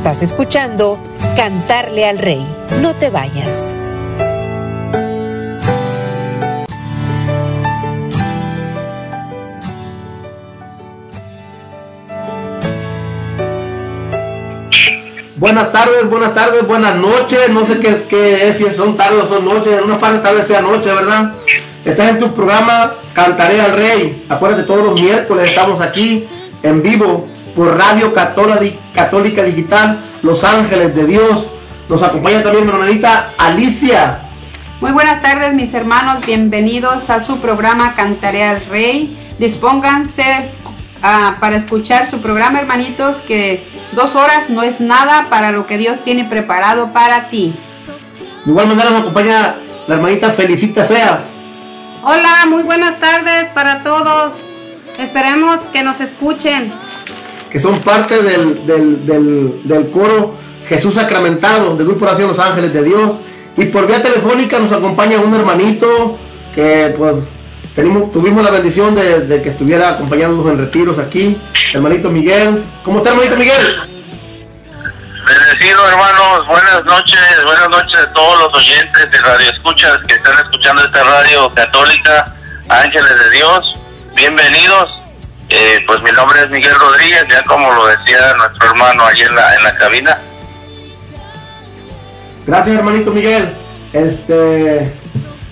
[0.00, 0.98] Estás escuchando
[1.36, 2.42] Cantarle al Rey.
[2.80, 3.74] No te vayas.
[15.36, 17.50] Buenas tardes, buenas tardes, buenas noches.
[17.50, 19.74] No sé qué, es, si son tardes o son noches.
[19.74, 21.34] En una parte tal vez sea noche, ¿verdad?
[21.84, 24.24] Estás en tu programa Cantaré al Rey.
[24.30, 26.26] Acuérdate, todos los miércoles estamos aquí
[26.62, 31.46] en vivo por Radio Católica, Católica Digital Los Ángeles de Dios.
[31.88, 34.20] Nos acompaña también mi hermanita Alicia.
[34.80, 39.16] Muy buenas tardes mis hermanos, bienvenidos a su programa Cantaré al Rey.
[39.38, 40.52] Dispónganse
[41.02, 45.76] ah, para escuchar su programa hermanitos que dos horas no es nada para lo que
[45.76, 47.52] Dios tiene preparado para ti.
[48.44, 49.56] De igual manera nos acompaña
[49.86, 51.24] la hermanita Felicita Sea.
[52.02, 54.32] Hola, muy buenas tardes para todos.
[54.98, 56.72] Esperemos que nos escuchen.
[57.50, 60.34] Que son parte del, del, del, coro
[60.68, 63.16] Jesús Sacramentado, del Grupo Oración Los Ángeles de Dios.
[63.56, 66.16] Y por vía telefónica nos acompaña un hermanito
[66.54, 67.16] que pues
[67.74, 71.36] tenemos, tuvimos la bendición de, de que estuviera acompañándonos en retiros aquí,
[71.74, 72.62] hermanito Miguel.
[72.84, 73.76] ¿Cómo está hermanito Miguel?
[75.26, 80.38] Bendecido hermanos, buenas noches, buenas noches a todos los oyentes de Radio Escuchas que están
[80.38, 82.34] escuchando esta radio católica,
[82.68, 83.78] Ángeles de Dios,
[84.16, 84.99] bienvenidos.
[85.52, 89.34] Eh, pues mi nombre es Miguel Rodríguez, ya como lo decía nuestro hermano allí en
[89.34, 90.18] la, en la cabina.
[92.46, 93.52] Gracias hermanito Miguel.
[93.92, 94.92] Este,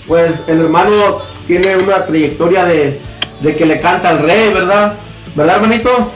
[0.07, 3.01] pues el hermano tiene una trayectoria de,
[3.41, 4.95] de que le canta al rey, ¿verdad?
[5.35, 6.13] ¿Verdad hermanito?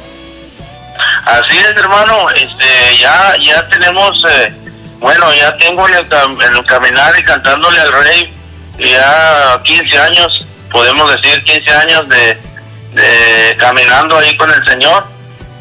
[1.25, 4.52] Así es hermano, este, ya, ya tenemos, eh,
[4.99, 8.32] bueno, ya tengo en el, cam- en el caminar y cantándole al rey
[8.78, 12.38] ya 15 años, podemos decir 15 años de,
[12.93, 15.05] de caminando ahí con el Señor.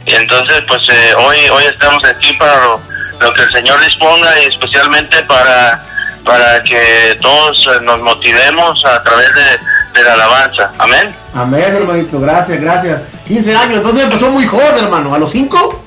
[0.06, 2.82] Y entonces, pues eh, hoy hoy estamos aquí para lo,
[3.20, 5.84] lo que el Señor disponga y especialmente para,
[6.26, 9.60] para que todos eh, nos motivemos a través de,
[9.94, 10.72] de la alabanza.
[10.78, 11.16] Amén.
[11.34, 13.02] Amén hermanito, gracias, gracias.
[13.28, 15.86] 15 años, entonces empezó muy joven hermano, ¿a los 5?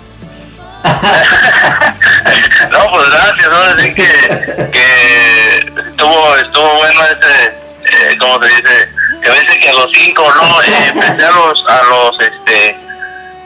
[2.71, 3.75] no, pues gracias, ¿no?
[3.75, 7.47] Decir que, que estuvo, estuvo bueno ese,
[7.85, 8.88] eh, como se dice,
[9.23, 10.62] que a veces que a los cinco, ¿no?
[10.62, 12.76] Eh, empecé a los, a los, este,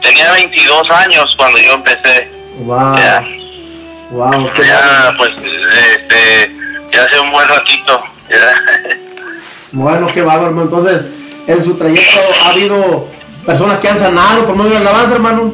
[0.01, 2.31] tenía 22 años cuando yo empecé.
[2.59, 3.23] Wow, Ya,
[4.11, 6.51] wow, qué ya, pues, este,
[6.91, 8.03] ya hace un buen ratito.
[8.29, 8.53] ya.
[9.71, 10.63] Bueno, qué bárbaro, hermano.
[10.63, 11.01] Entonces,
[11.47, 13.07] en su trayecto ha habido
[13.45, 15.53] personas que han sanado por medio de la alabanza, hermano.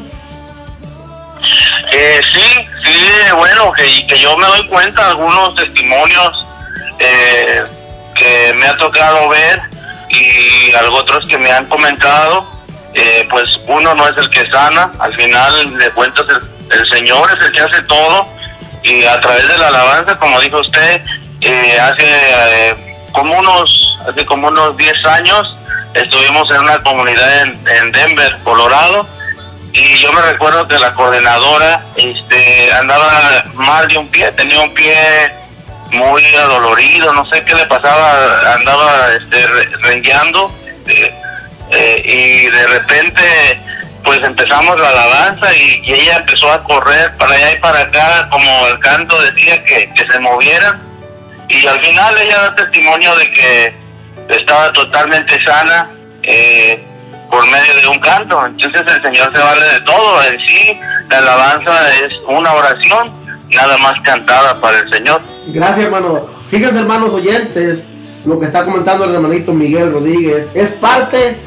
[1.92, 3.06] Eh, sí, sí,
[3.38, 6.46] bueno, que, que yo me doy cuenta algunos testimonios
[7.00, 7.64] eh,
[8.16, 9.62] que me ha tocado ver
[10.16, 12.46] y algo otros que me han comentado,
[12.94, 16.26] eh, pues uno no es el que sana, al final de cuentas
[16.72, 18.28] el, Señor es el que hace todo
[18.84, 21.02] y a través de la alabanza, como dijo usted,
[21.42, 25.56] eh, hace eh, como unos hace como unos 10 años
[25.94, 29.08] estuvimos en una comunidad en, en Denver, Colorado,
[29.76, 34.74] y yo me recuerdo que la coordinadora este andaba mal de un pie, tenía un
[34.74, 34.96] pie
[35.96, 41.14] muy adolorido, no sé qué le pasaba, andaba este re- rengueando este,
[41.72, 43.24] eh, y de repente
[44.04, 48.68] pues empezamos la alabanza y, ella empezó a correr para allá y para acá como
[48.68, 50.82] el canto decía que, se movieran
[51.50, 53.76] y al final ella da testimonio de que
[54.30, 55.92] estaba totalmente sana
[56.24, 56.84] eh,
[57.30, 58.46] por medio de un canto.
[58.46, 60.24] Entonces el Señor se vale de todo.
[60.24, 63.12] En sí, la alabanza es una oración,
[63.50, 65.22] nada más cantada para el Señor.
[65.48, 66.28] Gracias, hermano.
[66.48, 67.88] Fíjense, hermanos oyentes,
[68.26, 70.48] lo que está comentando el hermanito Miguel Rodríguez.
[70.54, 71.38] Es parte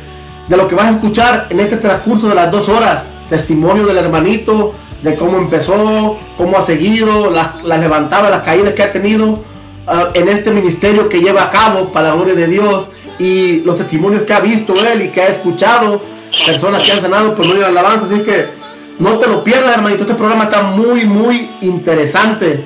[0.49, 3.05] de lo que vas a escuchar en este transcurso de las dos horas.
[3.29, 8.83] Testimonio del hermanito, de cómo empezó, cómo ha seguido, las, las levantadas, las caídas que
[8.83, 9.45] ha tenido
[9.87, 12.87] ah, en este ministerio que lleva a cabo para la gloria de Dios
[13.19, 16.01] y los testimonios que ha visto él y que ha escuchado,
[16.47, 18.07] personas que han sanado por medio de la alabanza.
[18.07, 18.58] Así que
[18.99, 20.03] no te lo pierdas, hermanito.
[20.03, 22.65] Este programa está muy, muy interesante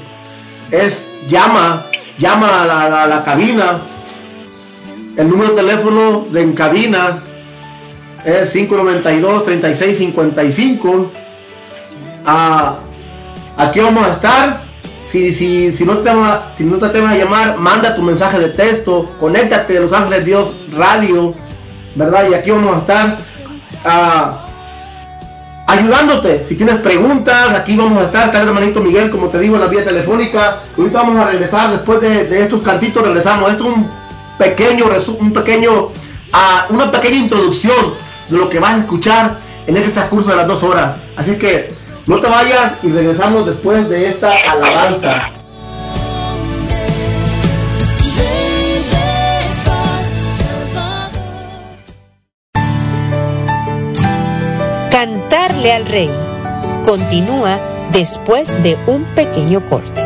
[0.73, 1.87] es llama,
[2.19, 3.83] llama a la, la cabina.
[5.17, 7.23] El número de teléfono de en cabina
[8.25, 11.09] es 592-3655.
[12.25, 12.79] Ah,
[13.57, 14.63] aquí vamos a estar.
[15.09, 16.11] Si, si, si, no te
[16.57, 20.25] si no te atreves a llamar, manda tu mensaje de texto, conéctate a Los Ángeles
[20.25, 21.35] Dios Radio,
[21.95, 22.31] ¿verdad?
[22.31, 23.19] Y aquí vamos a estar
[23.85, 24.42] ah,
[25.67, 26.45] ayudándote.
[26.45, 28.27] Si tienes preguntas, aquí vamos a estar.
[28.27, 30.61] Está el hermanito Miguel, como te digo, en la vía telefónica.
[30.77, 33.03] Ahorita vamos a regresar después de, estos cantitos.
[33.03, 33.51] Regresamos.
[33.51, 33.91] Esto es un
[34.39, 34.87] pequeño,
[35.19, 35.89] un pequeño,
[36.33, 37.95] ah, una pequeña introducción
[38.29, 40.97] de lo que vas a escuchar en este transcurso de las dos horas.
[41.17, 41.73] Así que
[42.07, 45.42] no te vayas y regresamos después de esta alabanza.
[54.93, 56.11] Cantarle al Rey
[56.85, 57.59] continúa
[57.95, 60.02] después de un pequeño corte.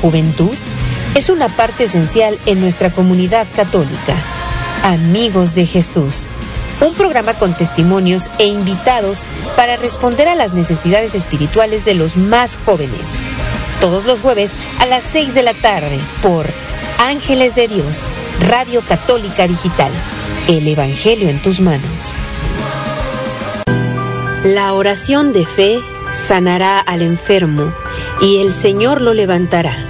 [0.00, 0.54] Juventud
[1.14, 4.14] es una parte esencial en nuestra comunidad católica.
[4.82, 6.28] Amigos de Jesús,
[6.80, 9.24] un programa con testimonios e invitados
[9.56, 13.18] para responder a las necesidades espirituales de los más jóvenes.
[13.80, 16.46] Todos los jueves a las 6 de la tarde por
[16.98, 18.08] Ángeles de Dios,
[18.40, 19.90] Radio Católica Digital.
[20.48, 22.14] El Evangelio en tus manos.
[24.44, 25.80] La oración de fe
[26.14, 27.72] sanará al enfermo
[28.20, 29.89] y el Señor lo levantará.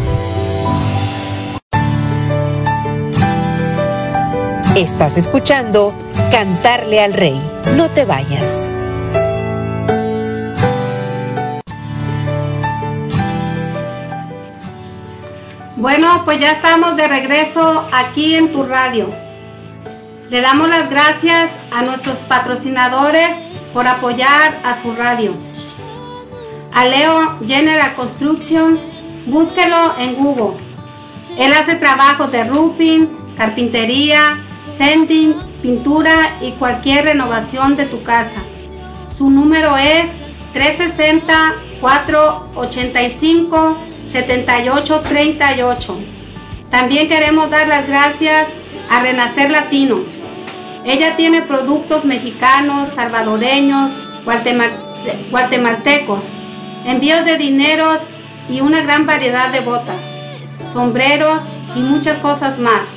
[4.81, 5.93] Estás escuchando
[6.31, 7.39] Cantarle al Rey.
[7.77, 8.67] No te vayas.
[15.75, 19.11] Bueno, pues ya estamos de regreso aquí en tu radio.
[20.31, 23.35] Le damos las gracias a nuestros patrocinadores
[23.75, 25.35] por apoyar a su radio.
[26.73, 28.79] A Leo General Construction,
[29.27, 30.57] búsquelo en Google.
[31.37, 34.40] Él hace trabajos de roofing, carpintería,
[34.77, 38.41] sanding, pintura y cualquier renovación de tu casa.
[39.17, 40.05] Su número es
[44.51, 45.95] 360-485-7838.
[46.69, 48.47] También queremos dar las gracias
[48.89, 50.01] a Renacer Latinos.
[50.85, 53.91] Ella tiene productos mexicanos, salvadoreños,
[54.25, 56.23] guatemal- guatemaltecos,
[56.85, 57.99] envíos de dineros
[58.49, 59.97] y una gran variedad de botas,
[60.73, 61.41] sombreros
[61.75, 62.87] y muchas cosas más.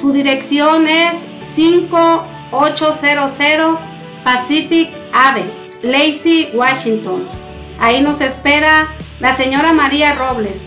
[0.00, 1.14] Su dirección es
[1.54, 3.78] 5800
[4.22, 5.42] Pacific Ave,
[5.82, 7.26] Lacey, Washington.
[7.80, 8.86] Ahí nos espera
[9.20, 10.66] la señora María Robles.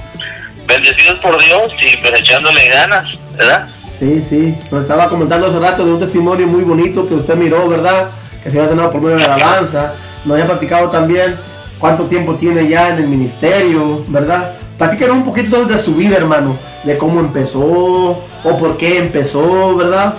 [0.66, 3.68] bendecidos por Dios y pues echándole ganas, ¿verdad?
[3.98, 4.56] Sí, sí.
[4.70, 8.08] Nos estaba comentando hace rato de un testimonio muy bonito que usted miró, ¿verdad?
[8.42, 9.94] Que se había sanado por medio de la alabanza.
[10.24, 11.38] Nos había platicado también
[11.78, 14.54] cuánto tiempo tiene ya en el ministerio, ¿verdad?
[14.78, 16.56] Platícanos un poquito de su vida, hermano.
[16.84, 20.14] De cómo empezó o por qué empezó, ¿verdad?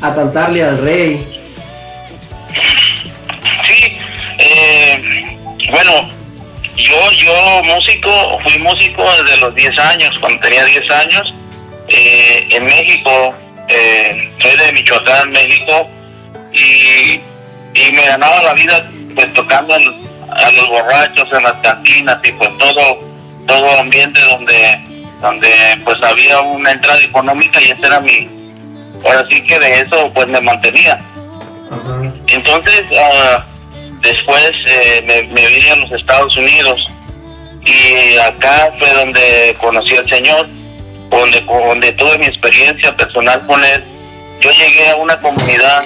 [0.00, 1.26] A cantarle al rey.
[3.66, 3.98] Sí,
[4.38, 5.38] eh,
[5.72, 6.17] bueno,
[6.78, 11.34] yo, yo músico, fui músico desde los 10 años, cuando tenía 10 años,
[11.88, 13.34] eh, en México,
[13.68, 15.88] eh, soy de Michoacán, México,
[16.52, 17.20] y,
[17.74, 22.32] y me ganaba la vida pues tocando en- a los borrachos en las cantinas y
[22.32, 22.98] pues todo,
[23.46, 24.78] todo ambiente donde,
[25.20, 25.48] donde
[25.84, 28.28] pues había una entrada económica y ese era mi,
[29.04, 30.98] ahora sí que de eso pues me mantenía.
[32.28, 33.44] Entonces, ah,
[34.00, 36.88] después eh, me, me vine a los Estados Unidos
[37.64, 40.46] y acá fue donde conocí al Señor
[41.10, 43.82] donde, donde tuve mi experiencia personal con él,
[44.40, 45.84] yo llegué a una comunidad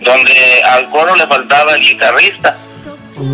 [0.00, 2.56] donde al coro le faltaba el guitarrista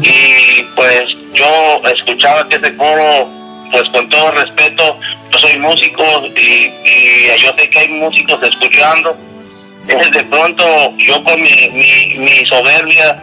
[0.03, 3.29] y pues yo escuchaba que ese coro,
[3.71, 4.99] pues con todo respeto,
[5.31, 6.05] yo soy músico
[6.37, 9.17] y, y yo sé que hay músicos escuchando,
[9.89, 10.65] es de pronto
[10.99, 13.23] yo con mi, mi soberbia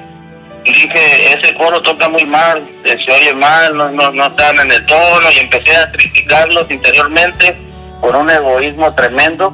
[0.64, 4.72] dije, ese coro toca muy mal, eh, se oye mal, no, no, no están en
[4.72, 7.56] el tono y empecé a criticarlos interiormente
[8.00, 9.54] por un egoísmo tremendo.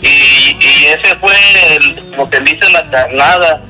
[0.00, 1.32] Y, y ese fue
[1.76, 3.62] el, como que dice la carnada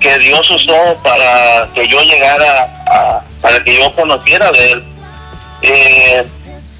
[0.00, 4.84] que Dios usó para que yo llegara a, para que yo conociera de él.
[5.62, 6.26] Eh,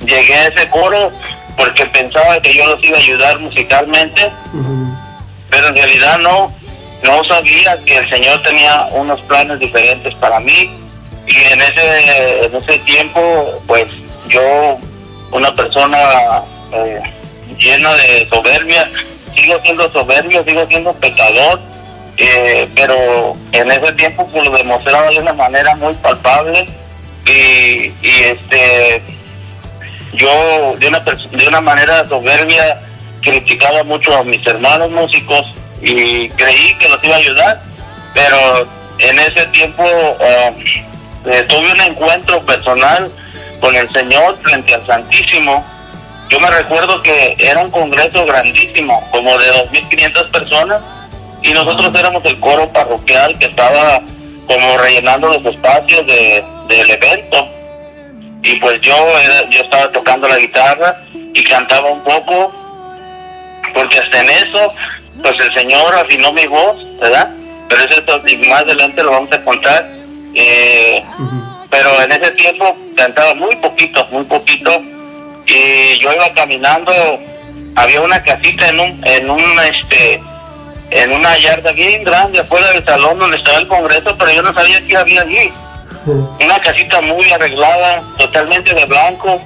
[0.05, 1.13] llegué a ese coro
[1.57, 4.31] porque pensaba que yo los iba a ayudar musicalmente,
[5.51, 6.53] pero en realidad no,
[7.03, 10.71] no sabía que el Señor tenía unos planes diferentes para mí.
[11.27, 13.87] Y en ese, en ese tiempo pues
[14.29, 14.79] yo,
[15.31, 17.01] una persona eh,
[17.59, 18.89] llena de soberbia,
[19.35, 21.61] sigo siendo soberbio, sigo siendo pecador,
[22.17, 26.67] eh, pero en ese tiempo pues lo demostraba de una manera muy palpable.
[27.27, 29.03] Y, este
[30.15, 32.81] yo de una de una manera soberbia
[33.21, 35.47] criticaba mucho a mis hermanos músicos
[35.83, 37.71] y creí que los iba a ayudar
[38.15, 38.67] pero
[38.99, 43.11] en ese tiempo eh, tuve un encuentro personal
[43.61, 45.65] con el Señor frente al Santísimo.
[46.29, 50.83] Yo me recuerdo que era un congreso grandísimo como de 2.500 personas
[51.43, 54.01] y nosotros éramos el coro parroquial que estaba
[54.47, 57.49] como rellenando los espacios de, del evento.
[58.43, 58.95] Y pues yo
[59.51, 62.53] yo estaba tocando la guitarra y cantaba un poco
[63.75, 64.73] porque hasta en eso
[65.23, 67.31] pues el señor afinó mi voz verdad
[67.71, 69.89] pero eso y más adelante lo vamos a contar.
[70.35, 71.03] Eh,
[71.71, 74.71] pero en ese tiempo cantaba muy poquito muy poquito
[75.47, 76.93] y yo iba caminando
[77.77, 80.21] había una casita en un en un este
[80.91, 84.53] en una yarda bien grande afuera del salón donde estaba el congreso pero yo no
[84.53, 85.53] sabía qué había allí.
[86.07, 89.41] Una casita muy arreglada, totalmente de blanco,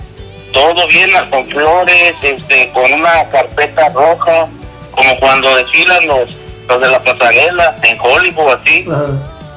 [0.52, 4.48] todo bien con flores, este, con una carpeta roja,
[4.94, 6.30] como cuando desfilan los,
[6.68, 8.85] los de la pasarela en Hollywood así.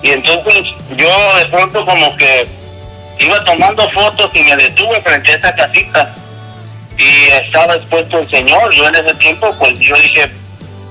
[0.04, 0.54] Y entonces
[0.96, 2.48] yo de pronto como que
[3.20, 6.14] iba tomando fotos y me detuve frente a esa casita
[6.98, 8.74] y estaba expuesto el Señor.
[8.74, 10.32] Yo en ese tiempo pues yo dije,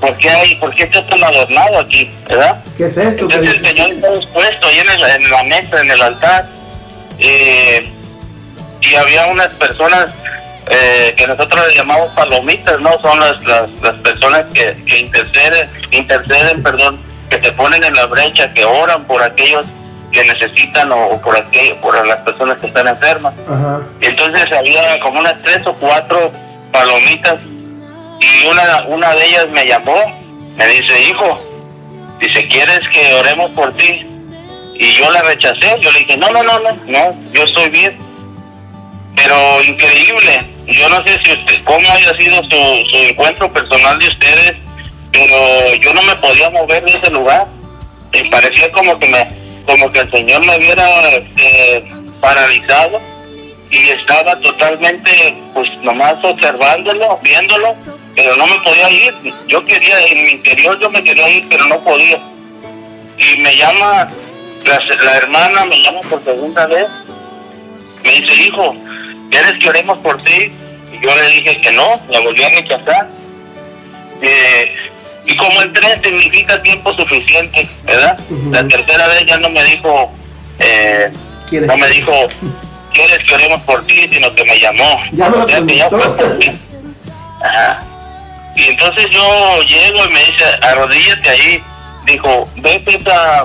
[0.00, 2.10] ¿por qué hay, por qué está tan adornado aquí?
[2.28, 2.62] ¿Verdad?
[2.76, 3.24] ¿Qué es esto?
[3.24, 6.46] Entonces el Señor está expuesto ahí en, el- en la mesa, en el altar.
[7.18, 7.92] eh,
[8.82, 10.06] y había unas personas
[10.68, 12.92] eh, que nosotros le llamamos palomitas, ¿no?
[13.00, 17.00] Son las, las, las personas que, que interceden, interceden, perdón,
[17.30, 19.66] que se ponen en la brecha, que oran por aquellos
[20.12, 23.34] que necesitan o, o por aquellos, por las personas que están enfermas.
[23.48, 23.80] Ajá.
[24.00, 26.32] Entonces había como unas tres o cuatro
[26.72, 27.36] palomitas
[28.20, 29.96] y una, una de ellas me llamó,
[30.56, 31.38] me dice, hijo,
[32.18, 34.06] dice, ¿quieres que oremos por ti?
[34.78, 38.05] Y yo la rechacé, yo le dije, no, no, no, no, no, yo estoy bien.
[39.16, 44.08] Pero increíble, yo no sé si usted, cómo haya sido su, su encuentro personal de
[44.08, 44.56] ustedes,
[45.10, 47.46] pero yo no me podía mover de ese lugar.
[48.12, 49.26] Y parecía como que me,
[49.66, 51.84] como que el Señor me hubiera este,
[52.20, 53.00] paralizado
[53.70, 55.10] y estaba totalmente
[55.52, 57.74] pues nomás observándolo, viéndolo,
[58.14, 59.14] pero no me podía ir.
[59.48, 62.20] Yo quería, en mi interior yo me quería ir, pero no podía.
[63.18, 64.08] Y me llama,
[64.64, 66.86] la, la hermana me llama por segunda vez,
[68.04, 68.76] me dice, hijo,
[69.30, 70.52] ¿quieres que oremos por ti?
[70.92, 73.08] Y yo le dije que no, la volví a rechazar.
[74.22, 74.76] Eh,
[75.26, 78.18] y como el tres significa tiempo suficiente, ¿verdad?
[78.50, 80.12] La tercera vez ya no me dijo,
[80.60, 81.10] eh,
[81.50, 82.12] no me dijo,
[82.92, 84.08] ¿quieres que oremos por ti?
[84.10, 85.02] Sino que me llamó.
[85.12, 86.50] Ya me lo O sea, que ya fue por mí.
[87.42, 87.82] Ajá.
[88.56, 91.62] Y entonces yo llego y me dice, arrodíllate ahí.
[92.06, 93.44] Dijo, ¿ves esa,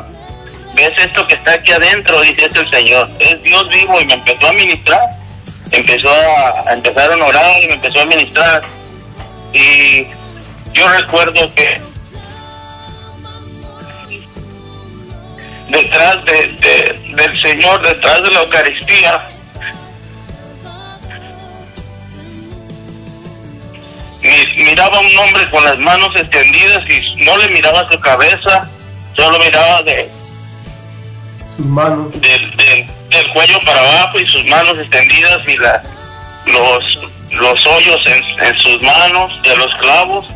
[0.75, 2.21] ves esto que está aquí adentro?
[2.21, 3.09] Dice, es el Señor.
[3.19, 5.01] Es Dios vivo y me empezó a ministrar.
[5.71, 8.61] Empezó a, a empezar a orar y me empezó a ministrar.
[9.53, 10.05] Y
[10.73, 11.81] yo recuerdo que
[15.69, 19.21] detrás de, de- del Señor, detrás de la Eucaristía,
[24.21, 28.67] mi- miraba un hombre con las manos extendidas y no le miraba su cabeza,
[29.15, 30.09] solo miraba de,
[31.57, 32.11] Sus manos.
[32.13, 35.83] del, del- del cuello para abajo y sus manos extendidas y la,
[36.45, 36.99] los,
[37.31, 40.27] los hoyos en, en sus manos de los clavos.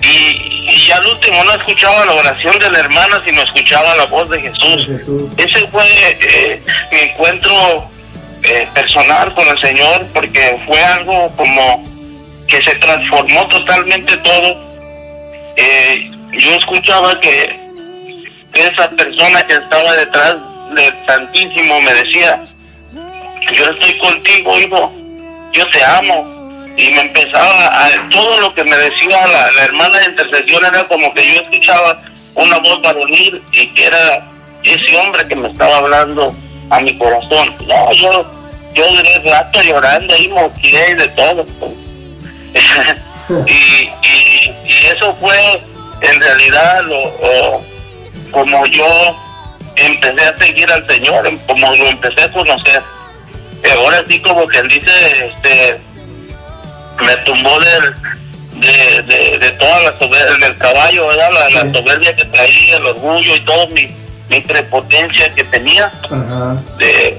[0.00, 0.06] Y,
[0.86, 4.40] y al último no escuchaba la oración de la hermana, sino escuchaba la voz de
[4.42, 4.86] Jesús.
[4.86, 5.22] Jesús.
[5.38, 5.84] Ese fue
[6.20, 7.90] eh, mi encuentro
[8.42, 11.84] eh, personal con el Señor porque fue algo como
[12.46, 14.74] que se transformó totalmente todo.
[15.56, 17.63] Eh, yo escuchaba que
[18.54, 20.36] esa persona que estaba detrás
[20.74, 22.42] del Santísimo me decía,
[23.52, 24.92] yo estoy contigo, hijo,
[25.52, 26.32] yo te amo.
[26.76, 30.82] Y me empezaba a, todo lo que me decía la, la hermana de intercesión era
[30.84, 32.02] como que yo escuchaba
[32.34, 34.28] una voz varonil y que era
[34.64, 36.34] ese hombre que me estaba hablando
[36.70, 37.54] a mi corazón.
[37.68, 38.26] No, yo,
[38.74, 41.46] yo duré rato llorando y moqué y de todo.
[43.46, 45.62] y, y, y eso fue
[46.00, 47.64] en realidad lo, o-
[48.34, 48.84] como yo
[49.76, 52.82] empecé a seguir al Señor, como lo empecé a conocer.
[53.78, 54.90] Ahora sí como quien dice,
[55.26, 55.80] este,
[57.02, 57.94] me tumbó del,
[58.60, 61.30] de, de, de toda la soberbia, del caballo, ¿verdad?
[61.32, 63.88] La, soberbia que traía, el orgullo y todo mi,
[64.28, 65.86] mi prepotencia que tenía.
[65.86, 66.56] Ajá.
[66.78, 67.18] de-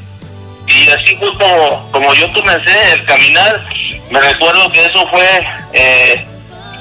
[0.67, 3.63] y así como, como yo comencé el caminar.
[4.09, 5.23] Me recuerdo que eso fue
[5.73, 6.25] eh,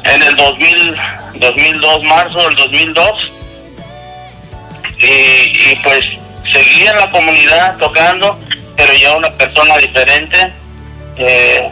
[0.05, 0.97] en el 2000,
[1.35, 3.33] 2002, marzo del 2002.
[5.05, 6.01] Y, y pues
[6.53, 8.39] seguí en la comunidad tocando,
[8.77, 10.53] pero ya una persona diferente.
[11.17, 11.71] Eh,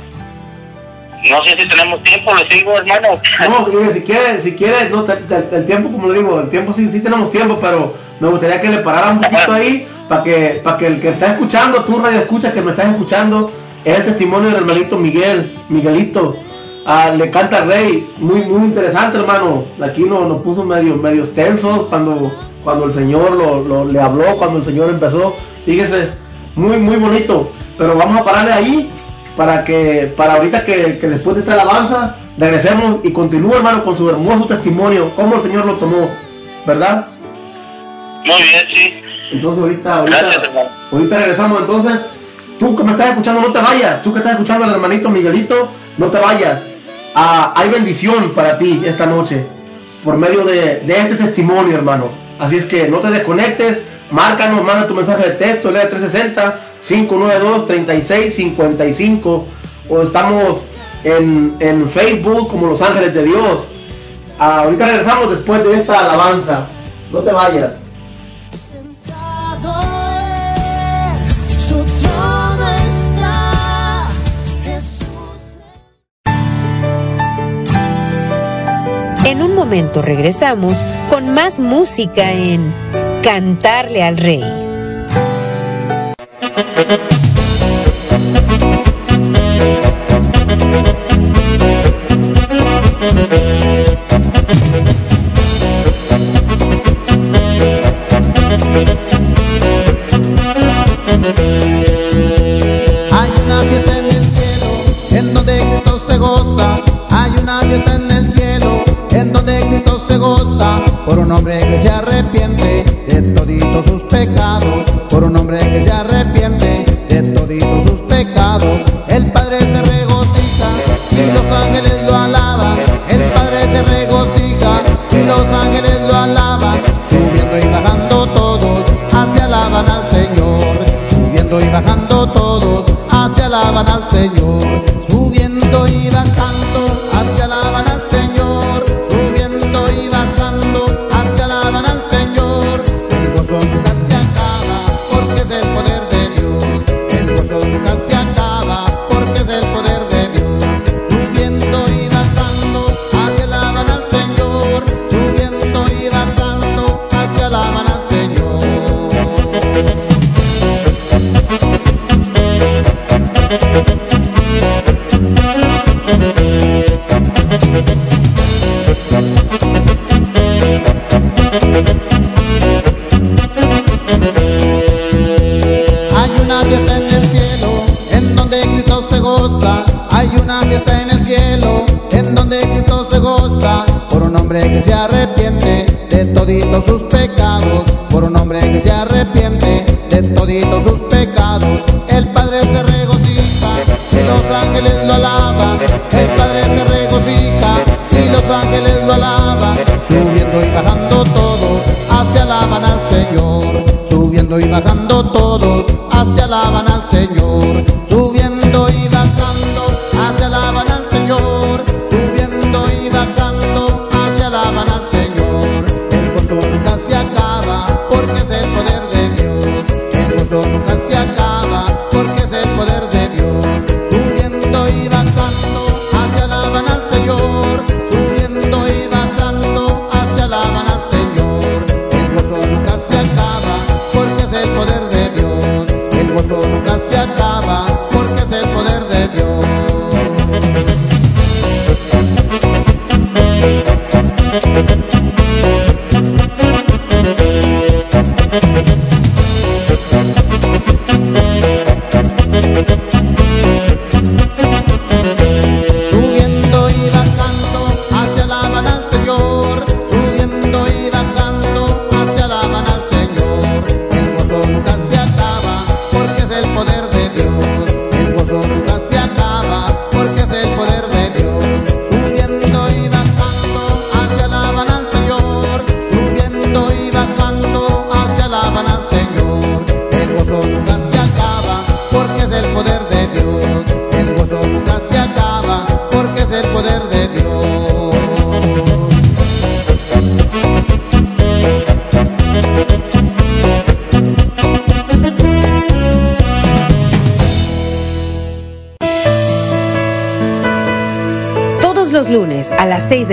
[1.31, 3.09] no sé si tenemos tiempo, le sigo, hermano.
[3.49, 6.90] No, dime, si quieres, si quieres, no, el tiempo, como le digo, el tiempo sí,
[6.90, 10.79] sí tenemos tiempo, pero me gustaría que le parara un poquito ahí para que, para
[10.79, 13.53] que el que está escuchando, tú radio escucha que me estás escuchando,
[13.85, 16.37] es el testimonio del hermanito Miguel, Miguelito.
[16.85, 19.64] Ah, le canta al rey, muy muy interesante hermano.
[19.81, 22.33] Aquí nos, nos puso medio medio tenso cuando
[22.64, 25.35] cuando el Señor lo, lo- le habló, cuando el Señor empezó.
[25.64, 26.09] Fíjese,
[26.57, 27.51] muy muy bonito.
[27.79, 28.90] Pero vamos a pararle ahí
[29.37, 33.96] para que para ahorita que, que después de esta alabanza regresemos y continúe hermano con
[33.96, 36.11] su hermoso testimonio, cómo el Señor lo tomó,
[36.66, 37.07] ¿verdad?
[38.25, 38.94] Muy bien, sí.
[39.33, 40.42] Entonces ahorita, ahorita, Gracias,
[40.92, 42.01] ahorita regresamos entonces.
[42.59, 44.03] Tú que me estás escuchando, no te vayas.
[44.05, 46.62] Tú que estás escuchando al hermanito Miguelito, no te vayas.
[47.14, 49.44] Ah, hay bendición para ti esta noche
[50.05, 52.11] por medio de, de este testimonio, hermanos.
[52.42, 53.83] Así es que no te desconectes.
[54.11, 55.88] Márcanos, manda tu mensaje de texto, lea
[56.85, 59.44] 360-592-3655.
[59.88, 60.64] O estamos
[61.05, 63.68] en, en Facebook como Los Ángeles de Dios.
[64.40, 66.66] Ah, ahorita regresamos después de esta alabanza.
[67.12, 67.74] No te vayas.
[80.03, 82.75] Regresamos con más música en
[83.23, 84.43] Cantarle al Rey.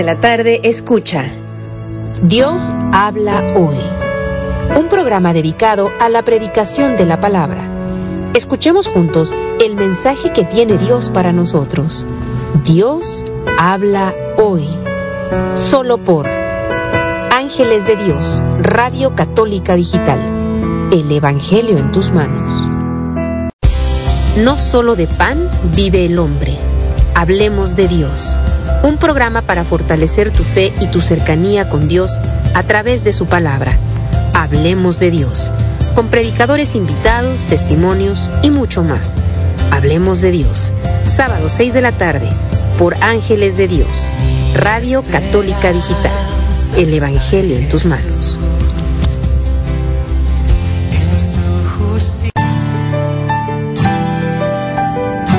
[0.00, 1.26] De la tarde escucha
[2.22, 3.76] Dios habla hoy.
[4.74, 7.62] Un programa dedicado a la predicación de la palabra.
[8.32, 12.06] Escuchemos juntos el mensaje que tiene Dios para nosotros.
[12.64, 13.26] Dios
[13.58, 14.66] habla hoy.
[15.54, 20.18] Solo por Ángeles de Dios, Radio Católica Digital.
[20.90, 22.54] El Evangelio en tus manos.
[24.38, 26.56] No solo de pan vive el hombre.
[27.14, 28.38] Hablemos de Dios.
[28.82, 32.18] Un programa para fortalecer tu fe y tu cercanía con Dios
[32.54, 33.76] a través de su palabra.
[34.32, 35.52] Hablemos de Dios.
[35.94, 39.16] Con predicadores invitados, testimonios y mucho más.
[39.70, 40.72] Hablemos de Dios.
[41.04, 42.28] Sábado 6 de la tarde
[42.78, 44.10] por Ángeles de Dios.
[44.54, 46.12] Radio Católica Digital.
[46.76, 48.38] El Evangelio en tus manos.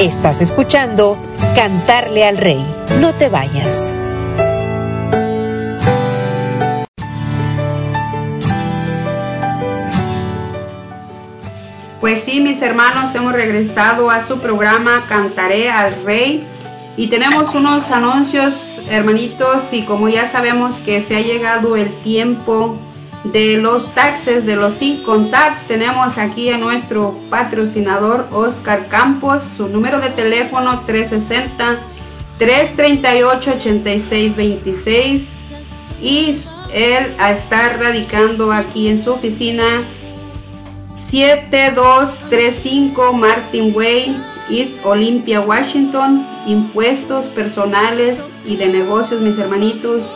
[0.02, 1.16] Estás escuchando
[1.56, 2.66] Cantarle al Rey.
[3.00, 3.94] No te vayas.
[12.00, 16.48] Pues sí, mis hermanos, hemos regresado a su programa Cantaré al Rey
[16.98, 22.76] y tenemos unos anuncios, hermanitos, y como ya sabemos que se ha llegado el tiempo
[23.23, 29.67] de los taxes, de los Income Tax, tenemos aquí a nuestro patrocinador Oscar Campos, su
[29.67, 31.77] número de teléfono 360
[32.39, 35.27] 338 8626
[36.01, 36.31] y
[36.73, 39.84] él está radicando aquí en su oficina
[40.95, 46.25] 7235 Martin Way, East Olympia, Washington.
[46.47, 50.12] Impuestos personales y de negocios, mis hermanitos.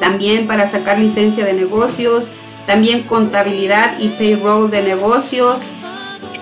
[0.00, 2.30] También para sacar licencia de negocios.
[2.66, 5.62] También contabilidad y payroll de negocios.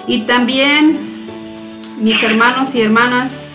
[0.07, 1.27] Y también,
[2.01, 3.47] mis hermanos y hermanas,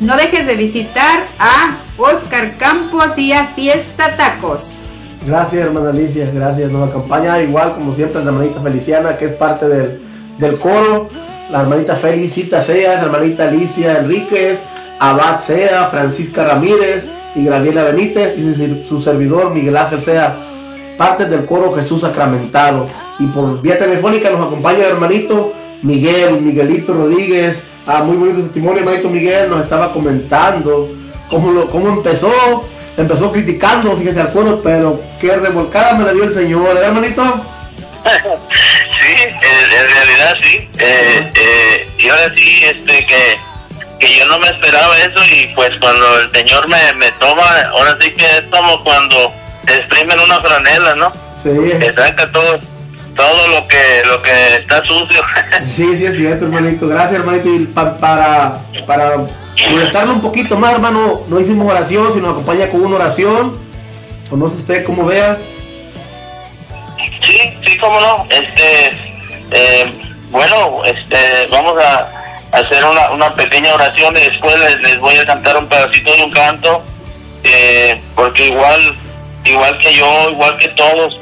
[0.00, 4.86] no dejes de visitar a Oscar Campos y a Fiesta Tacos.
[5.26, 6.70] Gracias, hermana Alicia, gracias.
[6.70, 10.00] Nos acompaña igual, como siempre, la hermanita Feliciana, que es parte del,
[10.38, 11.10] del coro.
[11.50, 14.60] La hermanita Felicita Sea, la hermanita Alicia Enríquez,
[14.98, 20.38] Abad Sea, Francisca Ramírez y Graviela Benítez y su, su servidor Miguel Ángel Sea,
[20.98, 22.86] parte del coro Jesús Sacramentado.
[23.18, 27.62] Y por vía telefónica nos acompaña el hermanito Miguel, Miguelito Rodríguez.
[27.86, 30.90] Ah, muy bonito testimonio, hermanito Miguel nos estaba comentando
[31.30, 32.68] cómo, lo, cómo empezó.
[32.98, 37.22] Empezó criticando, fíjese, al coro, pero qué revolcada me la dio el Señor, ¿eh, hermanito?
[39.00, 40.68] Sí, en, en realidad sí.
[40.78, 43.38] Eh, eh, y ahora sí, este, que,
[44.00, 47.96] que yo no me esperaba eso y pues cuando el Señor me, me toma, ahora
[48.00, 49.32] sí que es como cuando
[49.76, 51.12] exprimen una franela, ¿no?
[51.42, 52.58] Sí, Que saca todo,
[53.14, 55.22] todo lo que, lo que está sucio.
[55.66, 56.88] sí, sí, es cierto, hermanito.
[56.88, 57.48] Gracias, hermanito.
[57.48, 59.16] Y pa- para, para
[59.70, 63.58] molestarlo un poquito más, hermano, no hicimos oración, sino acompaña con una oración.
[64.30, 65.38] O no sé usted cómo vea.
[67.22, 68.26] Sí, sí, cómo no.
[68.30, 68.90] Este,
[69.50, 69.92] eh,
[70.30, 72.08] bueno, este, vamos a
[72.52, 76.22] hacer una, una pequeña oración y después les, les voy a cantar un pedacito de
[76.24, 76.82] un canto,
[77.44, 78.94] eh, porque igual,
[79.44, 81.18] igual que yo, igual que todos,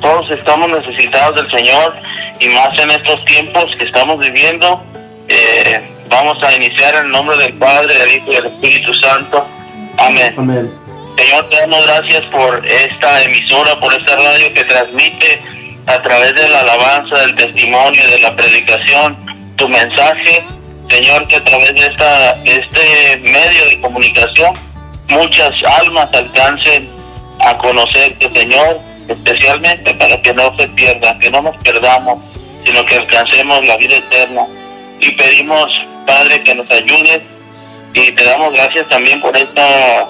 [0.00, 1.94] todos estamos necesitados del Señor
[2.40, 4.82] y más en estos tiempos que estamos viviendo.
[5.28, 9.44] eh, vamos a iniciar en el nombre del Padre, del Hijo y del Espíritu Santo.
[9.98, 10.34] Amén.
[10.36, 10.70] Amén.
[11.16, 15.42] Señor, te damos gracias por esta emisora, por esta radio que transmite
[15.86, 19.16] a través de la alabanza, del testimonio, de la predicación,
[19.56, 20.44] tu mensaje.
[20.88, 24.54] Señor, que a través de esta, de este medio de comunicación
[25.08, 26.88] muchas almas alcancen
[27.46, 32.20] a conocerte, Señor, especialmente para que no se pierdan, que no nos perdamos,
[32.64, 34.46] sino que alcancemos la vida eterna.
[34.98, 35.70] Y pedimos,
[36.06, 37.38] Padre, que nos ayudes
[37.94, 40.06] y te damos gracias también por esta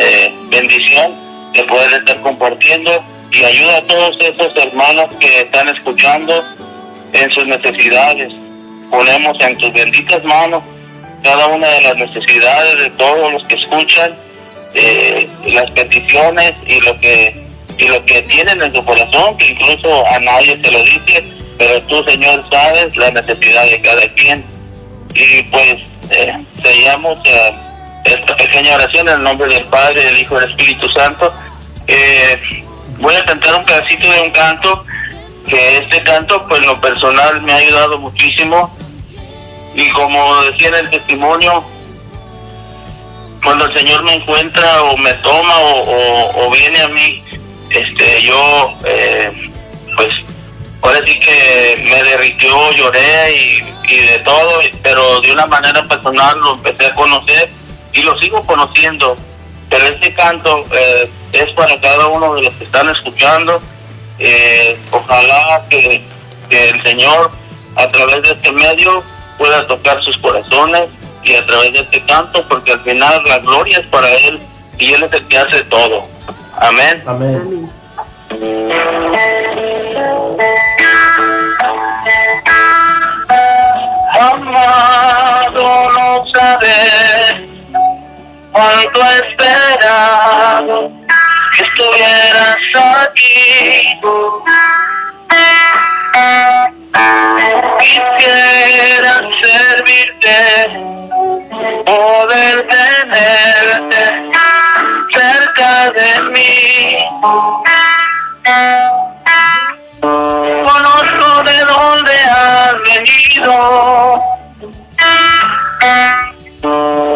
[0.00, 1.14] eh, bendición
[1.52, 2.90] de poder estar compartiendo
[3.30, 6.42] y ayuda a todos esos hermanos que están escuchando
[7.12, 8.32] en sus necesidades.
[8.90, 10.62] Ponemos en tus benditas manos
[11.22, 14.16] cada una de las necesidades de todos los que escuchan,
[14.74, 17.48] eh, las peticiones y lo que
[17.78, 21.24] y lo que tienen en su corazón, que incluso a nadie se lo dice,
[21.58, 24.44] pero tú, Señor, sabes la necesidad de cada quien.
[25.14, 25.76] Y pues
[26.10, 27.18] eh, sellamos
[28.04, 31.32] esta pequeña oración en el nombre del Padre, del Hijo y del Espíritu Santo.
[31.86, 32.64] Eh,
[32.98, 34.84] voy a cantar un pedacito de un canto,
[35.46, 38.76] que este canto, pues lo personal me ha ayudado muchísimo.
[39.74, 41.64] Y como decía en el testimonio,
[43.48, 47.24] cuando el Señor me encuentra o me toma o, viene a mí,
[47.70, 49.50] este, yo, eh,
[49.96, 50.16] pues,
[50.82, 56.56] ahora sí que me derritió, lloré y, de todo, pero de una manera personal lo
[56.56, 57.48] empecé a conocer
[57.94, 59.16] y lo sigo conociendo.
[59.70, 63.62] Pero este canto eh, es para cada uno de los que están escuchando.
[64.18, 66.04] Eh, ojalá que
[66.50, 67.30] el Señor
[67.76, 69.02] a través de este medio
[69.38, 70.90] pueda tocar sus corazones
[71.28, 74.40] y a través de este canto, porque al final la gloria es para Él
[74.78, 76.08] y Él es el que hace todo.
[76.56, 77.02] Amén.
[77.06, 77.70] Amén.
[78.30, 78.68] Amén.
[84.20, 87.34] Amado, no sabes
[88.50, 90.90] cuánto he esperado
[91.56, 92.56] que estuvieras
[93.02, 94.00] aquí.
[97.80, 100.38] Quisiera servirte,
[101.84, 104.02] poder tenerte
[105.12, 106.52] cerca de mí.
[110.00, 113.52] Conozco de dónde has venido,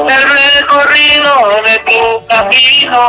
[0.09, 1.33] el recorrido
[1.65, 3.01] de tu camino,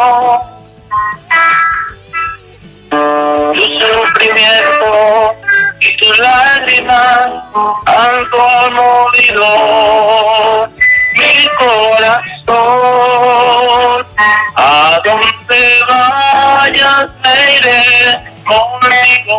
[3.54, 5.43] tu sufrimiento
[5.84, 7.28] y tus lágrimas
[7.86, 9.48] han conmovido
[11.14, 12.54] mi corazón.
[14.56, 17.84] A donde vayas me iré
[18.46, 19.38] contigo.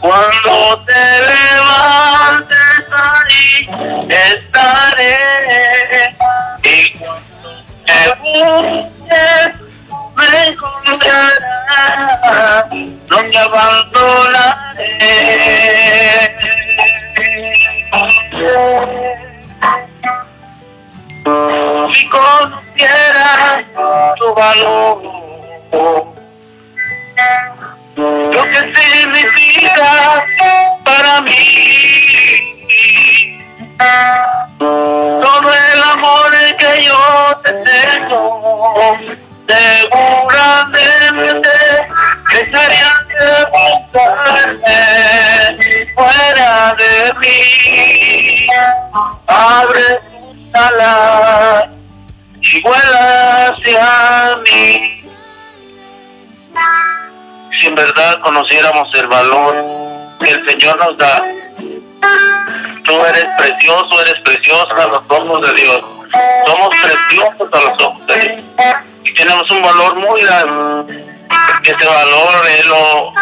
[0.00, 3.48] Cuando te levantes ahí
[4.08, 5.18] estaré.
[6.62, 6.66] Y
[6.98, 7.48] cuando
[7.84, 9.65] te busques
[10.16, 11.36] me encontrarás.
[12.72, 14.66] No te abandonaré.
[21.92, 23.64] Si conocieras
[24.18, 25.02] tu valor,
[27.96, 30.26] lo que significa
[30.84, 31.36] para mí.
[34.58, 37.00] Todo el amor que yo
[37.42, 38.74] te tengo,
[39.46, 41.48] seguramente
[42.32, 44.80] dejaría de buscarme
[45.94, 48.46] fuera de mí.
[49.26, 51.68] Abre tus alas
[52.42, 55.02] y vuela hacia mí.
[57.60, 59.54] Si en verdad conociéramos el valor
[60.20, 61.24] que el Señor nos da,
[62.84, 65.80] tú eres precioso, eres preciosa a los ojos de Dios.
[66.46, 68.44] Somos preciosos a los ojos de Dios.
[69.08, 71.04] Y tenemos un valor muy grande.
[71.62, 73.12] Ese valor Él lo,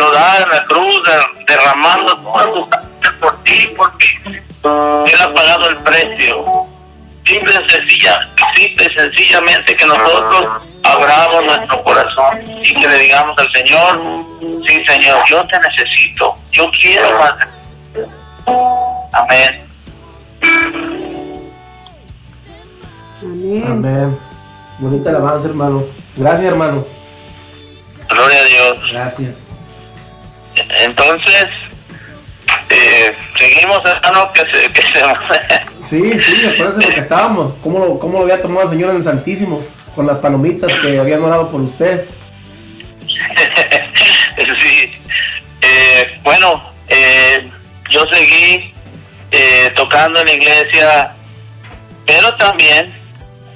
[0.00, 4.06] lo da en la cruz, de- derramando toda su sangre por ti y por mí.
[5.12, 6.66] Él ha pagado el precio.
[7.24, 13.38] Simple y sencilla, simple y sencillamente que nosotros abramos nuestro corazón y que le digamos
[13.38, 14.00] al Señor,
[14.66, 17.38] sí Señor, yo te necesito, yo quiero más.
[17.38, 17.44] de
[18.04, 18.10] ti".
[19.12, 19.62] Amén.
[23.22, 23.64] Amén.
[23.68, 24.18] Amén.
[24.78, 25.84] Bonita alabanza, hermano.
[26.16, 26.86] Gracias, hermano.
[28.08, 28.78] Gloria a Dios.
[28.92, 29.36] Gracias.
[30.80, 31.48] Entonces,
[32.70, 35.02] eh, seguimos, hermano, que se, que se
[35.88, 37.54] Sí, sí, acuérdense lo que estábamos.
[37.62, 39.62] ¿Cómo lo, cómo lo había tomado el Señor en el Santísimo?
[39.94, 42.06] Con las palomitas que habían orado por usted.
[44.60, 44.92] sí.
[45.60, 47.50] Eh, bueno, eh,
[47.90, 48.72] yo seguí
[49.30, 51.12] eh, tocando en la iglesia,
[52.06, 53.01] pero también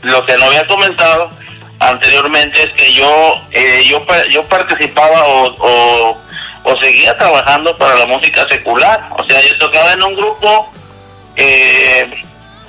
[0.02, 1.30] lo que no había comentado
[1.78, 6.16] anteriormente es que yo eh, yo yo participaba o,
[6.64, 10.70] o, seguía trabajando para la música secular, o sea, yo tocaba en un grupo
[11.36, 12.10] eh,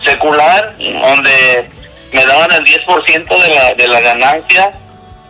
[0.03, 1.69] secular donde
[2.13, 4.71] me daban el 10% de la, de la ganancia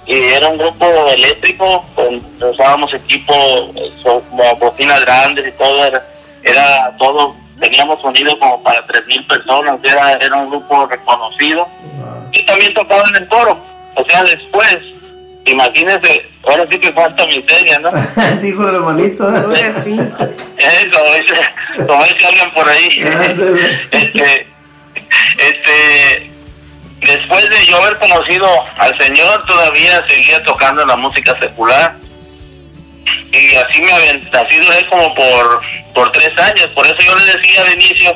[0.06, 3.34] y era un grupo eléctrico, con, usábamos equipo,
[3.76, 4.24] eh, so-
[4.60, 6.06] bocinas grandes y todo, era,
[6.44, 11.68] era todo, teníamos sonido como para 3.000 personas, era, era un grupo reconocido
[12.32, 13.58] y también tocaba en el coro,
[13.96, 14.78] o sea, después,
[15.46, 17.92] imagínense, ahora sí que falta miseria, ¿no?
[18.42, 19.56] Dijo el hermanito.
[19.84, 20.00] Sí.
[20.00, 23.06] Eh, como dice, como dice alguien por ahí.
[23.92, 24.48] Este,
[25.38, 26.32] este,
[27.02, 28.48] después de yo haber conocido
[28.78, 31.96] al Señor, todavía seguía tocando la música secular.
[33.32, 35.62] Y así me avent- así duré como por,
[35.94, 36.68] por tres años.
[36.68, 38.14] Por eso yo le decía al inicio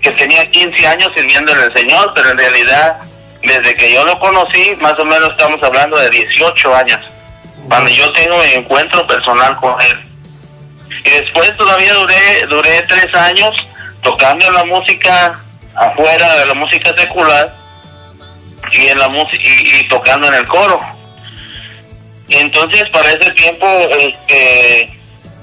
[0.00, 2.96] que tenía 15 años sirviéndole al Señor, pero en realidad,
[3.42, 7.00] desde que yo lo conocí, más o menos estamos hablando de 18 años.
[7.68, 10.00] Cuando yo tengo mi encuentro personal con Él.
[11.04, 13.54] Y después todavía duré, duré tres años
[14.02, 15.38] tocando la música
[15.74, 17.52] afuera de la música secular
[18.72, 20.80] y en la y, y tocando en el coro.
[22.28, 23.66] Y entonces para ese tiempo
[23.98, 24.90] este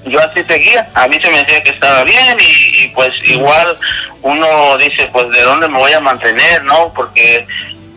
[0.04, 3.78] yo así seguía, a mí se me decía que estaba bien y, y pues igual
[4.22, 6.92] uno dice pues de dónde me voy a mantener, ¿no?
[6.92, 7.46] Porque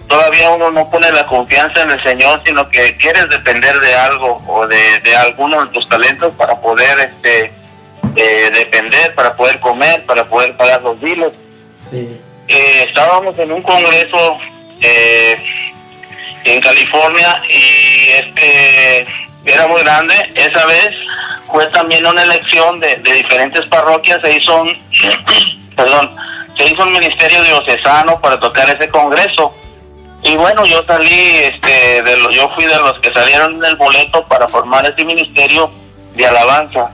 [0.07, 4.41] todavía uno no pone la confianza en el Señor, sino que quieres depender de algo
[4.47, 7.51] o de, de alguno de tus talentos para poder este
[8.15, 11.31] eh, depender, para poder comer, para poder pagar los biles.
[11.89, 12.19] Sí.
[12.47, 14.37] Eh, estábamos en un congreso
[14.81, 15.37] eh,
[16.45, 19.07] en California y este
[19.45, 20.13] era muy grande.
[20.35, 20.89] Esa vez
[21.51, 24.21] fue también una elección de, de diferentes parroquias.
[24.21, 24.77] Se hizo un,
[25.75, 26.15] perdón,
[26.57, 29.53] se hizo un ministerio diocesano para tocar ese congreso.
[30.23, 33.75] Y bueno, yo salí, este, de lo- yo fui de los que salieron en el
[33.75, 35.71] boleto para formar ese ministerio
[36.15, 36.89] de alabanza.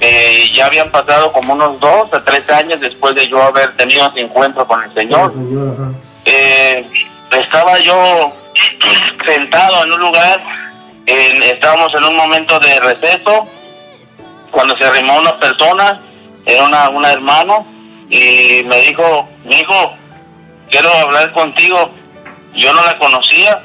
[0.00, 4.06] Eh, ya habían pasado como unos dos a tres años después de yo haber tenido
[4.08, 5.32] ese encuentro con el Señor.
[6.24, 6.86] Eh,
[7.32, 8.32] estaba yo
[9.24, 10.42] sentado en un lugar,
[11.06, 13.46] en- estábamos en un momento de receso,
[14.50, 16.00] cuando se arrimó una persona,
[16.46, 17.66] era una, una hermano,
[18.10, 19.94] y me dijo, mi hijo,
[20.70, 21.90] quiero hablar contigo.
[22.54, 23.58] Yo no la conocía,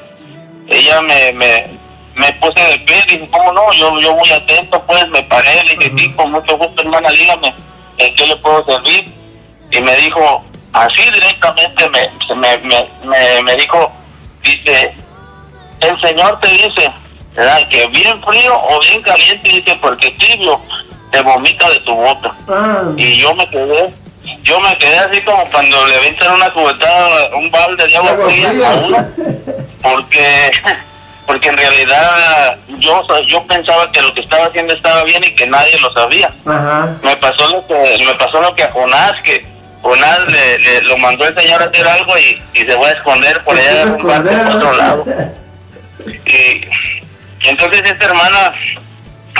[0.68, 1.66] ella me, me,
[2.14, 3.72] me puse de pie, dije, ¿cómo no?
[3.72, 7.54] Yo, yo muy atento, pues me paré, le dije, sí, con mucho gusto, hermana, dígame,
[7.98, 9.10] ¿en qué le puedo servir?
[9.70, 12.58] Y me dijo, así directamente me, me,
[13.04, 13.90] me, me dijo,
[14.44, 14.94] dice,
[15.80, 16.92] el Señor te dice,
[17.34, 17.68] ¿verdad?
[17.68, 20.60] Que bien frío o bien caliente, dice, porque tibio
[21.10, 22.32] te vomita de tu boca.
[22.48, 23.92] Ah, Y yo me quedé,
[24.42, 28.50] yo me quedé así como cuando le aventan una cubetada, un balde de agua fría
[28.50, 28.70] fría.
[28.70, 29.08] a uno,
[29.82, 30.50] porque
[31.26, 35.46] porque en realidad yo yo pensaba que lo que estaba haciendo estaba bien y que
[35.46, 36.30] nadie lo sabía.
[36.44, 36.96] Ajá.
[37.02, 39.46] Me pasó lo que me pasó lo que a Jonás que
[39.84, 42.92] Jonás le, le- lo mandó el Señor a hacer algo y, y se fue a
[42.92, 45.04] esconder por allá en un barco por otro lado.
[46.26, 48.54] Y, y entonces esta hermana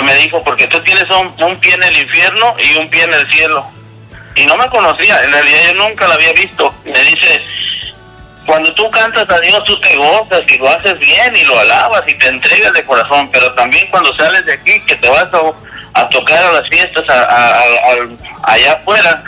[0.03, 3.13] me dijo, porque tú tienes un, un pie en el infierno y un pie en
[3.13, 3.65] el cielo.
[4.35, 6.75] Y no me conocía, en realidad yo nunca la había visto.
[6.85, 7.41] Me dice,
[8.45, 12.03] cuando tú cantas a Dios, tú te gozas y lo haces bien y lo alabas
[12.07, 16.01] y te entregas de corazón, pero también cuando sales de aquí, que te vas a,
[16.01, 19.23] a tocar a las fiestas a- a- a- al- allá afuera,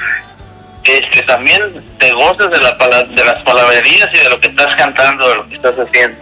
[0.88, 1.62] este, también
[1.98, 5.48] te gozas de, la, de las palabrerías y de lo que estás cantando, de lo
[5.50, 6.18] que estás haciendo.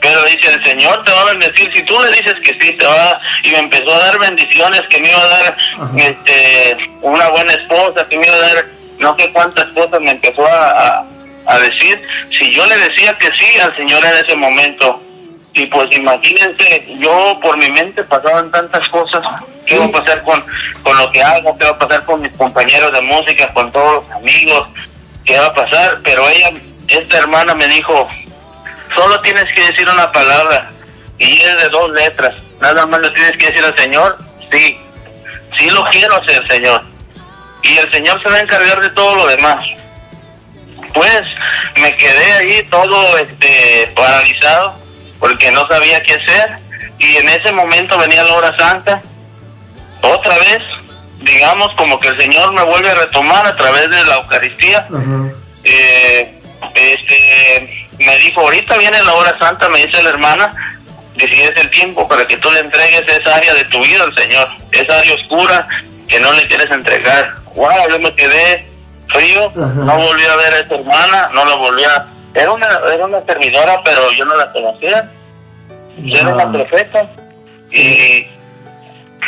[0.00, 1.72] Pero dice, el Señor te va a bendecir.
[1.74, 5.00] Si tú le dices que sí, te va Y me empezó a dar bendiciones, que
[5.00, 5.90] me iba a dar Ajá.
[5.96, 8.64] este, una buena esposa, que me iba a dar
[8.98, 11.06] no sé cuántas cosas me empezó a, a,
[11.46, 12.00] a decir.
[12.38, 15.02] Si yo le decía que sí al Señor en ese momento,
[15.56, 19.22] y pues imagínense, yo por mi mente pasaban tantas cosas.
[19.66, 20.44] ¿Qué va a pasar con,
[20.82, 21.56] con lo que hago?
[21.56, 24.68] ¿Qué va a pasar con mis compañeros de música, con todos los amigos?
[25.24, 26.00] ¿Qué va a pasar?
[26.04, 26.50] Pero ella,
[26.88, 28.06] esta hermana me dijo,
[28.94, 30.70] solo tienes que decir una palabra
[31.18, 32.34] y es de dos letras.
[32.60, 34.18] Nada más le tienes que decir al Señor,
[34.52, 34.78] sí,
[35.58, 36.82] sí lo quiero hacer, Señor.
[37.62, 39.64] Y el Señor se va a encargar de todo lo demás.
[40.92, 41.22] Pues
[41.80, 44.85] me quedé ahí todo este paralizado
[45.18, 46.56] porque no sabía qué hacer
[46.98, 49.02] y en ese momento venía la hora santa.
[50.02, 50.62] Otra vez
[51.20, 54.86] digamos como que el Señor me vuelve a retomar a través de la Eucaristía.
[55.64, 56.40] Eh,
[56.74, 60.54] este, me dijo, ahorita viene la hora santa, me dice la hermana,
[61.16, 64.48] es el tiempo para que tú le entregues esa área de tu vida al Señor,
[64.72, 65.66] esa área oscura
[66.08, 67.34] que no le quieres entregar.
[67.54, 68.66] Wow, yo me quedé
[69.08, 72.06] frío, no volví a ver a esa hermana, no la volví a...
[72.36, 75.10] Era una, era una servidora, pero yo no la conocía,
[75.98, 76.52] yo era una Ah.
[76.52, 77.10] profeta,
[77.70, 78.26] y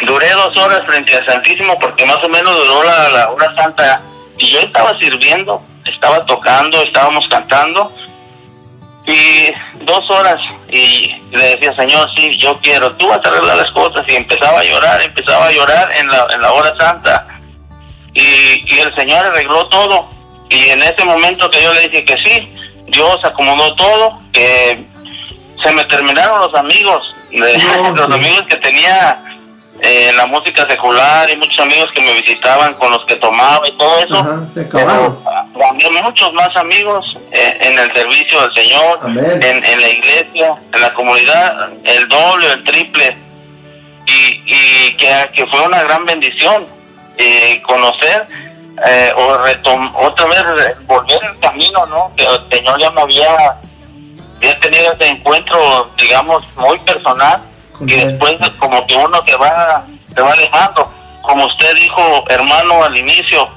[0.04, 4.02] duré dos horas frente al Santísimo porque más o menos duró la, la hora santa.
[4.36, 7.92] Y yo estaba sirviendo, estaba tocando, estábamos cantando.
[9.06, 9.50] Y
[9.84, 10.38] dos horas
[10.70, 14.60] y le decía, Señor, sí, yo quiero, tú vas a arreglar las cosas y empezaba
[14.60, 17.26] a llorar, empezaba a llorar en la, en la hora santa.
[18.12, 20.10] Y, y el Señor arregló todo.
[20.50, 22.54] Y en ese momento que yo le dije que sí,
[22.88, 24.84] Dios acomodó todo, que
[25.62, 29.22] se me terminaron los amigos, de- No, los amigos que tenía
[29.80, 33.66] eh, en la música secular y muchos amigos que me visitaban con los que tomaba
[33.68, 34.14] y todo eso.
[34.16, 34.86] Ajá, se.
[34.86, 35.22] Pero
[35.54, 38.98] gané muchos más amigos eh, en el servicio del Señor,
[39.64, 43.16] en la iglesia, en la comunidad, el doble, el triple.
[44.06, 46.66] Y, y que, que fue una gran bendición
[47.18, 48.26] eh, conocer
[48.86, 52.12] eh, o retom otra vez re- volver el camino, ¿no?
[52.16, 53.58] Que el Señor ya me había,
[54.36, 57.42] había tenido ese encuentro, digamos, muy personal
[57.80, 60.92] y después como que uno se va, se va alejando.
[61.22, 63.48] Como usted dijo, hermano, al inicio,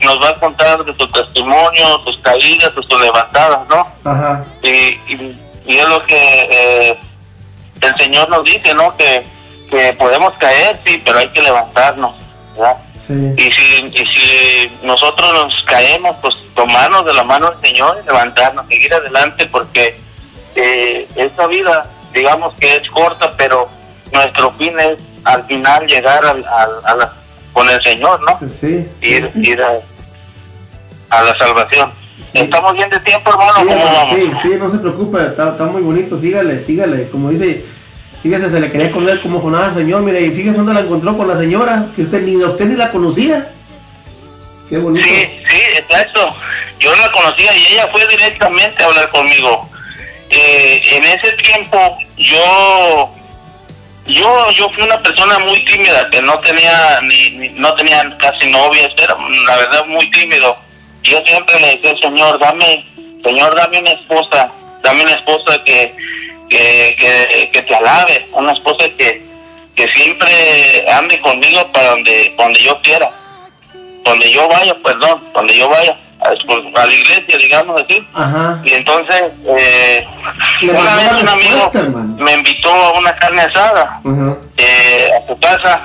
[0.00, 3.86] nos va a contar de su testimonio, sus caídas, sus levantadas, ¿no?
[4.04, 4.44] Ajá.
[4.62, 6.98] Y, y, y es lo que eh,
[7.80, 8.96] el Señor nos dice, ¿no?
[8.96, 9.24] Que,
[9.70, 12.14] que podemos caer, sí, pero hay que levantarnos,
[12.56, 12.76] ¿verdad?
[13.08, 13.14] Sí.
[13.36, 18.06] Y si, y si nosotros nos caemos, pues tomarnos de la mano del Señor y
[18.06, 19.98] levantarnos, seguir adelante, porque
[20.54, 23.68] eh, esta vida, digamos que es corta, pero
[24.12, 27.12] nuestro fin es al final llegar al, al- a la-
[27.52, 28.38] con el Señor, ¿no?
[28.60, 28.86] Sí.
[29.00, 29.80] Ir, ir a,
[31.10, 31.92] a la salvación.
[32.34, 33.54] ¿Estamos bien de tiempo, hermano?
[34.10, 37.64] Sí, sí, sí, no se preocupe, está, está muy bonito, sígale, sígale, como dice,
[38.22, 41.16] fíjese, se le quería esconder como Jonás al señor, mire, y fíjese dónde la encontró
[41.16, 43.50] con la señora, que usted ni, usted ni la conocía.
[44.68, 45.06] Qué bonito.
[45.06, 46.34] Sí, sí, exacto.
[46.78, 49.68] Yo la conocía y ella fue directamente a hablar conmigo.
[50.30, 53.14] Eh, en ese tiempo yo
[54.06, 58.50] yo yo fui una persona muy tímida que no tenía ni, ni- no tenía casi
[58.50, 59.16] novias, era
[59.46, 60.56] la verdad muy tímido.
[61.02, 62.84] Yo siempre le decía, Señor, dame,
[63.24, 64.50] Señor, dame una esposa,
[64.82, 65.94] dame una esposa que
[66.48, 69.22] que, que, que te alabe, una esposa que,
[69.74, 73.10] que siempre ande conmigo para donde donde yo quiera
[74.08, 78.06] donde yo vaya, perdón, donde yo vaya, a, a la iglesia, digamos así.
[78.14, 78.60] Ajá.
[78.64, 80.06] Y entonces, eh,
[80.62, 82.16] una vez un amigo hermano.
[82.18, 84.00] me invitó a una carne asada
[84.56, 85.82] eh, a su casa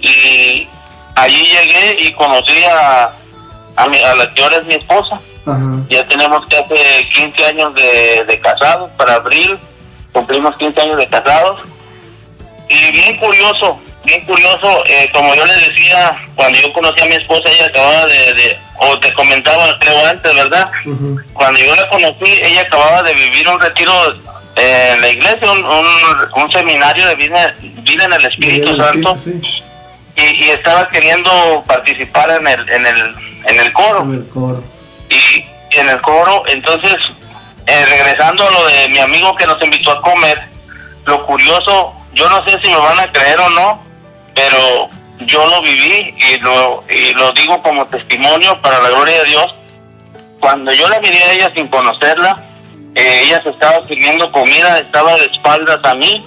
[0.00, 0.66] y
[1.14, 3.10] allí llegué y conocí a,
[3.76, 5.20] a, mi, a la que ahora es mi esposa.
[5.88, 6.74] Ya tenemos casi
[7.12, 9.58] 15 años de, de casados, para abril
[10.12, 11.60] cumplimos 15 años de casados.
[12.68, 17.14] Y bien curioso, bien curioso, eh, como yo le decía, cuando yo conocí a mi
[17.16, 20.70] esposa, ella acababa de, de- o te comentaba, creo antes, ¿verdad?
[21.34, 23.92] Cuando yo la conocí, ella acababa de vivir un retiro
[24.56, 25.86] eh, en la iglesia, un, un,
[26.42, 29.40] un seminario de vida, vida en el Espíritu Santo, sí,
[30.16, 33.14] y, y estaba queriendo participar en el, en el,
[33.46, 34.64] en el coro con el coro.
[35.10, 36.96] y en el coro, entonces,
[37.66, 40.48] eh, regresando a lo de mi amigo que nos invitó a comer,
[41.04, 43.82] lo curioso, yo no sé si me van a creer o no,
[44.34, 44.88] pero
[45.20, 49.54] yo lo viví y lo, y lo digo como testimonio para la gloria de Dios.
[50.40, 52.42] Cuando yo la miré a ella sin conocerla,
[52.94, 56.24] eh, ella se estaba sirviendo comida, estaba de espaldas a mí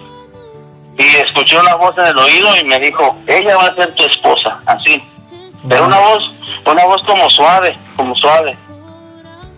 [0.98, 4.04] y escuché una voz en el oído y me dijo, ella va a ser tu
[4.06, 5.04] esposa, así.
[5.68, 6.32] Pero una voz,
[6.66, 8.56] una voz como suave, como suave.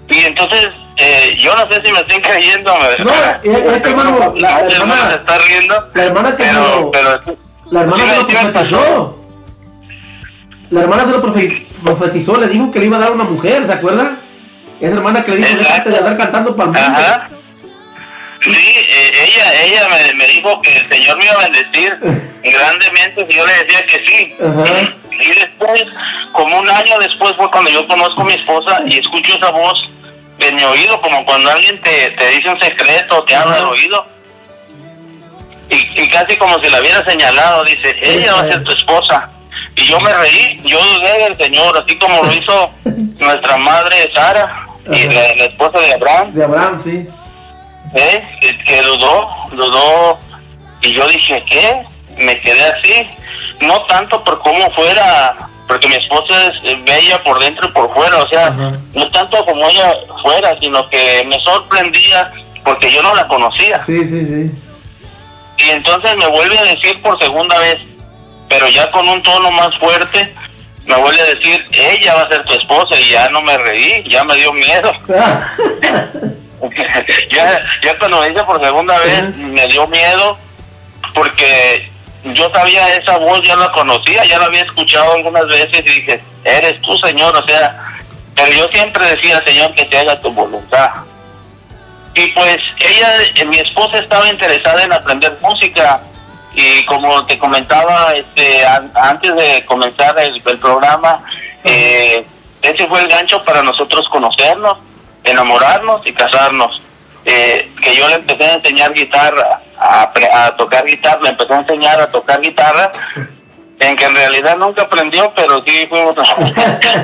[0.09, 2.73] Y entonces, eh, yo no sé si me estoy creyendo.
[2.99, 5.87] No, es- es que, hermano, la- hermana- se está riendo.
[5.93, 7.37] La hermana que Pero, lo- pero,
[7.71, 9.19] La hermana sí se lo profetizó.
[10.71, 13.65] La hermana se lo profe- profetizó, le dijo que le iba a dar una mujer,
[13.67, 14.17] ¿se acuerda?
[14.81, 16.71] Esa hermana que le dijo antes de andar cantando para.
[16.71, 17.29] Ajá.
[18.41, 21.97] Sí, eh, ella, ella me, me dijo que el Señor me iba a bendecir
[22.43, 24.35] grandemente si yo le decía que sí.
[24.39, 24.93] Ajá.
[25.11, 25.85] Y después,
[26.33, 29.89] como un año después fue cuando yo conozco a mi esposa y escucho esa voz
[30.39, 34.05] en mi oído, como cuando alguien te, te dice un secreto, te habla al oído.
[35.69, 39.29] Y, y casi como si la hubiera señalado, dice, ella va a ser tu esposa.
[39.75, 42.71] Y yo me reí, yo dudé del Señor, así como lo hizo
[43.19, 46.33] nuestra madre Sara y la esposa de Abraham.
[46.33, 47.07] De Abraham, sí.
[47.95, 48.23] ¿eh?
[48.41, 50.19] que, que dudó, dudó,
[50.81, 51.83] y yo dije, ¿qué?
[52.17, 53.09] Me quedé así,
[53.61, 55.35] no tanto por cómo fuera,
[55.67, 59.67] porque mi esposa es bella por dentro y por fuera, o sea, no tanto como
[59.67, 62.31] ella fuera, sino que me sorprendía
[62.63, 63.79] porque yo no la conocía.
[63.79, 64.51] Sí, sí, sí.
[65.57, 67.77] Y entonces me vuelve a decir por segunda vez,
[68.49, 70.33] pero ya con un tono más fuerte,
[70.85, 74.03] me vuelve a decir, ella va a ser tu esposa, y ya no me reí,
[74.07, 74.91] ya me dio miedo.
[77.31, 80.37] ya, ya cuando me dice por segunda vez me dio miedo
[81.13, 81.89] porque
[82.33, 86.21] yo sabía esa voz, ya la conocía, ya la había escuchado algunas veces y dije,
[86.43, 87.75] eres tú Señor, o sea,
[88.35, 90.89] pero yo siempre decía Señor que te haga tu voluntad.
[92.13, 96.01] y pues ella, eh, mi esposa estaba interesada en aprender música
[96.53, 101.23] y como te comentaba este, an- antes de comenzar el, el programa,
[101.63, 102.25] eh,
[102.61, 104.77] ese fue el gancho para nosotros conocernos,
[105.23, 106.81] enamorarnos y casarnos.
[107.25, 111.99] Eh, que yo le empecé a enseñar guitarra, a, tocar guitarra, le empecé a enseñar
[111.99, 112.91] a tocar guitarra,
[113.79, 116.15] en que en realidad nunca aprendió, pero sí fuimos,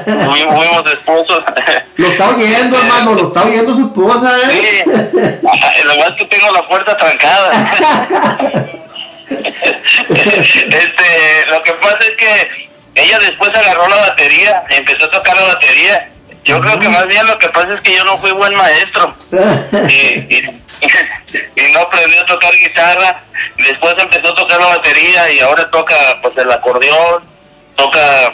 [0.06, 1.44] fuimos, fuimos esposos.
[1.98, 4.84] Lo está oyendo, hermano, lo está oyendo su esposa, ¿eh?
[4.86, 4.92] Sí,
[5.84, 7.52] lo más que tengo la puerta trancada.
[10.10, 15.54] este, lo que pasa es que ella después agarró la batería, empezó a tocar la
[15.54, 16.12] batería.
[16.44, 19.16] Yo creo que más bien lo que pasa es que yo no fui buen maestro
[19.32, 20.62] y, y,
[21.56, 23.24] y no aprendió a tocar guitarra.
[23.58, 27.24] Después empezó a tocar la batería y ahora toca pues el acordeón,
[27.76, 28.34] toca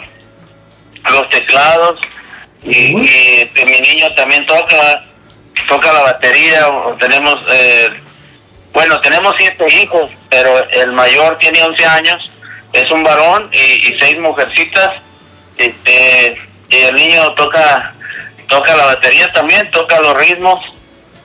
[1.11, 1.99] los teclados
[2.63, 5.03] y, y, este, mi niño también toca
[5.67, 6.65] toca la batería.
[6.99, 7.89] Tenemos eh,
[8.71, 12.31] bueno tenemos siete hijos, pero el mayor tiene 11 años,
[12.71, 14.93] es un varón y, y seis mujercitas.
[15.57, 16.39] Este
[16.69, 17.93] y el niño toca
[18.47, 20.63] toca la batería también, toca los ritmos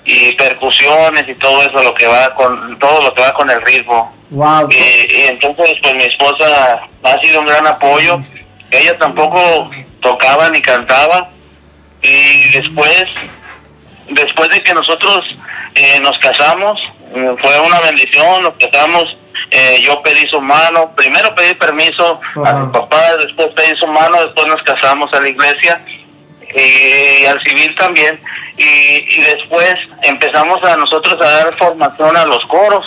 [0.04, 3.60] y percusiones y todo eso lo que va con todo lo que va con el
[3.62, 4.14] ritmo.
[4.30, 4.68] Wow.
[4.70, 8.18] y, y entonces pues mi esposa ha sido un gran apoyo.
[8.70, 9.70] Ella tampoco
[10.00, 11.28] tocaba ni cantaba.
[12.00, 13.06] Y después
[14.08, 15.24] después de que nosotros
[15.74, 16.80] eh, nos casamos
[17.12, 19.04] fue una bendición nos casamos
[19.50, 24.22] eh, yo pedí su mano primero pedí permiso a mi papá después pedí su mano
[24.22, 25.84] después nos casamos a la iglesia
[26.54, 28.20] y, al civil también
[28.56, 32.84] y, y después empezamos a nosotros a dar formación a los coros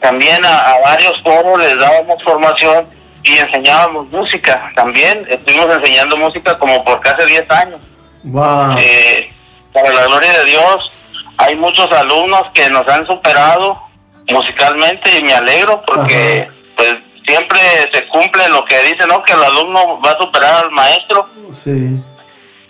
[0.00, 2.86] también a, a varios coros les dábamos formación
[3.24, 7.80] y enseñábamos música también estuvimos enseñando música como por casi 10 años
[8.24, 8.76] Wow.
[8.78, 9.32] eh,
[9.72, 10.92] para la gloria de Dios,
[11.38, 13.80] hay muchos alumnos que nos han superado
[14.28, 17.58] musicalmente y me alegro porque pues siempre
[17.92, 19.22] se cumple lo que dice, ¿no?
[19.24, 22.00] Que el alumno va a superar al maestro Sí.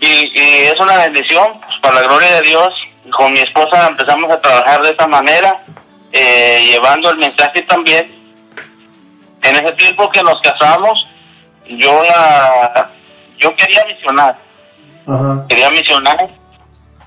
[0.02, 2.74] Y, y es una bendición, pues para la gloria de Dios.
[3.10, 5.62] Con mi esposa empezamos a trabajar de esta manera,
[6.12, 8.10] eh, llevando el mensaje también.
[9.42, 11.04] En ese tiempo que nos casamos,
[11.68, 12.90] yo la,
[13.38, 14.38] yo quería misionar
[15.06, 15.44] Ajá.
[15.48, 16.28] quería misionar,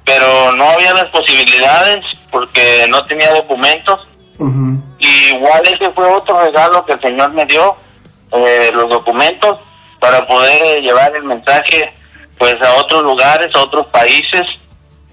[0.03, 4.07] pero no había las posibilidades porque no tenía documentos.
[4.99, 7.77] Y igual ese fue otro regalo que el Señor me dio,
[8.33, 9.59] eh, los documentos
[9.99, 11.93] para poder llevar el mensaje
[12.37, 14.43] pues a otros lugares, a otros países,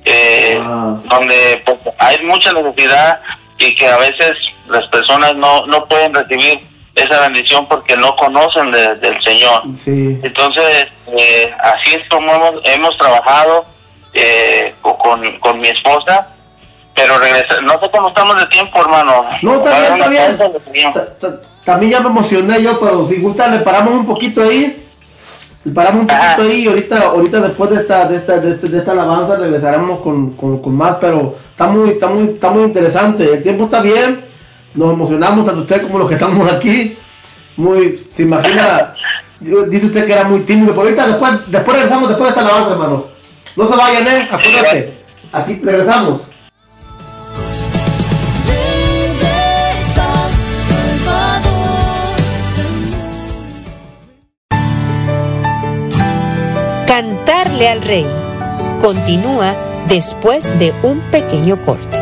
[0.04, 0.96] eh, Ah.
[1.04, 3.20] donde pues, hay mucha necesidad
[3.58, 4.36] y que a veces
[4.68, 6.60] las personas no, no pueden recibir
[6.94, 9.62] esa bendición porque no conocen de- del Señor.
[9.76, 10.18] Sí.
[10.22, 13.64] Entonces, eh, así es como hemos, hemos trabajado
[14.14, 16.28] eh, co- con, con mi esposa,
[16.94, 19.24] pero regresa, no sé cómo estamos de tiempo, hermano.
[19.40, 20.92] No, está bien, está bien.
[21.64, 24.86] También ya me emocioné yo, pero si gusta le paramos un poquito ahí.
[25.70, 26.42] Paramos un poquito Ajá.
[26.42, 30.30] ahí ahorita, ahorita después de esta, de esta, de esta, de esta alabanza regresaremos con,
[30.30, 33.32] con, con más, pero está muy, está muy, está muy interesante.
[33.32, 34.24] El tiempo está bien,
[34.74, 36.98] nos emocionamos tanto usted como los que estamos aquí.
[37.56, 38.94] Muy, se imagina,
[39.40, 42.72] dice usted que era muy tímido, pero ahorita después, después regresamos después de esta alabanza,
[42.72, 43.04] hermano.
[43.54, 44.94] No se vayan, eh, acuérdate.
[45.32, 46.31] Aquí regresamos.
[56.92, 58.06] Cantarle al Rey
[58.78, 59.56] continúa
[59.88, 62.01] después de un pequeño corte.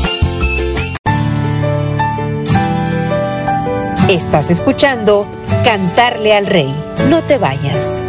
[4.11, 5.25] Estás escuchando
[5.63, 6.75] Cantarle al Rey.
[7.09, 8.03] No te vayas.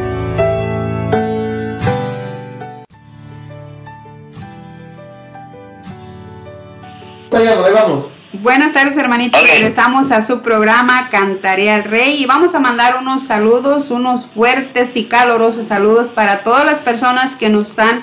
[7.31, 8.07] Oigan, ahí vamos.
[8.33, 9.41] Buenas tardes, hermanitos.
[9.43, 14.97] Regresamos a su programa Cantaré al Rey y vamos a mandar unos saludos, unos fuertes
[14.97, 18.03] y calurosos saludos para todas las personas que nos están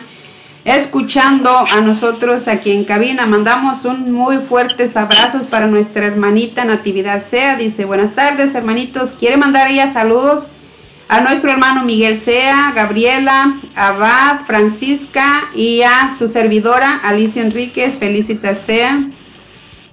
[0.66, 3.26] escuchando a nosotros aquí en cabina.
[3.26, 7.56] Mandamos un muy fuertes abrazos para nuestra hermanita Natividad Sea.
[7.56, 9.12] Dice, buenas tardes, hermanitos.
[9.12, 10.48] Quiere mandar ella saludos
[11.08, 17.98] a nuestro hermano Miguel Sea, Gabriela, Abad, Francisca y a su servidora Alicia Enríquez.
[17.98, 19.10] Felicitas Sea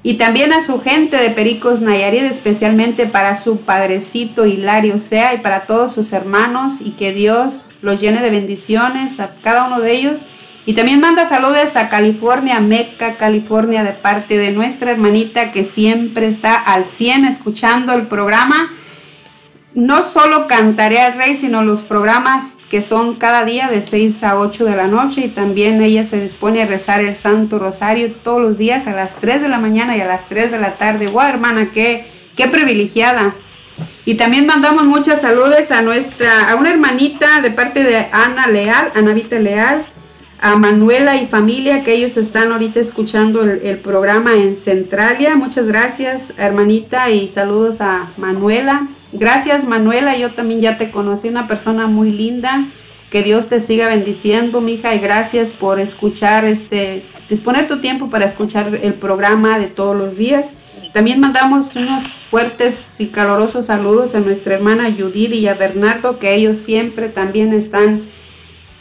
[0.07, 5.39] y también a su gente de Pericos Nayarit, especialmente para su padrecito Hilario Sea y
[5.39, 9.91] para todos sus hermanos y que Dios los llene de bendiciones a cada uno de
[9.91, 10.21] ellos.
[10.69, 16.27] Y también manda saludos a California, Meca, California, de parte de nuestra hermanita que siempre
[16.27, 18.73] está al 100 escuchando el programa.
[19.75, 24.41] No solo cantaré al rey, sino los programas que son cada día de 6 a
[24.41, 28.41] 8 de la noche y también ella se dispone a rezar el Santo Rosario todos
[28.41, 31.07] los días a las 3 de la mañana y a las 3 de la tarde.
[31.07, 31.69] ¡Wow, hermana!
[31.73, 32.07] ¡Qué,
[32.51, 33.37] privilegiada!
[34.05, 38.91] Y también mandamos muchas saludos a nuestra, a una hermanita de parte de Ana Leal,
[38.97, 39.87] Ana Vita Leal,
[40.41, 45.35] a Manuela y familia, que ellos están ahorita escuchando el, programa en Centralia.
[45.37, 48.89] Muchas gracias, hermanita, y saludos a Manuela.
[49.13, 52.69] Gracias, Manuela, yo también ya te conocí, una persona muy linda.
[53.11, 58.27] Que Dios te siga bendiciendo, mija, y gracias por escuchar este, disponer tu tiempo para
[58.27, 60.55] escuchar el programa de todos los días.
[60.93, 66.35] También mandamos unos fuertes y calorosos saludos a nuestra hermana Judith y a Bernardo, que
[66.35, 68.07] ellos siempre también están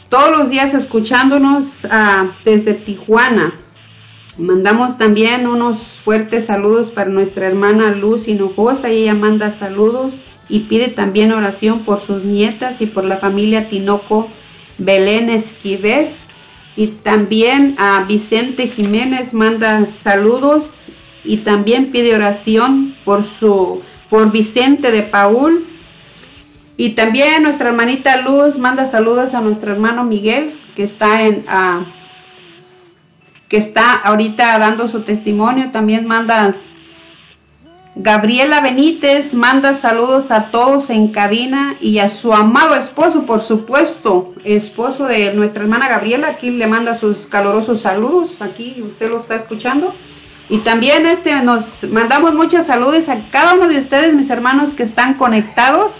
[0.08, 3.54] todos los días escuchándonos ah, desde Tijuana.
[4.38, 10.88] Mandamos también unos fuertes saludos para nuestra hermana Luz Hinojosa ella manda saludos y pide
[10.88, 14.28] también oración por sus nietas y por la familia Tinoco
[14.78, 16.26] Belén Esquives.
[16.76, 20.84] Y también a Vicente Jiménez manda saludos
[21.24, 23.80] y también pide oración por su
[24.10, 25.64] por Vicente de Paul.
[26.76, 31.86] Y también nuestra hermanita Luz manda saludos a nuestro hermano Miguel que está en ah,
[33.48, 35.70] que está ahorita dando su testimonio.
[35.70, 36.54] También manda
[37.98, 44.34] Gabriela Benítez manda saludos a todos en cabina y a su amado esposo, por supuesto,
[44.44, 46.28] esposo de nuestra hermana Gabriela.
[46.28, 48.42] Aquí le manda sus calurosos saludos.
[48.42, 49.94] Aquí usted lo está escuchando.
[50.50, 54.82] Y también este nos mandamos muchos saludos a cada uno de ustedes, mis hermanos que
[54.82, 55.92] están conectados.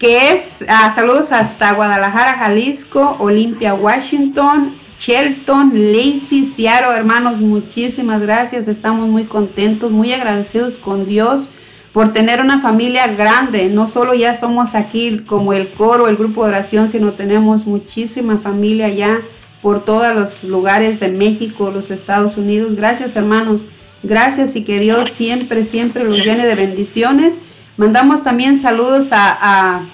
[0.00, 8.66] Que es ah, saludos hasta Guadalajara, Jalisco, Olimpia, Washington, Shelton, Lacey, Seattle, hermanos, muchísimas gracias.
[8.66, 11.50] Estamos muy contentos, muy agradecidos con Dios
[11.92, 13.68] por tener una familia grande.
[13.68, 18.38] No solo ya somos aquí como el coro, el grupo de oración, sino tenemos muchísima
[18.38, 19.20] familia ya
[19.60, 22.74] por todos los lugares de México, los Estados Unidos.
[22.74, 23.66] Gracias, hermanos.
[24.02, 27.38] Gracias y que Dios siempre, siempre los llene de bendiciones.
[27.80, 29.86] Mandamos también saludos a, a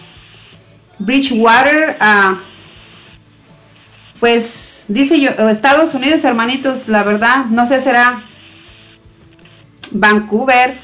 [0.98, 2.40] Bridgewater, a
[4.18, 8.24] pues dice yo, Estados Unidos, hermanitos, la verdad, no sé, será
[9.92, 10.78] Vancouver.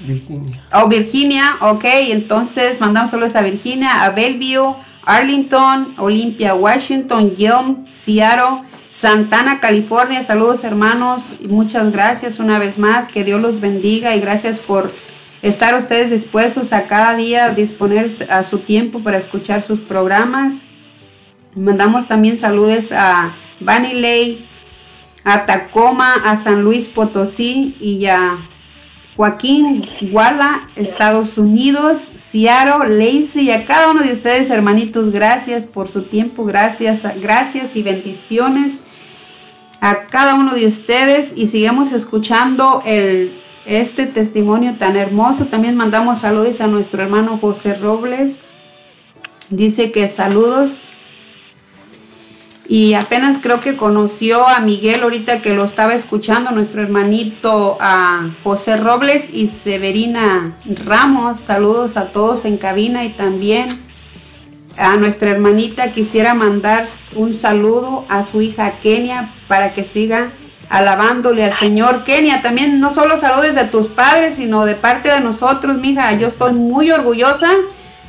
[0.00, 0.62] Virginia.
[0.74, 4.76] o Virginia, ok, entonces mandamos saludos a Virginia, a Bellevue,
[5.06, 13.08] Arlington, Olympia, Washington, Yelm, Seattle, Santana, California, saludos hermanos, y muchas gracias una vez más,
[13.08, 14.92] que Dios los bendiga y gracias por
[15.42, 20.64] estar ustedes dispuestos a cada día disponer a su tiempo para escuchar sus programas.
[21.54, 24.48] Mandamos también saludos a Vanilley,
[25.24, 28.38] a Tacoma, a San Luis Potosí y a
[29.16, 35.90] Joaquín Guala, Estados Unidos, Ciaro, Lacey y a cada uno de ustedes, hermanitos, gracias por
[35.90, 38.80] su tiempo, gracias, gracias y bendiciones
[39.80, 45.46] a cada uno de ustedes y sigamos escuchando el, este testimonio tan hermoso.
[45.46, 48.46] También mandamos saludos a nuestro hermano José Robles.
[49.50, 50.92] Dice que saludos
[52.68, 58.30] y apenas creo que conoció a Miguel ahorita que lo estaba escuchando, nuestro hermanito a
[58.44, 61.38] José Robles y Severina Ramos.
[61.38, 63.78] Saludos a todos en cabina y también
[64.78, 70.32] a nuestra hermanita quisiera mandar un saludo a su hija Kenia para que siga
[70.68, 72.04] alabándole al Señor.
[72.04, 76.12] Kenia, también no solo saludes de tus padres, sino de parte de nosotros, mija.
[76.14, 77.50] Yo estoy muy orgullosa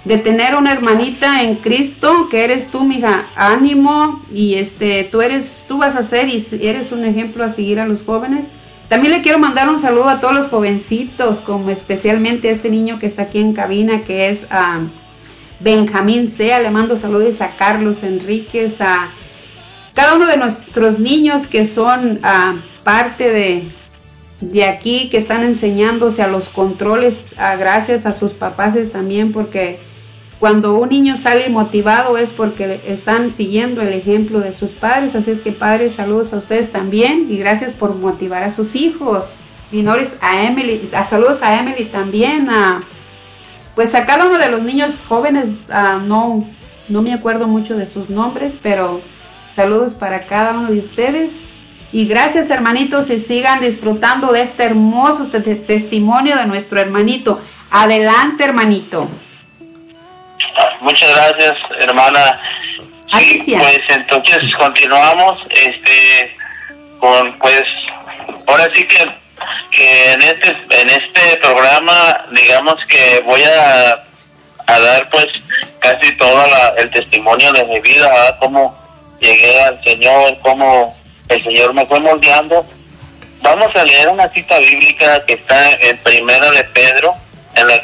[0.06, 5.66] de tener una hermanita en Cristo, que eres tú, mija, ánimo, y este, tú eres,
[5.68, 8.48] tú vas a ser y eres un ejemplo a seguir a los jóvenes.
[8.90, 13.00] También le quiero mandar un saludo a todos los jovencitos, como especialmente a este niño
[13.00, 14.82] que está aquí en cabina, que es ah,
[15.62, 19.10] Benjamín Sea, le mando saludos a Carlos Enríquez, a
[19.94, 23.68] cada uno de nuestros niños que son ah, parte de,
[24.42, 29.80] de aquí, que están enseñándose a los controles, ah, gracias a sus papás también, porque
[30.40, 35.16] cuando un niño sale motivado es porque están siguiendo el ejemplo de sus padres.
[35.16, 39.38] Así es que padres, saludos a ustedes también y gracias por motivar a sus hijos.
[39.72, 42.84] Minores a Emily, a saludos a Emily también, a
[43.74, 46.46] pues a cada uno de los niños jóvenes, ah, no,
[46.90, 49.02] no me acuerdo mucho de sus nombres, pero
[49.54, 51.54] saludos para cada uno de ustedes.
[51.92, 57.40] Y gracias hermanitos y sigan disfrutando de este hermoso te- te- testimonio de nuestro hermanito.
[57.70, 59.08] Adelante hermanito.
[60.82, 62.40] Muchas gracias, hermana.
[63.12, 63.60] Alicia.
[63.60, 66.36] pues entonces continuamos este
[67.00, 67.64] con pues
[68.48, 68.98] ahora sí que,
[69.70, 74.04] que en este en este programa digamos que voy a,
[74.66, 75.28] a dar pues
[75.80, 78.38] casi todo la- el testimonio de mi vida, ¿verdad?
[78.40, 78.83] cómo
[79.24, 80.96] llegué al Señor, cómo
[81.30, 82.66] el Señor me fue moldeando.
[83.42, 87.16] Vamos a leer una cita bíblica que está en Primera de Pedro,
[87.56, 87.82] en la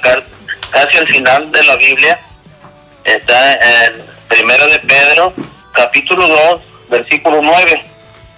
[0.71, 2.19] casi al final de la Biblia
[3.03, 5.33] está en Primera de Pedro,
[5.73, 7.83] capítulo 2, versículo 9.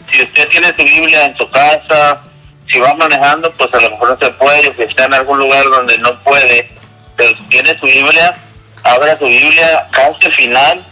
[0.09, 2.21] Si usted tiene su Biblia en su casa,
[2.69, 5.63] si va manejando, pues a lo mejor no se puede, si está en algún lugar
[5.65, 6.69] donde no puede,
[7.17, 8.37] pero si tiene su Biblia,
[8.83, 10.85] abra su Biblia casi al final,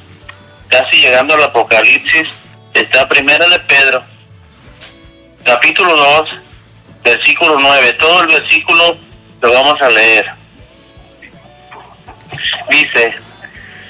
[0.69, 2.29] casi llegando al Apocalipsis,
[2.73, 4.03] está Primera de Pedro,
[5.43, 6.29] capítulo 2,
[7.03, 7.93] versículo 9.
[7.93, 8.97] Todo el versículo
[9.41, 10.31] lo vamos a leer.
[12.69, 13.15] Dice,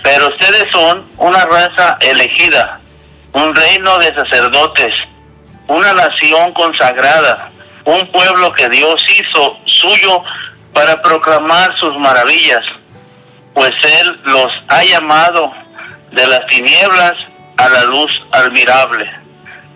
[0.02, 2.80] pero ustedes son una raza elegida,
[3.34, 4.94] un reino de sacerdotes,
[5.68, 7.52] una nación consagrada,
[7.84, 10.24] un pueblo que Dios hizo suyo
[10.74, 12.64] para proclamar sus maravillas,
[13.54, 15.52] pues Él los ha llamado
[16.11, 17.14] de las tinieblas
[17.57, 19.10] a la luz admirable.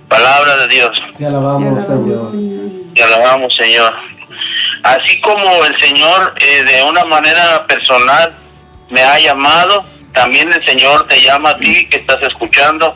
[0.08, 1.02] Palabra de Dios.
[1.18, 2.32] Te alabamos, Señor.
[2.94, 3.94] Te alabamos, Señor.
[4.84, 8.34] Así como el Señor eh, de una manera personal
[8.90, 12.96] me ha llamado, también el Señor te llama a ti que estás escuchando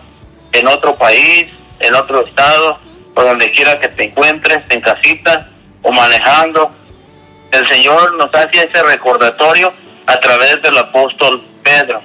[0.51, 1.47] en otro país,
[1.79, 2.79] en otro estado,
[3.15, 5.49] o donde quiera que te encuentres, en casita
[5.81, 6.71] o manejando.
[7.51, 9.73] El Señor nos hace ese recordatorio
[10.05, 12.01] a través del apóstol Pedro,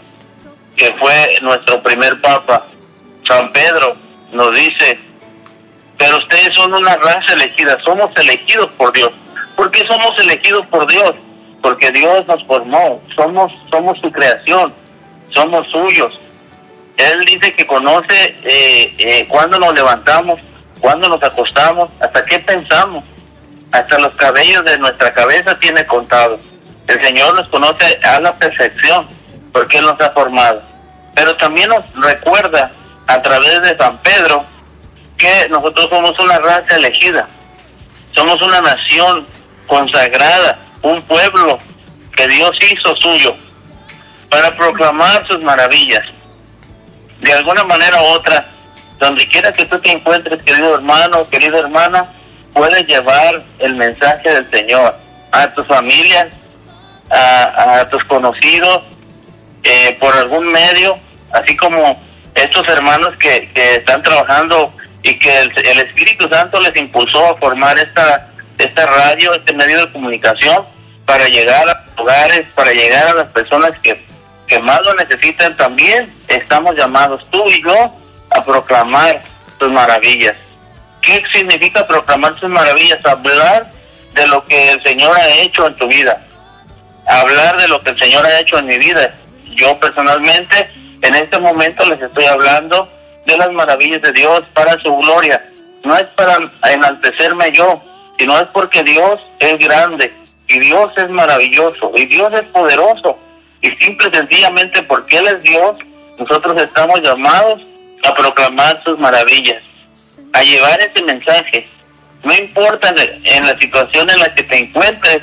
[0.77, 2.66] que fue nuestro primer papa.
[3.27, 3.97] San Pedro
[4.32, 4.99] nos dice,
[5.99, 9.12] pero ustedes son una raza elegida, somos elegidos por Dios.
[9.57, 11.15] ¿Por qué somos elegidos por Dios?
[11.62, 14.74] Porque Dios nos formó, somos, somos su creación,
[15.31, 16.19] somos suyos.
[16.97, 20.40] Él dice que conoce eh, eh, cuándo nos levantamos,
[20.81, 23.05] cuándo nos acostamos, hasta qué pensamos,
[23.70, 26.39] hasta los cabellos de nuestra cabeza tiene contado.
[26.86, 29.07] El Señor nos conoce a la perfección,
[29.53, 30.62] porque nos ha formado.
[31.15, 32.73] Pero también nos recuerda
[33.07, 34.45] a través de San Pedro
[35.19, 37.29] que nosotros somos una raza elegida,
[38.12, 39.27] somos una nación
[39.66, 41.59] consagrada, un pueblo
[42.16, 43.37] que Dios hizo suyo
[44.29, 46.05] para proclamar sus maravillas.
[47.20, 48.47] De alguna manera u otra,
[48.99, 52.12] donde quiera que tú te encuentres, querido hermano, querida hermana,
[52.53, 54.97] puedes llevar el mensaje del Señor
[55.31, 56.29] a tu familia,
[57.11, 58.83] a tus conocidos,
[59.62, 60.98] eh, por algún medio,
[61.32, 62.02] así como
[62.34, 64.72] estos hermanos que, que están trabajando
[65.02, 68.28] y que el, Espíritu Santo les impulsó a formar esta,
[68.59, 70.64] esta radio, este medio de comunicación,
[71.05, 74.05] para llegar a hogares, para llegar a las personas que,
[74.47, 76.12] que más lo necesitan también.
[76.28, 77.93] Estamos llamados tú y yo
[78.30, 79.20] a proclamar
[79.59, 80.36] sus maravillas.
[81.01, 83.05] ¿Qué significa proclamar sus maravillas?
[83.05, 83.70] Hablar
[84.14, 86.24] de lo que el Señor ha hecho en tu vida.
[87.09, 89.12] Hablar de lo que el Señor ha hecho en mi vida.
[89.53, 90.70] Yo personalmente,
[91.03, 92.89] en este momento les estoy hablando
[93.27, 95.45] de las maravillas de Dios para su gloria.
[95.85, 96.39] No es para
[96.70, 97.83] enaltecerme yo,
[98.19, 100.12] sino es porque Dios es grande
[100.49, 103.19] y Dios es maravilloso y Dios es poderoso.
[103.61, 105.77] Y simple y sencillamente porque Él es Dios,
[106.19, 107.61] nosotros estamos llamados
[108.05, 109.62] a proclamar sus maravillas,
[110.33, 111.69] a llevar ese mensaje.
[112.24, 115.23] No importa en, la situación en la que te encuentres,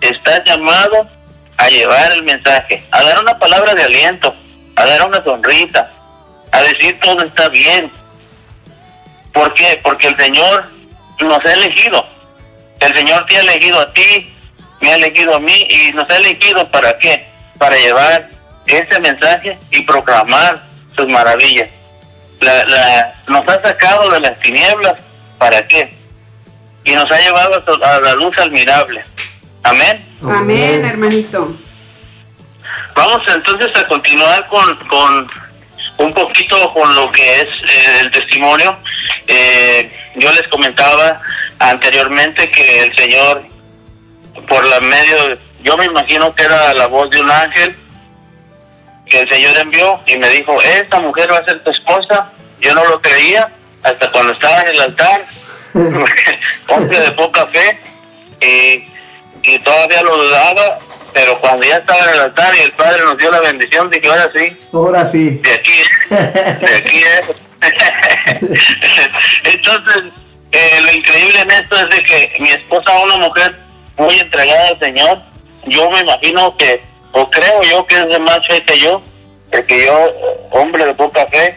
[0.00, 1.08] estás llamado
[1.56, 4.34] a llevar el mensaje, a dar una palabra de aliento,
[4.76, 5.90] a dar una sonrisa,
[6.52, 7.90] a decir todo está bien.
[9.32, 9.80] ¿Por qué?
[9.82, 10.64] Porque el Señor
[11.20, 12.06] nos ha elegido.
[12.80, 14.34] El Señor te ha elegido a ti,
[14.80, 17.26] me ha elegido a mí y nos ha elegido para qué?
[17.58, 18.28] Para llevar
[18.66, 20.62] ese mensaje y proclamar
[20.96, 21.68] sus maravillas.
[22.40, 24.94] La, la, nos ha sacado de las tinieblas,
[25.38, 25.94] ¿para qué?
[26.84, 29.04] Y nos ha llevado a, la luz admirable.
[29.64, 30.06] Amén.
[30.22, 31.56] Amén, hermanito.
[32.94, 35.26] Vamos entonces a continuar con, con
[35.96, 38.76] un poquito con lo que es eh, el testimonio.
[39.26, 41.18] Eh, yo les comentaba
[41.58, 43.42] anteriormente que el Señor,
[44.46, 47.76] por la medio, yo me imagino que era la voz de un ángel
[49.06, 52.30] que el Señor envió y me dijo, esta mujer va a ser tu esposa.
[52.60, 53.50] Yo no lo creía
[53.82, 55.26] hasta cuando estaba en el altar,
[56.68, 57.78] hombre de poca fe,
[58.40, 58.93] y,
[59.44, 60.78] y todavía lo dudaba,
[61.12, 64.08] pero cuando ya estaba en el altar y el Padre nos dio la bendición, dije,
[64.08, 65.30] ahora sí, Ahora sí.
[65.42, 67.36] de aquí es, de aquí es.
[69.44, 70.04] Entonces,
[70.52, 73.54] eh, lo increíble en esto es de que mi esposa es una mujer
[73.96, 75.18] muy entregada al Señor.
[75.66, 79.02] Yo me imagino que, o creo yo que es de más fe que yo,
[79.50, 80.14] porque yo,
[80.50, 81.56] hombre de poca fe,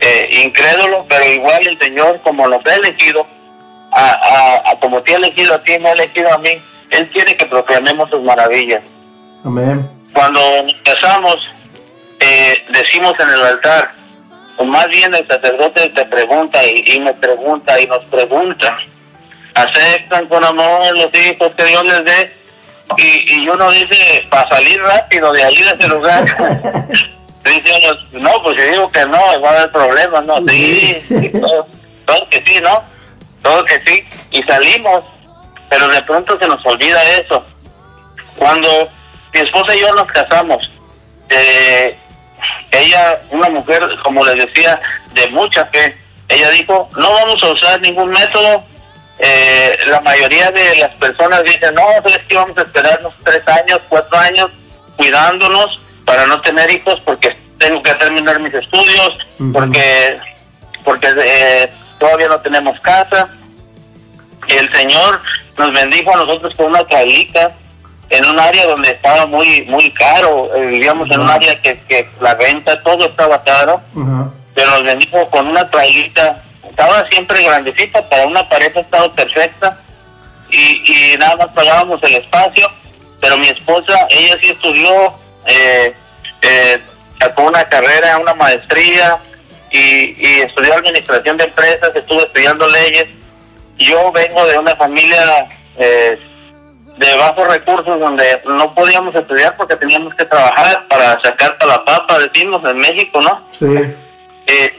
[0.00, 3.26] eh, incrédulo, pero igual el Señor, como nos ha elegido,
[3.92, 7.08] a, a, a como te ha elegido a ti, me ha elegido a mí, Él
[7.10, 8.82] quiere que proclamemos sus maravillas.
[9.44, 9.88] Amén.
[10.12, 10.40] cuando
[10.84, 11.48] casamos,
[12.18, 13.90] eh, decimos en el altar,
[14.58, 18.78] o más bien el sacerdote te pregunta y, y me pregunta y nos pregunta,
[19.54, 22.40] aceptan con amor los hijos que Dios les dé,
[22.98, 26.24] y, y uno dice, para salir rápido de ahí de ese lugar,
[27.44, 27.72] dice
[28.12, 31.66] uno, no, pues yo digo que no, va a haber problemas, no, sí, sí, todo,
[32.04, 32.82] todo que sí, ¿no?
[33.42, 35.04] Todo que sí, y salimos,
[35.70, 37.46] pero de pronto se nos olvida eso,
[38.36, 38.68] cuando
[39.32, 40.70] mi esposa y yo nos casamos,
[41.30, 41.96] eh,
[42.72, 44.80] ella, una mujer, como les decía,
[45.14, 45.96] de mucha fe,
[46.28, 48.64] ella dijo, no vamos a usar ningún método.
[49.18, 53.80] Eh, la mayoría de las personas dicen, no, es que vamos a esperarnos tres años,
[53.88, 54.50] cuatro años,
[54.96, 59.18] cuidándonos para no tener hijos porque tengo que terminar mis estudios,
[59.52, 60.18] porque
[60.84, 63.28] porque eh, todavía no tenemos casa.
[64.48, 65.20] El Señor
[65.60, 67.54] nos bendijo a nosotros con una trailita
[68.08, 72.08] en un área donde estaba muy muy caro, eh, vivíamos en un área que, que
[72.20, 73.80] la renta, todo estaba caro,
[74.54, 79.78] pero nos bendijo con una trailita, estaba siempre grandecita, para una pareja estaba perfecta.
[80.50, 82.68] Y, y nada más pagábamos el espacio,
[83.20, 85.14] pero mi esposa, ella sí estudió,
[85.46, 85.94] eh,
[86.42, 86.80] eh,
[87.20, 89.18] sacó una carrera, una maestría
[89.70, 93.06] y, y estudió administración de empresas, estuvo estudiando leyes.
[93.80, 95.48] Yo vengo de una familia
[95.78, 96.18] eh,
[96.98, 101.84] de bajos recursos donde no podíamos estudiar porque teníamos que trabajar para sacar para la
[101.84, 103.42] papa, decimos en México, ¿no?
[103.58, 103.66] Sí.
[104.46, 104.74] Eh,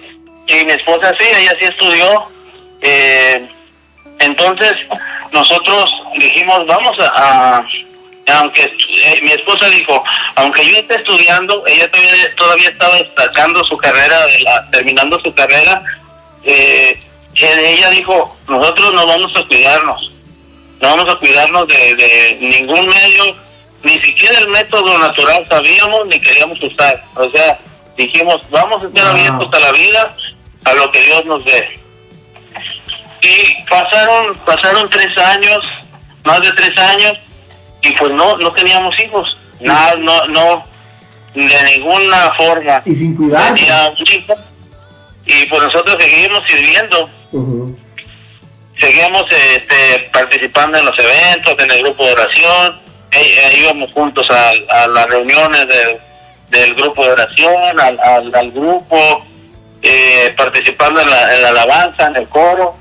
[0.47, 2.27] y mi esposa sí, ella sí estudió.
[2.81, 3.49] eh,
[4.19, 4.73] entonces
[5.31, 7.65] nosotros dijimos, vamos a, a-
[8.37, 10.03] aunque eh, mi esposa dijo,
[10.35, 15.33] aunque yo esté estudiando, ella todavía, todavía estaba destacando su carrera, de la- terminando su
[15.33, 15.81] carrera,
[16.43, 16.99] eh, eh,
[17.35, 20.11] ella dijo, nosotros no vamos a cuidarnos,
[20.81, 23.35] no vamos a cuidarnos de, de ningún medio,
[23.83, 27.03] ni siquiera el método natural sabíamos ni queríamos usar.
[27.15, 27.57] O sea,
[27.97, 29.11] dijimos, vamos a estar Wow.
[29.11, 30.15] abiertos a la vida,
[30.65, 31.79] a lo que Dios nos dé.
[33.21, 35.59] Y pasaron, pasaron tres años,
[36.23, 37.13] más de tres años,
[37.81, 40.63] y pues no, no teníamos hijos, nada, no, no,
[41.35, 42.81] de ninguna forma.
[42.85, 43.53] Y sin cuidar.
[43.53, 44.33] Tenía un hijo,
[45.33, 47.77] y pues nosotros seguimos sirviendo Ujú.
[48.79, 52.81] seguíamos este, participando en los eventos, en el grupo de oración,
[53.59, 54.51] íbamos juntos a,
[54.83, 55.97] a las reuniones del,
[56.49, 59.25] del grupo de oración, al, al- al grupo,
[59.81, 62.75] eh, participando en la, en la alabanza, en el coro.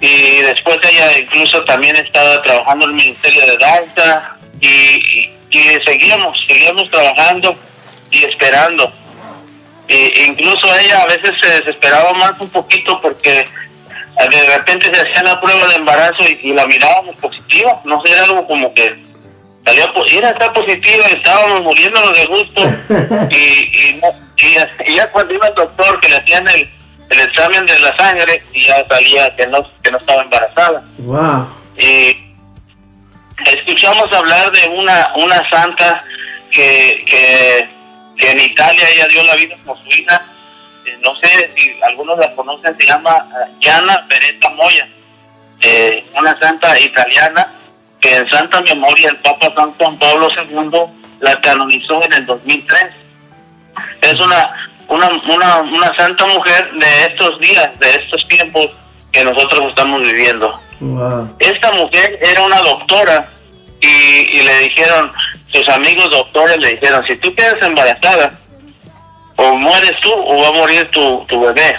[0.00, 5.80] Y después ella incluso también estaba trabajando en el Ministerio de Danza y, y, y
[5.86, 7.54] seguíamos, seguíamos trabajando
[8.10, 8.92] y esperando.
[9.88, 15.00] E incluso ella a veces se desesperaba más un poquito porque eh, de repente se
[15.00, 18.72] hacía la prueba de embarazo y, y la mirábamos positiva, no sé, era algo como
[18.74, 19.02] que
[19.64, 22.62] salía, po- era estar positiva y estábamos muriéndonos de gusto
[23.30, 26.70] y, y, no- y, y ya cuando iba el doctor que le hacían el,
[27.10, 30.82] el examen de la sangre y ya salía que no, que no estaba embarazada.
[30.98, 31.48] Wow.
[31.76, 32.16] Y
[33.46, 36.04] escuchamos hablar de una, una santa
[36.50, 37.68] que, que,
[38.22, 40.24] que en Italia ella dio la vida por su hija.
[40.86, 44.88] Eh, no sé si algunos la conocen, se llama eh, Gianna Beretta Moya,
[45.60, 47.52] eh, una santa italiana
[48.00, 50.80] que en santa memoria el Papa San Juan Pablo II
[51.20, 52.86] la canonizó en el 2003.
[54.02, 58.68] Es una, una, una, una santa mujer de estos días, de estos tiempos
[59.12, 61.36] que nosotros estamos viviendo Wow.
[61.38, 63.30] esta mujer era una doctora
[63.80, 65.12] y, y le dijeron,
[65.52, 68.32] sus amigos doctores le dijeron, si tú quedas embarazada,
[69.36, 71.76] o mueres tú o va a morir tu, tu bebé.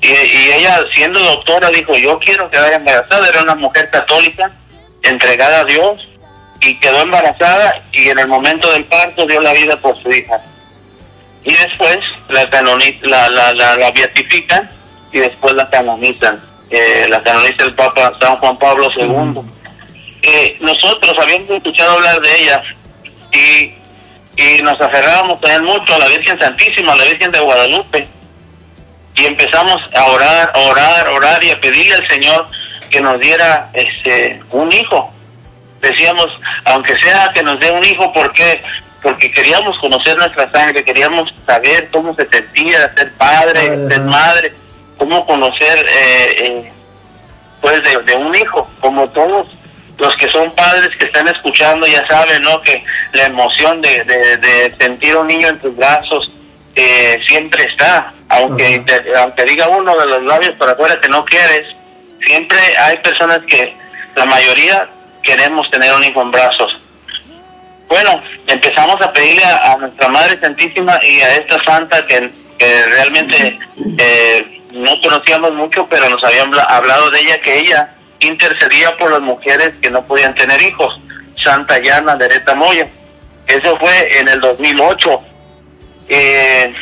[0.00, 3.28] Y, y ella, siendo doctora, dijo, yo quiero quedar embarazada.
[3.28, 4.50] Era una mujer católica,
[5.02, 6.08] entregada a Dios,
[6.60, 10.40] y quedó embarazada y en el momento del parto dio la vida por su hija.
[11.44, 11.98] Y después
[12.28, 14.70] la, canoni- la, la, la, la beatifican
[15.12, 16.42] y después la canonizan.
[16.70, 19.42] Eh, la canoniza el Papa San Juan Pablo II.
[20.26, 22.62] Eh, nosotros habíamos escuchado hablar de ella
[23.30, 23.74] y,
[24.42, 28.08] y nos aferrábamos también mucho a la Virgen Santísima, a la Virgen de Guadalupe.
[29.16, 32.46] Y empezamos a orar, a orar, a orar y a pedirle al Señor
[32.88, 35.12] que nos diera este un hijo.
[35.82, 36.28] Decíamos,
[36.64, 38.62] aunque sea que nos dé un hijo, ¿por qué?
[39.02, 43.60] Porque queríamos conocer nuestra sangre, queríamos saber cómo se sentía ser padre,
[43.90, 44.54] ser madre,
[44.96, 46.72] cómo conocer eh, eh,
[47.60, 49.48] pues de, de un hijo, como todos
[49.98, 52.60] los que son padres que están escuchando ya saben, ¿no?
[52.62, 56.30] Que la emoción de, de, de sentir un niño en tus brazos
[56.74, 61.24] eh, siempre está, aunque te- aunque diga uno de los labios para afuera que no
[61.24, 61.66] quieres,
[62.26, 63.76] siempre hay personas que
[64.16, 64.88] la mayoría
[65.22, 66.76] queremos tener un hijo en brazos.
[67.88, 72.86] Bueno, empezamos a pedirle a, a nuestra Madre Santísima y a esta santa que, que
[72.86, 73.58] realmente
[73.98, 77.93] eh, no conocíamos mucho, pero nos habían habla- hablado de ella, que ella
[78.26, 81.00] intercedía por las mujeres que no podían tener hijos,
[81.42, 82.88] Santa Llana Dereta Moya.
[83.46, 85.20] Eso fue en el 2008.
[86.08, 86.74] Eh,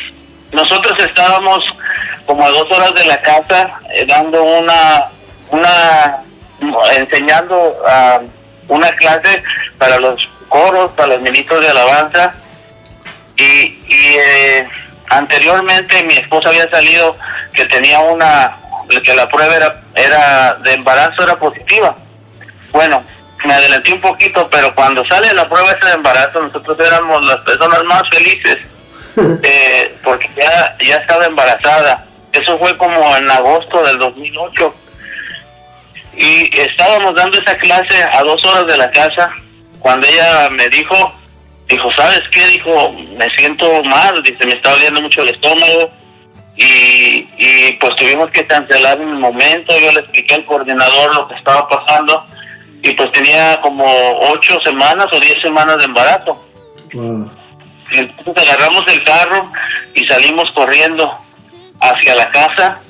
[0.51, 1.63] nosotros estábamos
[2.25, 5.05] como a dos horas de la casa eh, dando una,
[5.49, 6.17] una,
[6.95, 8.21] enseñando ah,
[8.67, 9.43] una clase
[9.77, 12.33] para los coros, para los ministros de alabanza
[13.35, 14.67] y, y eh,
[15.09, 17.17] anteriormente mi esposa había salido
[17.53, 18.57] que tenía una,
[19.01, 21.95] que la prueba era, era de embarazo era positiva.
[22.71, 23.03] Bueno,
[23.45, 27.37] me adelanté un poquito, pero cuando sale la prueba esa de embarazo, nosotros éramos las
[27.37, 28.57] personas más felices
[29.43, 32.05] eh, porque ya, ya estaba embarazada.
[32.31, 34.75] Eso fue como en agosto del 2008.
[36.15, 39.31] Y estábamos dando esa clase a dos horas de la casa
[39.79, 41.13] cuando ella me dijo,
[41.67, 42.45] dijo, ¿sabes qué?
[42.47, 45.91] Dijo, me siento mal, dice, me está doliendo mucho el estómago
[46.55, 51.27] y, y pues tuvimos que cancelar en el momento, yo le expliqué al coordinador lo
[51.27, 52.23] que estaba pasando
[52.83, 53.85] y pues tenía como
[54.31, 56.45] ocho semanas o diez semanas de embarazo.
[56.93, 57.29] Wow.
[57.91, 59.51] Y entonces agarramos el carro
[59.95, 61.17] y salimos corriendo
[61.79, 62.81] hacia la casa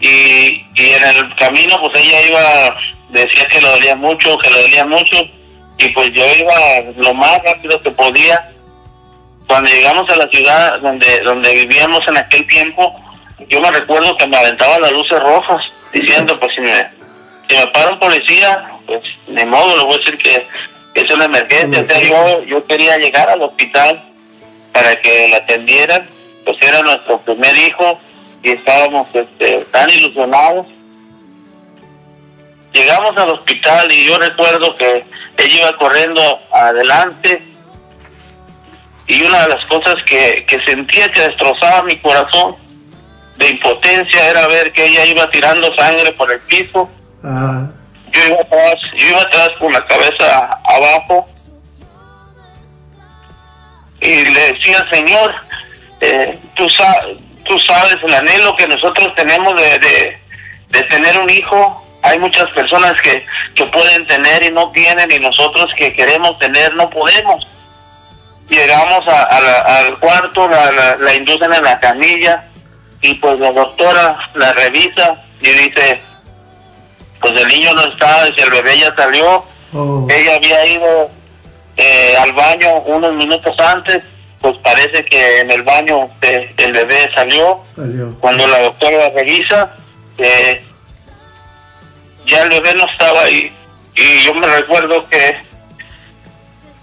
[0.00, 2.76] y, y en el camino pues ella iba,
[3.10, 5.16] decía que le dolía mucho, que le dolía mucho
[5.78, 6.54] y pues yo iba
[6.96, 8.52] lo más rápido que podía.
[9.48, 13.02] Cuando llegamos a la ciudad donde, donde vivíamos en aquel tiempo,
[13.48, 16.86] yo me recuerdo que me aventaba las luces rojas diciendo pues si me,
[17.48, 20.46] si me para un policía, pues de modo le voy a decir que
[20.94, 21.82] es una emergencia.
[21.82, 24.04] O sea, yo, yo quería llegar al hospital
[24.72, 26.06] para que la atendieran,
[26.44, 27.98] pues era nuestro primer hijo
[28.42, 30.66] y estábamos este, tan ilusionados.
[32.74, 35.06] Llegamos al hospital y yo recuerdo que
[35.38, 36.20] ella iba corriendo
[36.52, 37.47] adelante
[39.08, 42.54] y una de las cosas que, que sentía que destrozaba mi corazón
[43.38, 46.88] de impotencia era ver que ella iba tirando sangre por el piso
[48.12, 51.28] yo iba atrás, yo iba atrás con la cabeza abajo
[54.00, 55.34] y le decía Señor,
[56.00, 57.02] eh, tú, sa-
[57.44, 60.18] tú sabes el anhelo que nosotros tenemos de, de,
[60.68, 61.84] de tener un hijo.
[62.02, 63.26] Hay muchas personas que,
[63.56, 67.46] que pueden tener y no tienen y nosotros que queremos tener no podemos.
[68.48, 72.44] Llegamos a- a la- al cuarto, la, la, la inducen en la camilla
[73.02, 76.00] y pues la doctora la revisa y dice,
[77.20, 79.44] pues el niño no está, dice, el bebé ya salió,
[79.74, 81.10] oh, ella había ido
[81.76, 84.02] eh, al baño unos minutos antes,
[84.40, 87.60] pues parece que en el baño eh, el bebé salió.
[87.76, 88.18] salió.
[88.20, 89.74] Cuando la doctora revisa,
[90.16, 90.64] eh,
[92.26, 93.52] ya el bebé no estaba ahí.
[93.94, 95.36] Y yo me recuerdo que,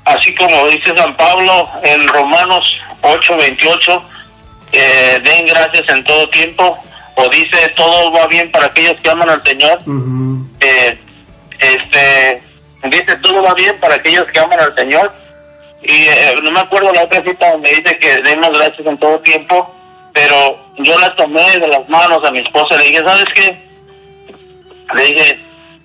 [0.06, 2.64] así como dice San Pablo en Romanos
[3.02, 4.04] 8, 28,
[4.72, 6.78] eh, den gracias en todo tiempo,
[7.16, 9.80] o dice todo va bien para aquellos que aman al Señor.
[10.60, 11.00] Eh,
[11.60, 12.42] este,
[12.84, 15.14] dice todo va bien para aquellos que aman al Señor.
[15.82, 19.20] Y eh, no me acuerdo la otra cita donde dice que demos gracias en todo
[19.20, 19.76] tiempo,
[20.14, 23.66] pero yo la tomé de las manos a mi esposa y le dije, ¿sabes qué?
[24.96, 25.40] Le dije,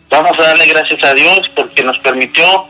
[0.08, 2.66] vamos a darle gracias a Dios porque nos permitió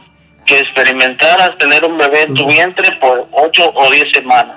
[0.51, 4.57] que experimentaras tener un bebé en tu vientre por ocho o diez semanas.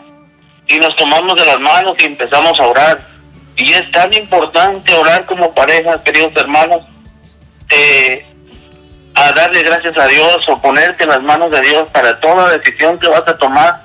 [0.67, 3.07] Y nos tomamos de las manos y empezamos a orar.
[3.55, 6.81] Y es tan importante orar como pareja, queridos hermanos,
[7.69, 8.25] eh,
[9.13, 12.97] a darle gracias a Dios o ponerte en las manos de Dios para toda decisión
[12.97, 13.79] que vas a tomar.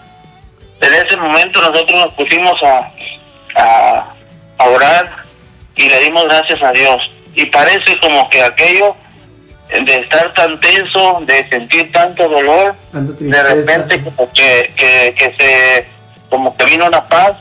[0.80, 2.90] En ese momento nosotros nos pusimos a,
[3.54, 4.14] a,
[4.56, 5.12] a orar
[5.76, 7.02] y le dimos gracias a Dios.
[7.34, 8.96] Y parece como que aquello
[9.68, 15.88] de estar tan tenso, de sentir tanto dolor, de repente como que, que, que se
[16.30, 17.36] como que vino una paz.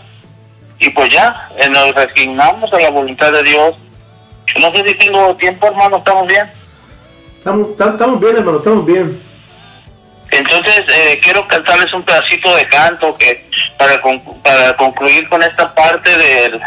[0.79, 3.75] Y pues ya nos resignamos a la voluntad de Dios.
[4.59, 6.49] No sé si tengo tiempo hermano estamos bien
[7.37, 9.21] Estamos, tam- estamos bien, hermano, estamos bien.
[10.31, 13.45] entonces eh, quiero cantarles un pedacito de canto que
[13.77, 16.61] para con- para concluir con esta parte del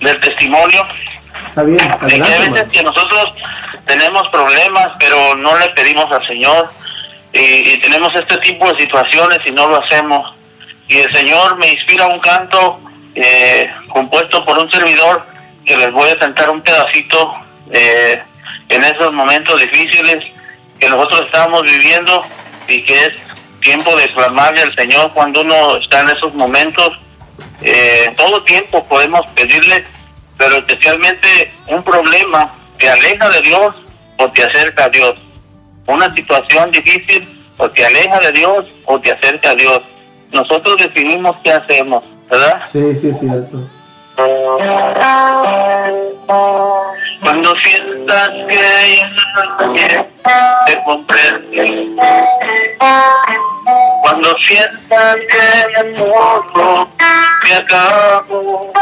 [0.00, 0.86] del testimonio.
[1.48, 2.70] Está bien, de que hay veces hermano.
[2.72, 3.34] que nosotros
[3.90, 6.70] tenemos problemas, pero no le pedimos al Señor
[7.32, 10.32] y, tenemos este tipo de situaciones y no lo hacemos.
[10.86, 12.80] Y el Señor me inspira un canto
[13.16, 15.26] eh, compuesto por un servidor
[15.64, 17.34] que les voy a cantar un pedacito
[17.72, 18.22] eh,
[18.68, 20.24] en esos momentos difíciles
[20.78, 22.24] que nosotros estamos viviendo
[22.68, 23.12] y que es
[23.60, 26.96] tiempo de clamarle al Señor cuando uno está en esos momentos.
[27.60, 29.84] Eh, todo tiempo podemos pedirle,
[30.38, 33.74] pero especialmente un problema te aleja de Dios
[34.16, 35.14] o te acerca a Dios.
[35.86, 39.80] Una situación difícil o te aleja de Dios o te acerca a Dios.
[40.32, 42.62] Nosotros decidimos qué hacemos, ¿verdad?
[42.66, 43.68] Sí, sí, es cierto.
[47.22, 49.02] Cuando sientas que
[49.58, 50.08] nadie
[50.66, 51.88] te comprende,
[54.02, 56.88] cuando sientas que todo
[57.44, 58.72] se acabó,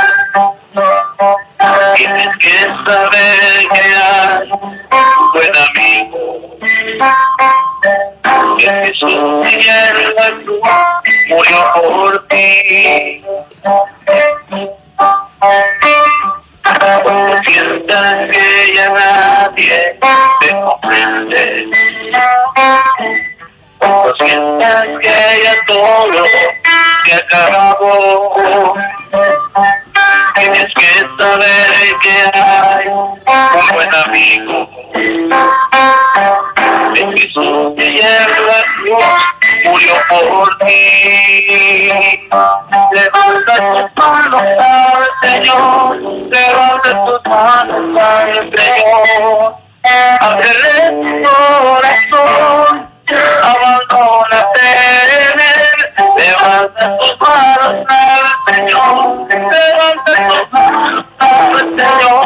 [1.97, 6.57] tienes que saber que hay un buen amigo,
[8.59, 10.29] que Jesús en la
[11.29, 13.25] murió por ti.
[17.45, 19.99] Sientas que ya nadie
[20.41, 21.67] te comprende,
[23.79, 26.25] cuando sientas que ya todo
[27.05, 28.77] se acabó,
[30.35, 33.21] tienes que saber que hay un
[33.75, 34.69] buen amigo.
[36.95, 41.91] De Jesús en la cruz murió por ti.
[42.93, 45.97] Levanta tus manos al Señor,
[46.31, 49.55] levanta tus manos al Señor.
[50.21, 52.89] Ábrele tu corazón,
[53.43, 54.69] abandónate
[55.33, 55.79] en él.
[56.17, 62.25] Levanta tus manos al Señor, levanta tus manos al Señor.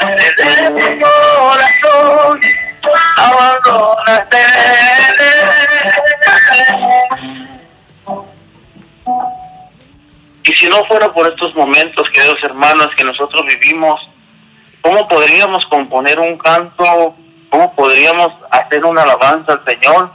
[0.00, 1.21] Ábrele tu corazón,
[10.44, 14.00] Y si no fuera por estos momentos, queridos hermanos, que nosotros vivimos,
[14.80, 17.14] ¿cómo podríamos componer un canto?
[17.48, 20.12] ¿Cómo podríamos hacer una alabanza al Señor?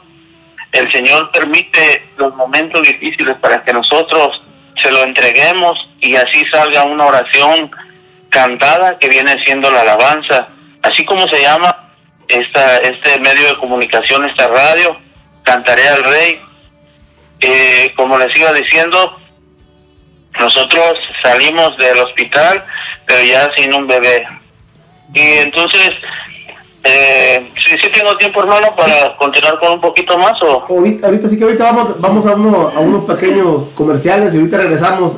[0.71, 4.41] El Señor permite los momentos difíciles para que nosotros
[4.81, 7.71] se lo entreguemos y así salga una oración
[8.29, 10.49] cantada que viene siendo la alabanza.
[10.83, 11.89] Así como se llama
[12.27, 14.97] esta, este medio de comunicación, esta radio,
[15.47, 16.41] Cantaré al Rey.
[17.39, 19.17] Eh, como les iba diciendo,
[20.39, 22.63] nosotros salimos del hospital,
[23.05, 24.27] pero ya sin un bebé.
[25.13, 25.91] Y entonces,
[26.83, 30.65] eh, sí, sí tengo tiempo, hermano, para continuar con un poquito más o...
[30.67, 34.57] Ahorita, ahorita sí que ahorita vamos, vamos a, uno- a unos pequeños comerciales y ahorita
[34.57, 35.13] regresamos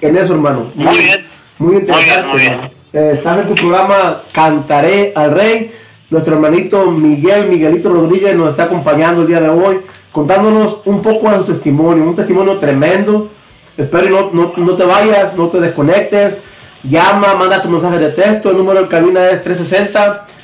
[0.00, 0.70] en eso, hermano.
[0.74, 1.26] Muy bien.
[1.58, 2.22] Muy interesante.
[2.28, 2.74] Muy bien, muy bien.
[2.92, 5.74] Eh, estás en tu programa Cantaré al Rey.
[6.10, 9.80] Nuestro hermanito Miguel, Miguelito Rodríguez, nos está acompañando el día de hoy,
[10.12, 13.30] contándonos un poco de su testimonio, un testimonio tremendo.
[13.76, 16.38] Espero no, no, no te vayas, no te desconectes.
[16.82, 18.50] Llama, manda tu mensaje de texto.
[18.50, 19.42] El número de cabina es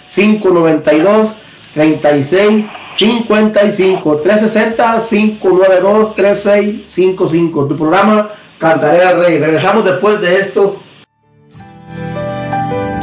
[0.09, 2.69] 360-592-3655.
[5.39, 7.69] 360-592-3655.
[7.69, 9.39] Tu programa Cantaré al Rey.
[9.39, 10.73] Regresamos después de estos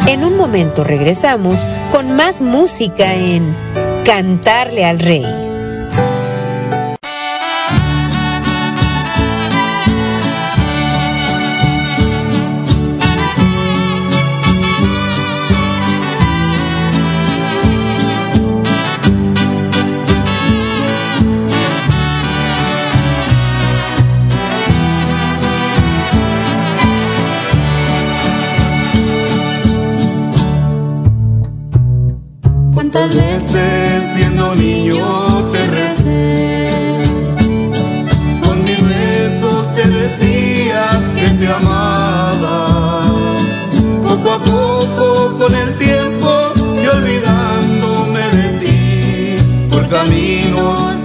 [0.08, 3.54] En un momento regresamos con más música en
[4.06, 5.47] Cantarle al Rey.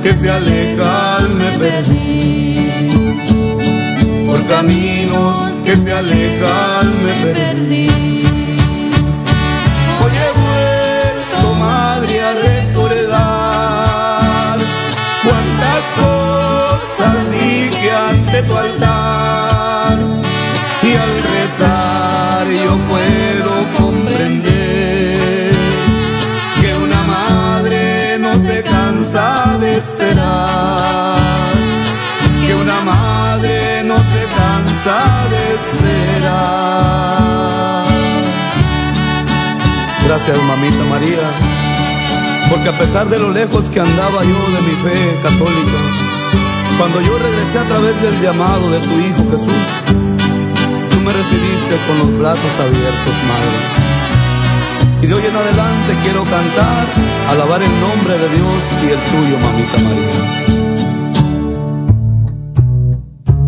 [0.02, 2.70] Que se alejan me perdí.
[4.26, 8.21] Por caminos que se alejan me perdí.
[40.24, 41.18] Gracias, mamita María,
[42.48, 45.78] porque a pesar de lo lejos que andaba yo de mi fe católica,
[46.78, 49.82] cuando yo regresé a través del llamado de tu Hijo Jesús,
[50.90, 53.58] tú me recibiste con los brazos abiertos, Madre.
[55.02, 56.86] Y de hoy en adelante quiero cantar,
[57.30, 60.22] alabar el nombre de Dios y el tuyo, mamita María.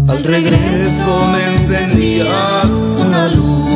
[0.08, 2.68] Al regreso me encendías
[2.98, 3.73] una luz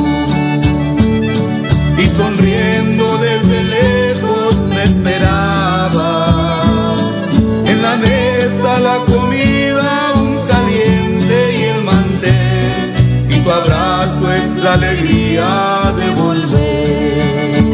[8.63, 12.93] la comida, un caliente y el mantel,
[13.31, 17.65] y tu abrazo es la alegría de volver.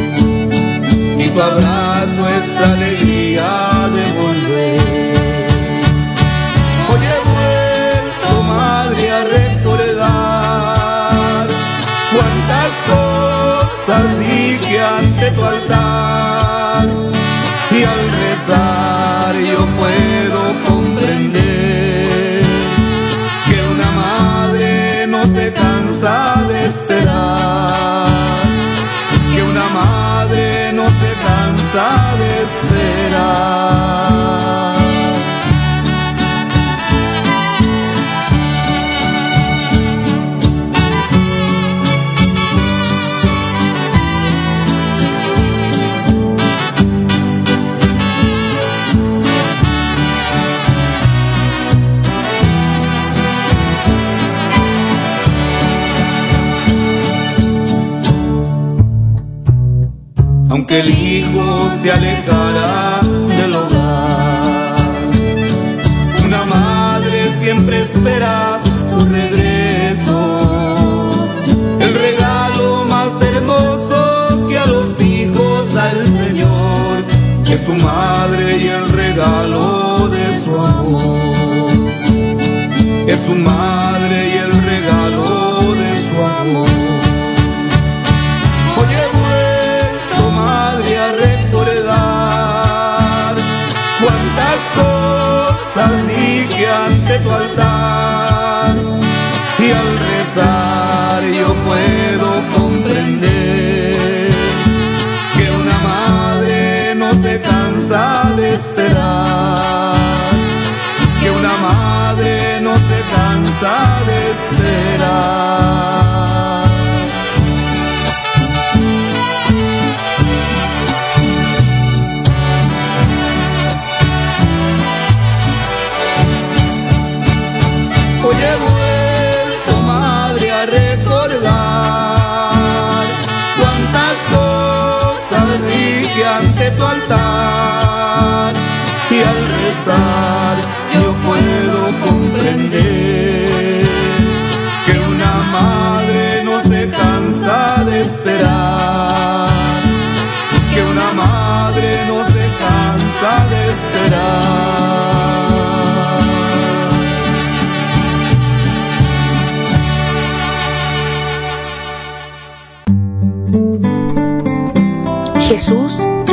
[1.18, 3.13] Y tu abrazo es la alegría
[60.80, 64.74] el hijo se alejara del hogar.
[66.24, 68.60] Una madre siempre espera
[68.90, 70.18] su regreso,
[71.80, 77.04] el regalo más hermoso que a los hijos da el Señor,
[77.52, 81.68] es su madre y el regalo de su amor.
[83.06, 84.03] Es su madre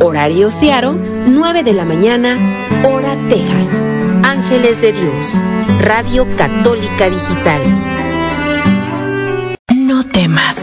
[0.00, 0.94] horario Seattle,
[1.26, 2.38] 9 de la mañana,
[2.84, 3.80] hora Texas.
[4.22, 5.40] Ángeles de Dios,
[5.80, 7.60] Radio Católica Digital.
[9.74, 10.56] No temas,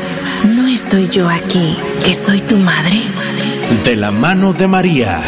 [0.56, 3.02] no estoy yo aquí, que soy tu madre.
[3.84, 5.22] De la mano de María,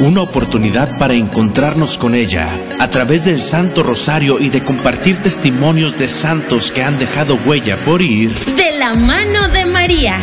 [0.00, 2.48] una oportunidad para encontrarnos con ella
[2.80, 7.84] a través del Santo Rosario y de compartir testimonios de santos que han dejado huella
[7.84, 8.34] por ir.
[8.56, 10.18] De la mano de María,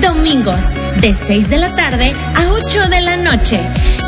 [0.00, 3.60] domingos de 6 de la tarde a 8 de la noche.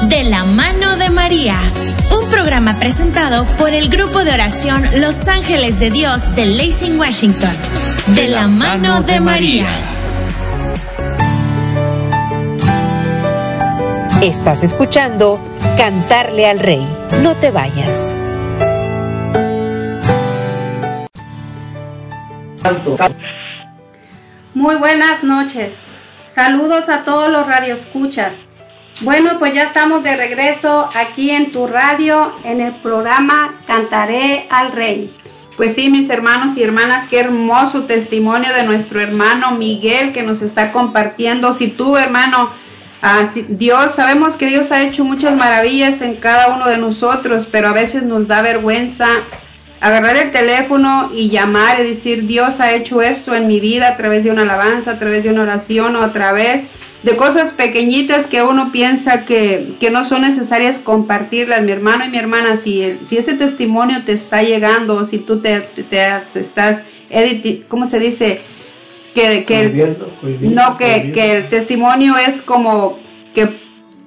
[0.08, 1.58] De la mano de María,
[2.10, 7.54] un programa presentado por el grupo de oración Los Ángeles de Dios de Lacing, Washington.
[8.08, 9.66] De la mano de María.
[14.22, 15.38] Estás escuchando
[15.76, 16.86] Cantarle al Rey.
[17.22, 18.14] No te vayas.
[24.54, 25.83] Muy buenas noches.
[26.34, 28.34] Saludos a todos los radioescuchas.
[29.02, 34.72] Bueno, pues ya estamos de regreso aquí en tu radio en el programa Cantaré al
[34.72, 35.14] Rey.
[35.56, 40.42] Pues sí, mis hermanos y hermanas, qué hermoso testimonio de nuestro hermano Miguel que nos
[40.42, 41.52] está compartiendo.
[41.52, 42.50] Si tú, hermano,
[43.00, 47.68] ah, Dios, sabemos que Dios ha hecho muchas maravillas en cada uno de nosotros, pero
[47.68, 49.06] a veces nos da vergüenza
[49.86, 53.96] agarrar el teléfono y llamar y decir, Dios ha hecho esto en mi vida a
[53.96, 56.68] través de una alabanza, a través de una oración o a través
[57.02, 61.60] de cosas pequeñitas que uno piensa que, que no son necesarias compartirlas.
[61.62, 65.40] Mi hermano y mi hermana, si, el- si este testimonio te está llegando, si tú
[65.40, 65.82] te, te-
[66.32, 68.40] te estás, editi- ¿cómo se dice?
[69.14, 69.72] Que, que el-
[70.54, 72.98] no, que, que el testimonio es como
[73.34, 73.62] que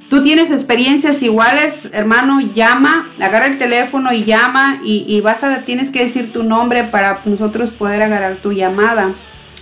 [0.09, 5.61] tú tienes experiencias iguales, hermano, llama, agarra el teléfono y llama y, y vas a,
[5.61, 9.13] tienes que decir tu nombre para nosotros poder agarrar tu llamada.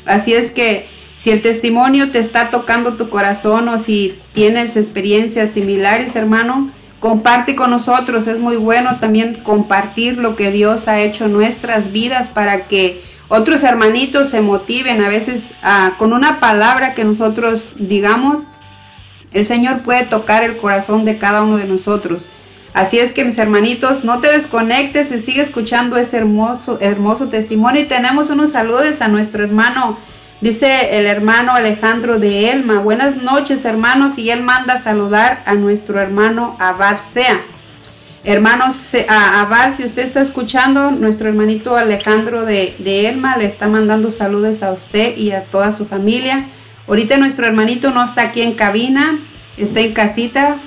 [0.05, 5.51] Así es que si el testimonio te está tocando tu corazón o si tienes experiencias
[5.51, 8.27] similares, hermano, comparte con nosotros.
[8.27, 13.01] Es muy bueno también compartir lo que Dios ha hecho en nuestras vidas para que
[13.27, 15.03] otros hermanitos se motiven.
[15.03, 18.47] A veces ah, con una palabra que nosotros digamos,
[19.35, 22.23] el Señor puede tocar el corazón de cada uno de nosotros.
[22.73, 27.81] Así es que mis hermanitos, no te desconectes y sigue escuchando ese hermoso, testimonio.
[27.81, 29.97] Y tenemos unos saludos a nuestro hermano,
[30.39, 32.79] dice el hermano Alejandro de Elma.
[32.79, 37.39] Buenas noches hermanos y él manda saludar a nuestro hermano Abad Sea.
[38.23, 44.11] Hermanos, Abad, si usted está escuchando, nuestro hermanito Alejandro de, de Elma le está mandando
[44.11, 46.45] saludos a usted y a toda su familia.
[46.87, 49.19] Ahorita nuestro hermanito no está aquí en cabina,
[49.57, 50.57] está en casita.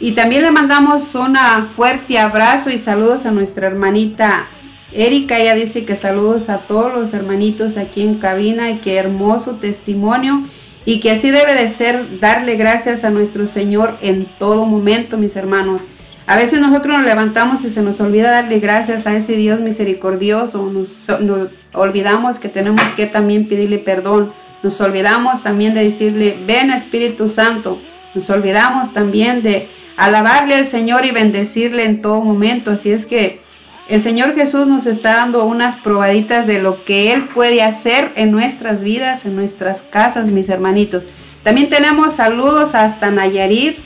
[0.00, 1.36] Y también le mandamos un
[1.76, 4.48] fuerte abrazo y saludos a nuestra hermanita
[4.92, 5.38] Erika.
[5.38, 10.42] Ella dice que saludos a todos los hermanitos aquí en cabina y qué hermoso testimonio.
[10.84, 15.36] Y que así debe de ser darle gracias a nuestro Señor en todo momento, mis
[15.36, 15.82] hermanos.
[16.26, 20.70] A veces nosotros nos levantamos y se nos olvida darle gracias a ese Dios misericordioso,
[20.70, 24.32] nos, nos olvidamos que tenemos que también pedirle perdón,
[24.62, 27.80] nos olvidamos también de decirle, ven Espíritu Santo,
[28.14, 33.40] nos olvidamos también de alabarle al Señor y bendecirle en todo momento, así es que
[33.88, 38.30] el Señor Jesús nos está dando unas probaditas de lo que Él puede hacer en
[38.30, 41.04] nuestras vidas, en nuestras casas, mis hermanitos.
[41.42, 43.78] También tenemos saludos hasta Nayarit,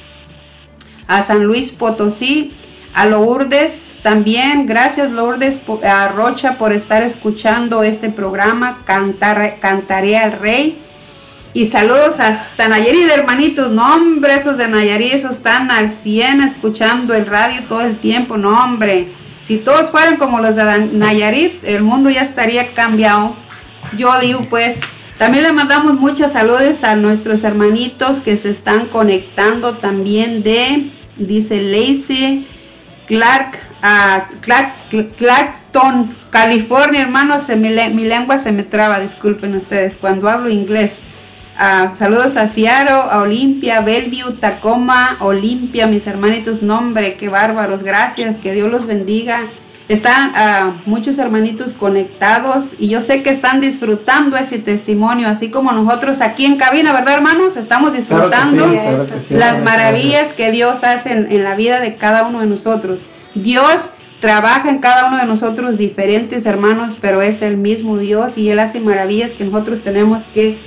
[1.09, 2.53] a San Luis Potosí,
[2.97, 4.64] a Lourdes también.
[4.64, 10.78] Gracias Lourdes a Rocha por estar escuchando este programa, Cantar, Cantaré al Rey.
[11.52, 13.70] Y saludos hasta Nayarit, hermanitos.
[13.70, 18.39] No, hombre, esos de Nayarit, esos están al 100 escuchando el radio todo el tiempo.
[18.39, 19.09] No, hombre.
[19.43, 23.36] Si todos fueran como los de Nayarit, el mundo ya estaría cambiado.
[23.98, 24.81] Yo digo, pues,
[25.18, 31.60] también le mandamos muchas saludos a nuestros hermanitos que se están conectando también de, dice
[31.60, 32.47] Lacey,
[33.07, 39.55] Clark, a Clark, Cl- Clarkton, California, hermanos, se me mi lengua se me traba, disculpen
[39.57, 41.01] ustedes, cuando hablo inglés.
[41.59, 48.37] Ah, saludos a Seattle, a Olimpia, Bellevue, Tacoma, Olimpia, mis hermanitos, nombre, qué bárbaros, gracias,
[48.37, 49.49] que Dios los bendiga.
[49.89, 55.73] Están ah, muchos hermanitos conectados y yo sé que están disfrutando ese testimonio, así como
[55.73, 57.57] nosotros aquí en cabina, ¿verdad hermanos?
[57.57, 59.35] Estamos Claro que sí, disfrutando claro que sí.
[59.35, 63.01] las maravillas que Dios hace en, en la vida de cada uno de nosotros.
[63.35, 68.51] Dios trabaja en cada uno de nosotros diferentes hermanos, pero es el mismo Dios y
[68.51, 70.59] Él hace maravillas que nosotros tenemos que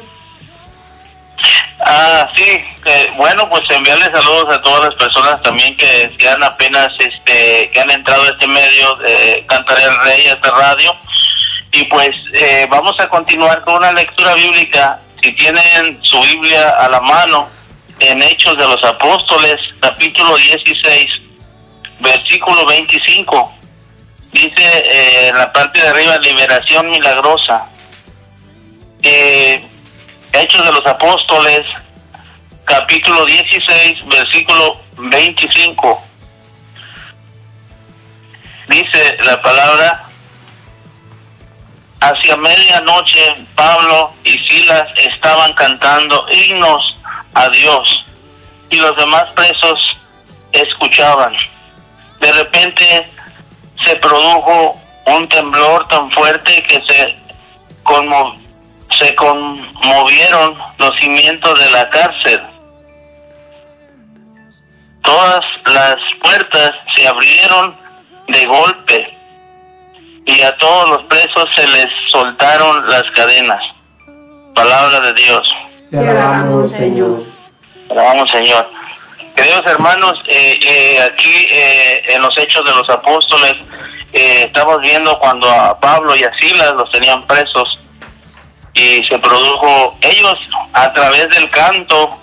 [1.84, 2.64] Ah, sí,
[3.18, 7.80] bueno, pues enviarle saludos a todas las personas también que, que han apenas, este, que
[7.82, 10.96] han entrado a este medio de Cantaré al Rey, a esta radio.
[11.72, 15.00] Y pues eh, vamos a continuar con una lectura bíblica.
[15.24, 17.48] Si tienen su Biblia a la mano,
[17.98, 21.25] en Hechos de los Apóstoles, capítulo 16,
[22.36, 23.54] versículo 25.
[24.34, 27.70] Dice eh, en la parte de arriba, liberación milagrosa.
[29.02, 31.66] Hechos de los Apóstoles,
[32.66, 36.04] capítulo 16, versículo 25.
[38.68, 40.04] Dice la palabra,
[42.02, 46.98] hacia medianoche Pablo y Silas estaban cantando himnos
[47.34, 48.06] a Dios
[48.72, 49.80] y los demás presos
[50.52, 51.34] escuchaban.
[52.26, 53.08] De repente
[53.86, 57.16] se produjo un temblor tan fuerte que se
[57.84, 58.36] conmo-
[58.98, 62.42] se conmovieron los cimientos de la cárcel.
[65.04, 67.76] Todas las puertas se abrieron
[68.28, 69.18] de golpe
[70.26, 73.62] y a todos los presos se les soltaron las cadenas.
[74.56, 75.48] Palabra de Dios.
[75.92, 77.24] Te alabamos, Señor.
[77.92, 78.68] Alabamos, Señor.
[79.36, 83.56] Queridos hermanos, eh, eh, aquí eh, en los Hechos de los Apóstoles
[84.14, 87.80] eh, estamos viendo cuando a Pablo y a Silas los tenían presos
[88.74, 90.38] y se produjo ellos
[90.72, 92.18] a través del canto,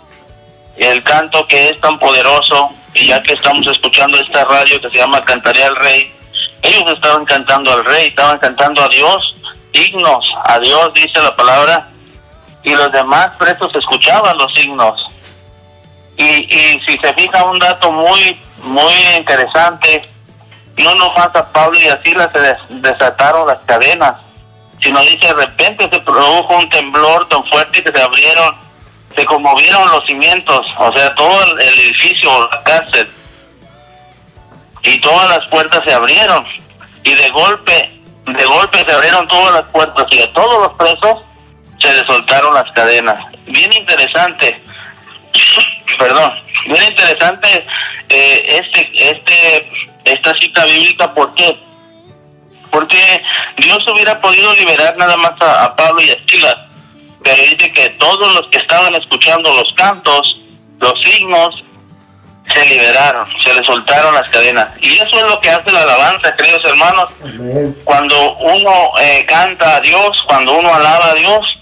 [0.78, 4.96] el canto que es tan poderoso y ya que estamos escuchando esta radio que se
[4.96, 6.14] llama Cantaré al Rey,
[6.62, 9.34] ellos estaban cantando al Rey, estaban cantando a Dios,
[9.72, 11.90] himnos a Dios, dice la palabra,
[12.62, 15.12] y los demás presos escuchaban los himnos.
[16.22, 20.02] Y, y si se fija un dato muy, muy interesante,
[20.76, 24.14] no nomás a Pablo y a Silas se des- desataron las cadenas,
[24.80, 28.56] sino dice de repente se produjo un temblor tan fuerte que se abrieron,
[29.16, 33.10] se conmovieron los cimientos, o sea, todo el, el edificio, la cárcel,
[34.82, 36.46] y todas las puertas se abrieron,
[37.04, 41.22] y de golpe, de golpe se abrieron todas las puertas, y a todos los presos
[41.80, 43.18] se les soltaron las cadenas.
[43.46, 44.62] Bien interesante,
[45.98, 46.32] perdón,
[46.66, 47.48] bien interesante
[48.08, 49.72] eh, este, este,
[50.04, 51.58] esta cita bíblica, ¿por qué?
[52.70, 53.22] Porque
[53.58, 56.56] Dios hubiera podido liberar nada más a, a Pablo y a Silas,
[57.22, 60.40] pero dice que todos los que estaban escuchando los cantos,
[60.78, 61.62] los signos,
[62.52, 64.68] se liberaron, se les soltaron las cadenas.
[64.80, 67.08] Y eso es lo que hace la alabanza, queridos hermanos,
[67.84, 71.58] cuando uno eh, canta a Dios, cuando uno alaba a Dios,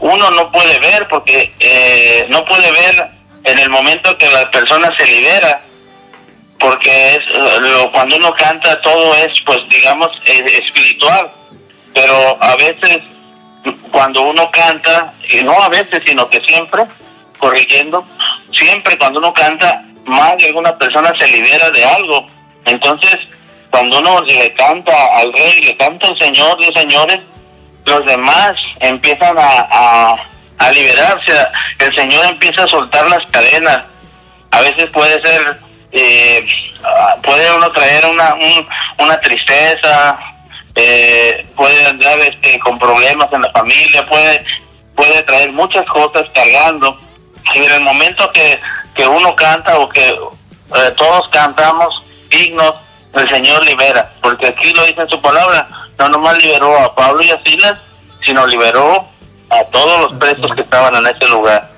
[0.00, 3.10] uno no puede ver porque eh, no puede ver
[3.44, 5.62] en el momento que la persona se libera
[6.58, 7.20] porque es
[7.60, 11.30] lo- cuando uno canta todo es pues digamos espiritual
[11.94, 12.98] pero a veces
[13.92, 16.84] cuando uno canta y no a veces sino que siempre
[17.38, 18.06] corrigiendo
[18.52, 22.26] siempre cuando uno canta más de alguna persona se libera de algo
[22.66, 23.16] entonces
[23.70, 27.20] cuando uno le canta al rey le canta al señor de señores
[27.88, 30.16] los demás empiezan a,
[30.72, 31.32] liberarse,
[31.78, 33.84] el Señor empieza a soltar las cadenas.
[34.50, 35.58] A veces puede ser,
[35.92, 36.46] eh,
[37.22, 40.18] puede uno traer una, un- una tristeza,
[40.74, 44.44] eh, puede andar este, con problemas en la familia, puede,
[44.96, 46.98] puede traer muchas cosas cargando.
[47.54, 48.60] Y en el momento que,
[48.94, 52.74] que uno canta o que eh, todos cantamos himnos,
[53.14, 55.66] el Señor libera, porque aquí lo dice en su palabra,
[55.98, 57.78] no nomás liberó a Pablo y a Silas,
[58.22, 59.06] sino liberó
[59.50, 61.70] a todos los presos que estaban en ese lugar.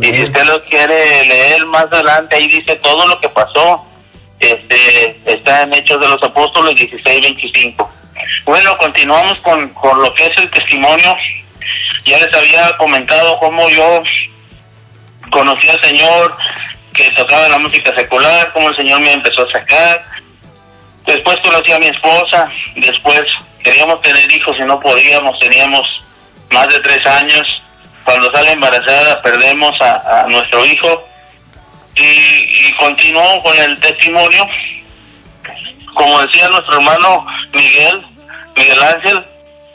[0.00, 3.86] Y si usted lo quiere leer más adelante, ahí dice todo lo que pasó.
[4.38, 7.88] Este, está está en Hechos de los Apóstoles 16-25.
[8.44, 11.16] Bueno, continuamos con, con lo que es el testimonio.
[12.04, 14.02] Ya les había comentado cómo yo
[15.30, 16.36] conocí al Señor,
[16.94, 20.04] que tocaba la música secular, cómo el Señor me empezó a sacar.
[21.06, 23.22] Después conocí a mi esposa, después
[23.62, 26.02] queríamos tener hijos y no podíamos, teníamos
[26.50, 27.62] más de tres años.
[28.04, 31.06] Cuando sale embarazada perdemos a, nuestro hijo
[31.94, 34.46] y, continuó con el testimonio.
[35.94, 38.02] Como decía nuestro hermano Miguel,
[38.56, 39.24] Miguel Ángel,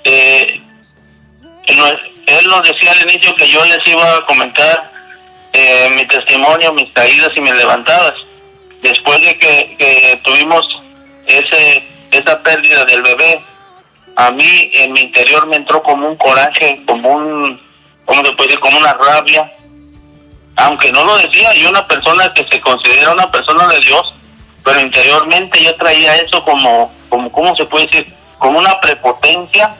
[0.06, 0.61] eh,
[1.68, 4.91] él nos- él nos decía al inicio que yo les iba a comentar
[5.53, 8.14] eh, mi testimonio, mis caídas y mis levantadas.
[8.81, 10.65] Después de que, que tuvimos
[11.27, 13.43] ese esa pérdida del bebé,
[14.15, 17.61] a mí en mi interior me entró como un coraje, como un,
[18.06, 18.61] ¿cómo se puede decir?
[18.61, 19.52] Como una rabia.
[20.57, 24.14] Aunque no lo decía, yo una persona que se considera una persona de Dios,
[24.64, 28.14] pero interiormente yo traía eso como, como ¿cómo se puede decir?
[28.39, 29.76] Como una prepotencia,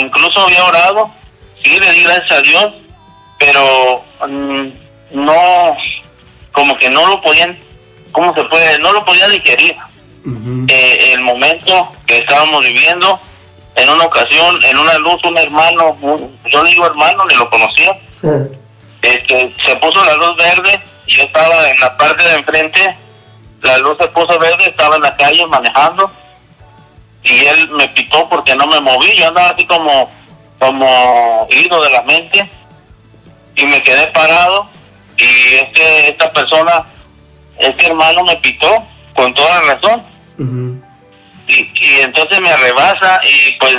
[0.00, 1.10] incluso había orado,
[1.62, 2.72] sí, le di gracias a Dios,
[3.38, 4.68] pero mm,
[5.10, 5.76] no,
[6.52, 7.58] como que no lo podían,
[8.12, 8.78] ¿cómo se puede?
[8.78, 9.76] No lo podía digerir.
[10.68, 13.18] Eh, el momento que estábamos viviendo,
[13.76, 17.48] en una ocasión, en una luz, un hermano, un- yo le digo hermano, ni lo
[17.48, 17.96] conocía,
[19.02, 22.96] este, se puso la luz verde, yo estaba en la parte de enfrente,
[23.62, 26.10] la luz se puso verde, estaba en la calle manejando,
[27.22, 30.10] y él me pitó porque no me moví, yo andaba así como,
[30.58, 32.50] como ido de la mente,
[33.54, 34.68] y me quedé parado,
[35.18, 36.86] y este, esta persona,
[37.58, 38.84] este hermano me pitó
[39.14, 40.02] con toda razón,
[41.48, 43.76] y, y entonces me rebasa y pues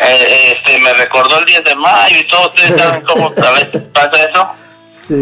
[0.00, 3.82] eh, este me recordó el 10 de mayo y todo ustedes saben cómo a veces
[3.94, 4.50] pasa eso.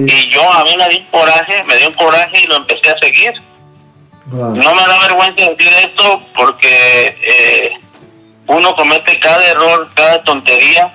[0.09, 2.91] Y yo a mí me dio un coraje me dio un coraje y lo empecé
[2.91, 3.33] a seguir.
[4.33, 7.71] No me da vergüenza decir esto porque eh,
[8.49, 10.93] uno comete cada error cada tontería.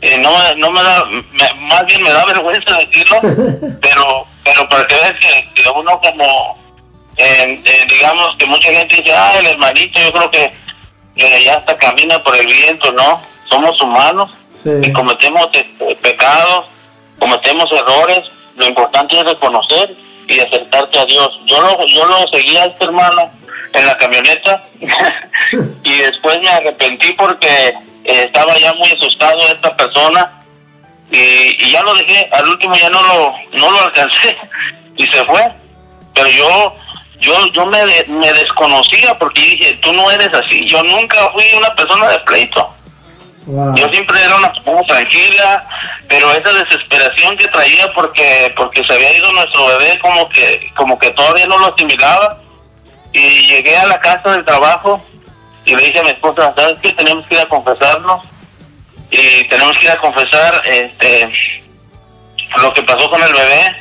[0.00, 3.20] Eh, no, no me da me- más bien me da vergüenza decirlo
[3.80, 6.58] pero pero para que veas que, que uno como
[7.16, 10.52] eh, eh, digamos que mucha gente dice, ah, el hermanito, yo creo que
[11.16, 13.22] eh, ya hasta camina por el viento, ¿no?
[13.48, 14.30] Somos humanos
[14.82, 16.66] y cometemos este, pecados,
[17.18, 18.20] cometemos errores,
[18.56, 19.96] lo importante es reconocer
[20.28, 21.30] y acercarte a Dios.
[21.46, 23.30] Yo lo, yo lo seguía a este hermano
[23.72, 24.64] en la camioneta
[25.84, 27.46] y después me arrepentí porque
[28.04, 30.42] eh, estaba ya muy asustado de esta persona
[31.10, 34.36] y, y ya lo dejé, al último ya no lo, no lo alcancé
[34.96, 35.52] y se fue.
[36.14, 36.76] Pero yo
[37.20, 41.44] yo yo me, de- me desconocía porque dije, tú no eres así, yo nunca fui
[41.56, 42.72] una persona de pleito.
[43.76, 45.68] Yo siempre era una persona tranquila,
[46.08, 50.98] pero esa desesperación que traía porque porque se había ido nuestro bebé como que como
[50.98, 52.40] que todavía no lo asimilaba.
[53.12, 55.00] Y llegué a la casa del trabajo
[55.64, 56.92] y le dije a mi esposa, ¿sabes qué?
[56.92, 58.24] Tenemos que ir a confesarnos.
[59.10, 61.32] Y tenemos que ir a confesar este
[62.60, 63.76] lo que pasó con el bebé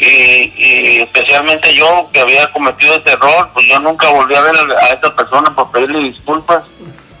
[0.00, 4.54] y, y especialmente yo que había cometido ese error, pues yo nunca volví a ver
[4.56, 6.64] a esa persona por pedirle disculpas,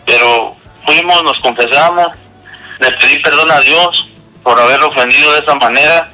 [0.06, 2.08] pero fuimos, nos confesamos,
[2.78, 4.08] le pedí perdón a Dios
[4.42, 6.10] por haberlo ofendido de esa manera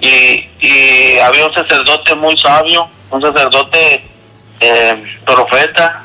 [0.00, 0.48] y,
[1.18, 4.04] había un sacerdote muy sabio, un sacerdote
[4.60, 6.04] eh, profeta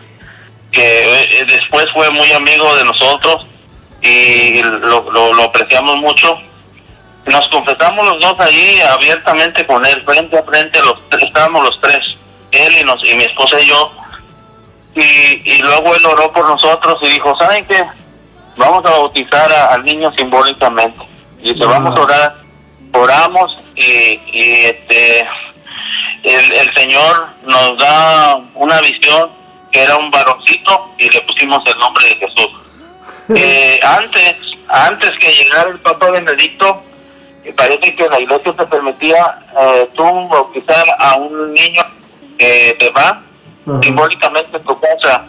[0.71, 3.47] que eh, después fue muy amigo de nosotros
[4.01, 6.39] y lo, lo apreciamos mucho
[7.27, 11.79] nos confesamos los dos allí abiertamente con él, frente a frente, los tres, estábamos los
[11.81, 11.99] tres,
[12.51, 13.91] él y, nos, y mi esposa y yo.
[14.95, 17.83] Y, y luego él oró por nosotros y dijo, ¿saben qué?
[18.55, 20.99] Vamos a bautizar a- al niño simbólicamente.
[21.39, 22.35] Y dice, vamos a orar.
[22.93, 23.81] Oramos y,
[24.31, 25.27] y este
[26.23, 29.29] el, el Señor nos da una visión
[29.71, 32.49] que era un varoncito y le pusimos el nombre de Jesús.
[33.35, 34.35] Eh, antes,
[34.69, 36.81] antes que llegara el Papa Benedicto,
[37.53, 41.83] parece que la iglesia se permitía eh, tú bautizar a un niño
[42.37, 43.21] que te va
[43.81, 45.25] simbólicamente en tu casa.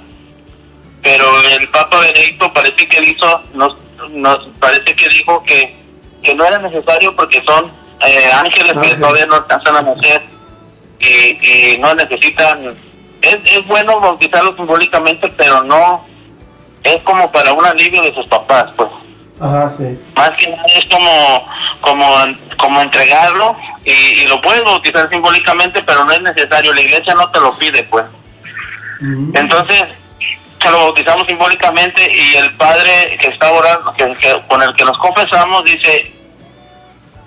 [1.02, 1.24] Pero
[1.58, 3.76] el Papa Benedicto parece que él hizo, nos,
[4.10, 5.76] nos parece que dijo que,
[6.22, 7.70] que no era necesario porque son
[8.06, 10.22] eh, ángeles que todavía no alcanzan a nacer
[10.98, 12.76] y, y no necesitan.
[13.22, 16.06] Es, es bueno bautizarlo simbólicamente, pero no
[16.84, 18.88] es como para un alivio de sus papás, pues
[19.40, 19.98] Ajá, sí.
[20.16, 21.48] más que nada es como
[21.80, 22.06] como
[22.56, 27.30] como entregarlo y, y lo puedes bautizar simbólicamente pero no es necesario la iglesia no
[27.30, 28.04] te lo pide pues
[29.34, 29.84] entonces
[30.60, 34.84] se lo bautizamos simbólicamente y el padre que está orando que, que- con el que
[34.84, 36.12] nos confesamos dice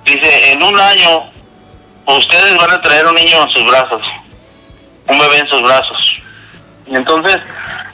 [0.04, 1.32] dice en un año
[2.08, 4.02] ustedes van a traer un niño en sus brazos
[5.08, 6.22] un bebé en sus brazos.
[6.92, 7.38] Y entonces,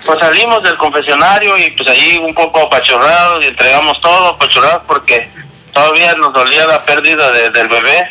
[0.05, 5.29] pues salimos del confesionario y pues ahí un poco apachurrados y entregamos todo apachurrados porque
[5.71, 8.09] todavía nos dolía la pérdida de- del bebé.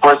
[0.00, 0.18] Pues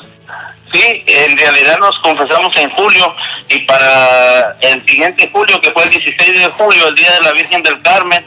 [0.72, 3.14] sí, en realidad nos confesamos en julio
[3.48, 7.32] y para el siguiente julio, que fue el 16 de julio, el Día de la
[7.32, 8.26] Virgen del Carmen,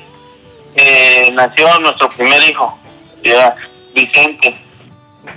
[0.75, 2.80] eh, nació nuestro primer hijo,
[3.23, 3.55] ya,
[3.93, 4.55] Vicente.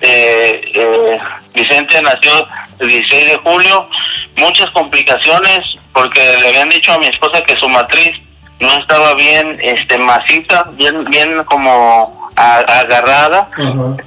[0.00, 1.18] Eh, eh,
[1.54, 2.48] Vicente nació
[2.78, 3.88] el 16 de julio,
[4.36, 8.16] muchas complicaciones porque le habían dicho a mi esposa que su matriz
[8.60, 13.48] no estaba bien este masita, bien bien como a- agarrada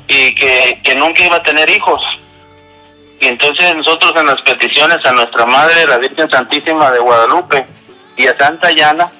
[0.08, 2.04] y que, que nunca iba a tener hijos.
[3.22, 7.66] Y entonces nosotros en las peticiones a nuestra Madre, la Virgen Santísima de Guadalupe
[8.16, 9.12] y a Santa Llana,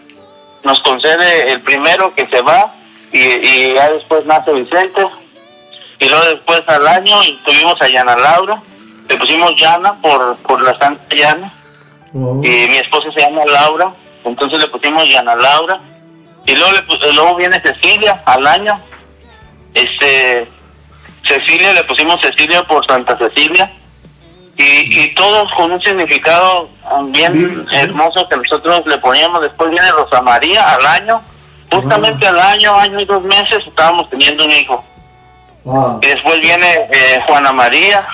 [0.64, 2.74] nos concede el primero que se va
[3.12, 5.06] y, y ya después nace Vicente
[6.00, 7.16] y luego después al año
[7.46, 8.62] tuvimos a Llana Laura,
[9.10, 11.52] le pusimos Llana por, por la Santa Llana
[12.14, 13.92] y mi esposa se llama Laura,
[14.24, 15.82] entonces le pusimos Llana Laura
[16.46, 18.80] y luego, le luego viene Cecilia al año,
[19.74, 20.48] este
[21.28, 23.72] Cecilia le pusimos Cecilia por Santa Cecilia
[24.58, 26.70] y, y todos con un significado
[27.06, 29.42] bien hermoso que nosotros le poníamos.
[29.42, 31.22] Después viene Rosa María al año,
[31.72, 34.84] justamente al año, año y dos meses estábamos teniendo un hijo.
[36.02, 38.06] Y después viene eh, Juana María,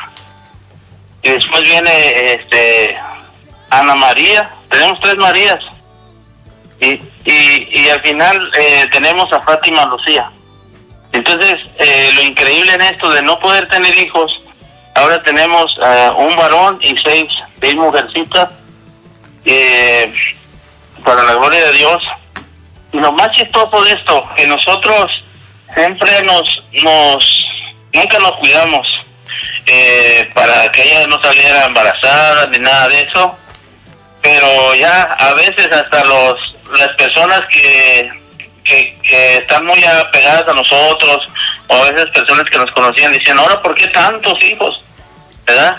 [1.25, 2.95] y después viene este
[3.71, 5.59] Ana María, tenemos tres Marías.
[6.79, 10.31] Y, y, y al final eh, tenemos a Fátima Lucía.
[11.13, 14.39] Entonces, eh, lo increíble en esto de no poder tener hijos,
[14.93, 17.27] ahora tenemos eh, un varón y seis,
[17.59, 18.51] seis mujercitas,
[19.45, 20.13] eh,
[21.03, 22.03] para la gloria de Dios.
[22.91, 25.23] Y lo más chistoso de esto, que nosotros
[25.73, 27.45] siempre nos, nos
[27.93, 28.87] nunca nos cuidamos
[29.65, 33.37] eh, para que ella no saliera embarazada ni nada de eso,
[34.21, 38.25] pero ya a veces hasta los las personas que
[38.65, 41.27] que, que están muy apegadas a nosotros,
[41.67, 44.83] o a veces personas que nos conocían dicen, ahora, ¿por qué tantos hijos?
[45.45, 45.77] ¿Verdad?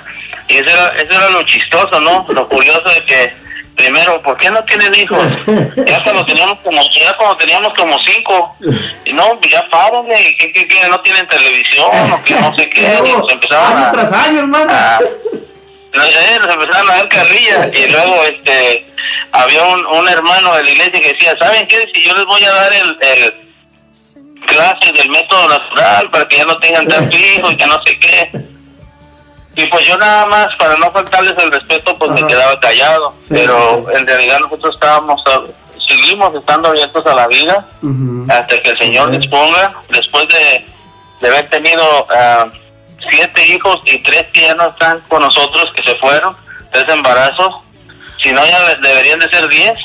[0.49, 2.25] Y eso era, eso era lo chistoso, ¿no?
[2.29, 3.37] Lo curioso de que,
[3.77, 5.19] primero, ¿por qué no tienen hijos?
[5.87, 8.57] Ya cuando teníamos como, ya cuando teníamos como cinco,
[9.05, 12.55] y no, pues ya párenle, y que, que, que no tienen televisión, o que no
[12.57, 14.73] sé qué, y nos empezaban Año a, tras año, hermano.
[14.73, 18.87] eh, nos empezaron a dar carrilla y luego este
[19.33, 21.89] había un, un hermano de la iglesia que decía, ¿saben qué?
[21.95, 23.47] Si yo les voy a dar el, el
[24.47, 27.99] clases del método natural para que ya no tengan tanto hijo y que no sé
[27.99, 28.31] qué.
[29.57, 33.15] Y pues yo nada más, para no faltarles el respeto, pues me quedaba callado.
[33.31, 35.23] Pero en realidad nosotros estábamos,
[35.89, 37.67] seguimos estando abiertos a la vida
[38.29, 40.67] hasta que el Señor disponga, después de,
[41.23, 42.49] de haber tenido ah,
[43.11, 46.37] siete hijos y tres que ya no están con nosotros, que se fueron,
[46.71, 47.55] tres embarazos,
[48.23, 49.79] si no ya deberían de ser diez.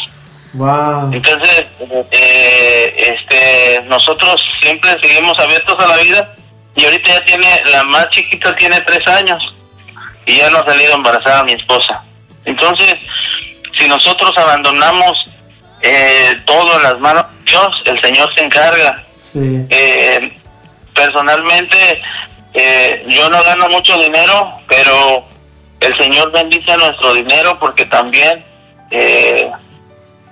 [0.51, 1.13] Wow.
[1.13, 1.65] Entonces,
[2.11, 6.35] eh, este, nosotros siempre seguimos abiertos a la vida.
[6.75, 9.41] Y ahorita ya tiene, la más chiquita tiene tres años
[10.31, 12.03] y ya no ha salido embarazada mi esposa.
[12.45, 12.95] Entonces,
[13.77, 15.29] si nosotros abandonamos
[15.81, 19.03] eh, todo en las manos de Dios, el Señor se encarga.
[19.33, 19.65] Sí.
[19.69, 20.37] Eh,
[20.93, 22.01] personalmente,
[22.53, 25.25] eh, yo no gano mucho dinero, pero
[25.79, 28.45] el Señor bendice nuestro dinero porque también,
[28.91, 29.49] eh,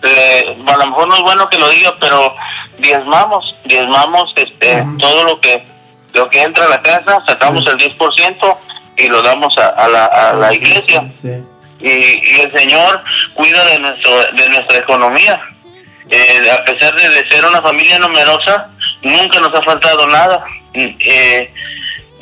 [0.02, 2.36] le- a lo mejor no es bueno que lo diga, pero
[2.78, 5.68] diezmamos, diezmamos este, todo lo que
[6.14, 8.58] lo que entra a la casa, sacamos el 10%
[9.00, 11.04] y lo damos a, a la, a la iglesia.
[11.80, 13.04] Y, y el Señor
[13.34, 15.42] cuida de, nuestro, de nuestra economía.
[16.10, 18.70] Eh, a pesar de, de ser una familia numerosa,
[19.02, 20.44] nunca nos ha faltado nada.
[20.74, 21.54] Mm, eh,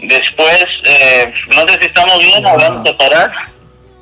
[0.03, 3.31] después, eh, no sé si estamos bien, hablamos de parar.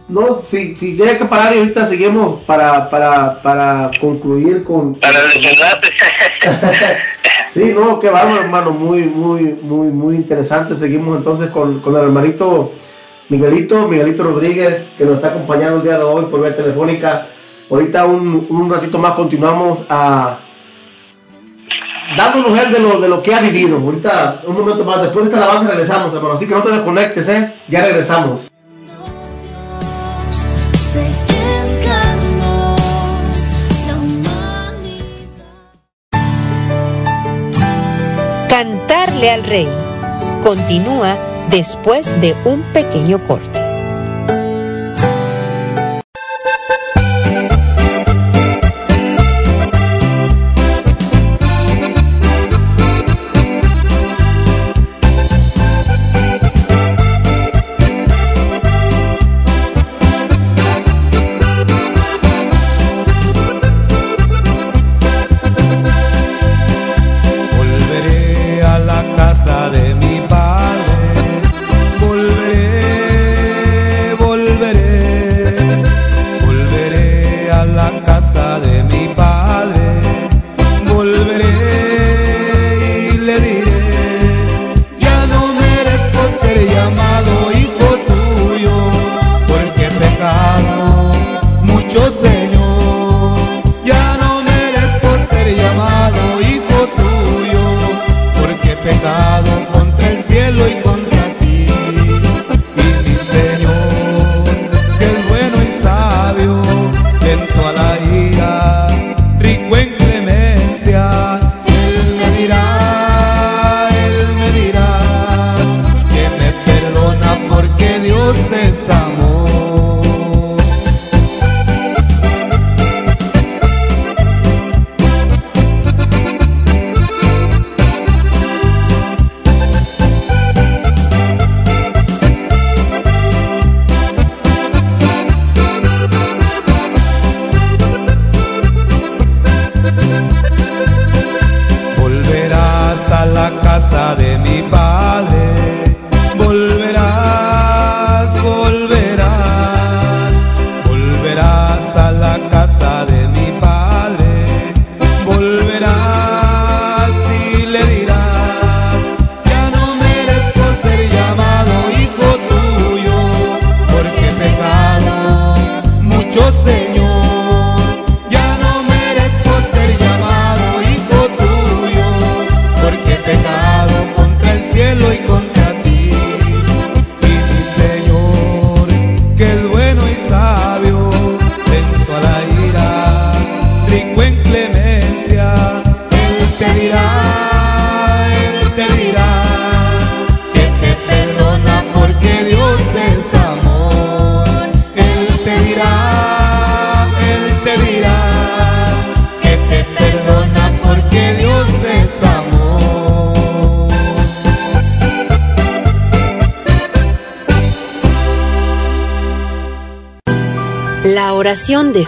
[0.07, 4.95] No, si, si tiene que parar y ahorita seguimos para, para, para concluir con...
[4.95, 5.19] Para.
[7.55, 10.75] Sí, no, qué bárbaro, hermano, muy, muy, muy, muy interesante.
[10.75, 12.73] Seguimos entonces con, con el hermanito
[13.29, 17.29] Miguelito, Miguelito Rodríguez, que nos está acompañando el día de hoy por vía telefónica.
[17.71, 20.39] Ahorita un, un ratito más continuamos a
[22.17, 23.77] dándonos él de lo, de lo que ha vivido.
[23.77, 26.33] Ahorita, un momento más, después de esta alabanza regresamos, hermano.
[26.33, 27.53] Así que no te desconectes, ¿eh?
[27.69, 28.51] Ya regresamos.
[39.29, 39.67] Al Rey
[40.43, 41.17] continúa
[41.49, 43.64] después de un pequeño corte.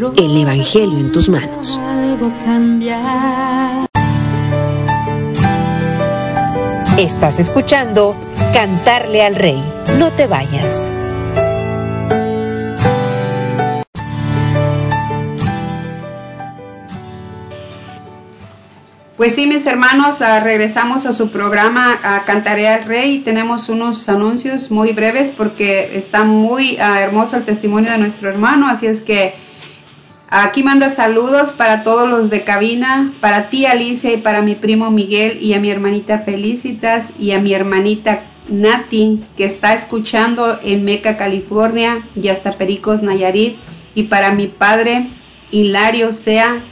[0.00, 1.78] El Evangelio en tus manos.
[1.78, 3.86] algo cambiar.
[6.98, 8.16] Estás escuchando
[8.54, 9.62] Cantarle al Rey.
[9.98, 10.90] No te vayas.
[19.18, 23.18] Pues sí, mis hermanos, ah, regresamos a su programa a Cantaré al Rey.
[23.18, 28.66] Tenemos unos anuncios muy breves porque está muy ah, hermoso el testimonio de nuestro hermano.
[28.66, 29.34] Así es que
[30.30, 34.90] aquí manda saludos para todos los de cabina, para ti Alicia y para mi primo
[34.90, 40.84] Miguel y a mi hermanita Felicitas y a mi hermanita Nati que está escuchando en
[40.84, 43.56] Meca, California y hasta Pericos, Nayarit.
[43.94, 45.08] Y para mi padre
[45.50, 46.62] Hilario Sea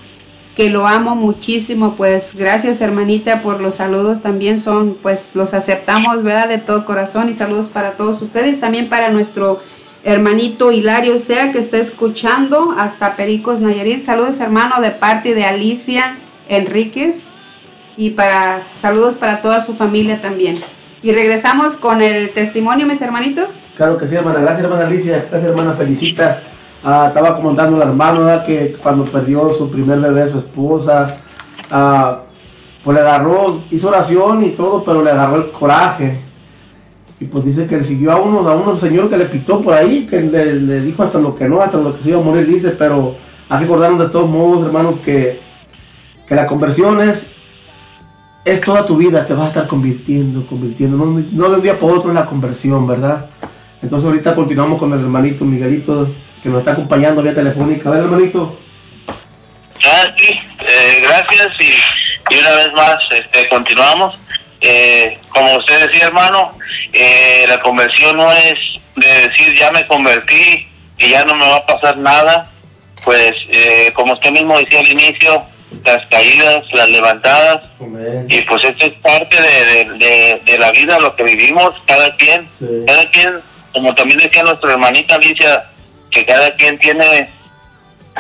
[0.59, 6.25] que lo amo muchísimo, pues gracias hermanita por los saludos también son, pues los aceptamos,
[6.25, 6.49] ¿verdad?
[6.49, 9.61] De todo corazón y saludos para todos ustedes, también para nuestro
[10.05, 16.19] hermanito Hilario Sea que está escuchando hasta Pericos Nayarit, saludos hermano de parte de Alicia
[16.49, 17.33] Enríquez
[17.97, 20.61] y para saludos para toda su familia también.
[21.03, 23.51] Y regresamos con el testimonio, mis hermanitos.
[23.77, 24.41] Claro que sí, hermana.
[24.41, 25.27] Gracias, hermana Alicia.
[25.31, 26.41] Gracias, hermana Felicitas.
[26.83, 28.45] Ah, estaba comentando el hermano ¿verdad?
[28.45, 31.17] que cuando perdió su primer bebé, su esposa,
[31.71, 32.21] ah,
[32.83, 36.19] pues le agarró, hizo oración y todo, pero le agarró el coraje.
[37.21, 39.75] Y pues dice que le siguió a uno, a uno señor que le pitó por
[39.75, 42.23] ahí, que le, le dijo hasta lo que no, hasta lo que se iba a
[42.23, 43.17] morir, dice, pero
[43.49, 45.41] hay que acordarnos de todos modos, hermanos, que,
[46.27, 47.33] que la conversión es,
[48.45, 51.79] es toda tu vida, te vas a estar convirtiendo, convirtiendo, no, no de un día
[51.79, 53.27] para otro es la conversión, ¿verdad?
[53.83, 56.09] Entonces ahorita continuamos con el hermanito Miguelito,
[56.43, 57.89] que nos está acompañando vía telefónica.
[57.89, 58.59] A ver, hermanito.
[59.85, 64.19] Ah, sí, eh, gracias y, y una vez más este, continuamos.
[64.61, 66.57] Eh, como usted decía, hermano,
[66.93, 68.59] eh, la conversión no es
[68.97, 70.67] de decir ya me convertí
[70.99, 72.51] y ya no me va a pasar nada.
[73.05, 75.45] Pues eh, como usted mismo decía al inicio,
[75.85, 77.63] las caídas, las levantadas,
[78.29, 82.15] y pues esto es parte de, de, de- de la vida, lo que vivimos, cada
[82.17, 82.49] quien,
[82.87, 83.41] cada quien,
[83.73, 85.67] como también decía nuestra hermanita Alicia,
[86.11, 87.31] que cada quien tiene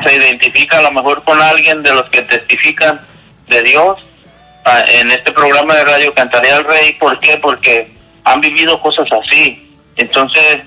[0.04, 3.00] se identifica a lo mejor con alguien de los que testifican
[3.48, 3.98] de Dios
[4.88, 6.92] en este programa de radio Cantaré al Rey.
[6.94, 7.36] ¿Por qué?
[7.38, 7.90] Porque
[8.24, 9.76] han vivido cosas así.
[9.96, 10.58] Entonces,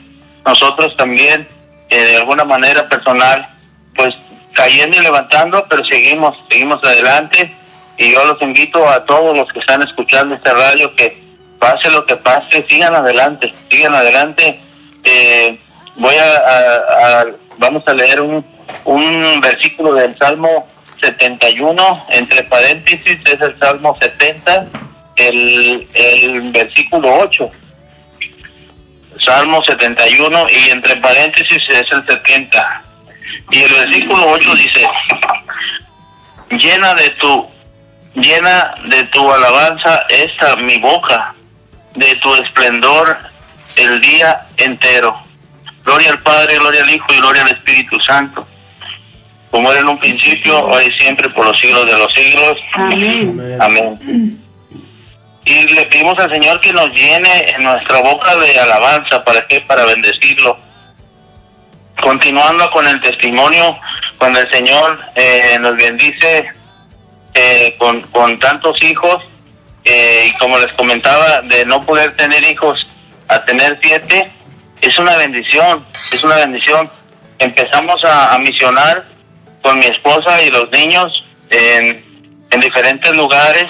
[0.45, 1.47] nosotros también,
[1.89, 3.47] eh, de alguna manera personal,
[3.95, 4.13] pues
[4.53, 7.55] cayendo y levantando, pero seguimos, seguimos adelante.
[7.97, 11.21] Y yo los invito a todos los que están escuchando este radio que
[11.59, 14.59] pase lo que pase, sigan adelante, sigan adelante.
[15.03, 15.59] Eh,
[15.95, 17.25] voy a, a- a-
[17.57, 18.43] vamos a leer un,
[18.85, 20.67] un versículo del Salmo
[21.01, 24.67] 71, entre paréntesis es el Salmo 70,
[25.15, 27.51] el, el versículo 8.
[29.25, 32.83] Salmo 71 y entre paréntesis es el 70.
[33.51, 34.87] Y el versículo 8 dice,
[36.51, 37.47] llena de tu,
[38.15, 41.35] llena de tu alabanza esta mi boca,
[41.95, 43.17] de tu esplendor
[43.75, 45.21] el día entero.
[45.83, 48.47] Gloria al Padre, gloria al Hijo y gloria al Espíritu Santo.
[49.51, 52.57] Como era en un principio, hoy y siempre, por los siglos de los siglos.
[52.73, 53.57] Amén.
[53.59, 54.41] Amén.
[55.43, 59.59] Y le pedimos al Señor que nos llene en nuestra boca de alabanza, ¿para qué?
[59.61, 60.57] Para bendecirlo.
[62.01, 63.77] Continuando con el testimonio,
[64.17, 66.49] cuando el Señor eh, nos bendice
[67.33, 69.21] eh, con, con tantos hijos,
[69.83, 72.79] eh, y como les comentaba, de no poder tener hijos
[73.27, 74.31] a tener siete,
[74.79, 76.89] es una bendición, es una bendición.
[77.39, 79.10] Empezamos a, a misionar
[79.61, 82.03] con mi esposa y los niños en,
[82.49, 83.69] en diferentes lugares,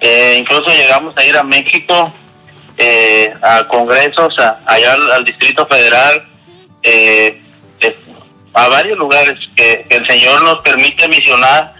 [0.00, 2.12] eh, incluso llegamos a ir a México,
[2.76, 6.22] eh, a congresos, a- allá al, al Distrito Federal,
[6.82, 7.42] eh,
[7.80, 7.96] eh,
[8.54, 11.74] a varios lugares que, que el Señor nos permite misionar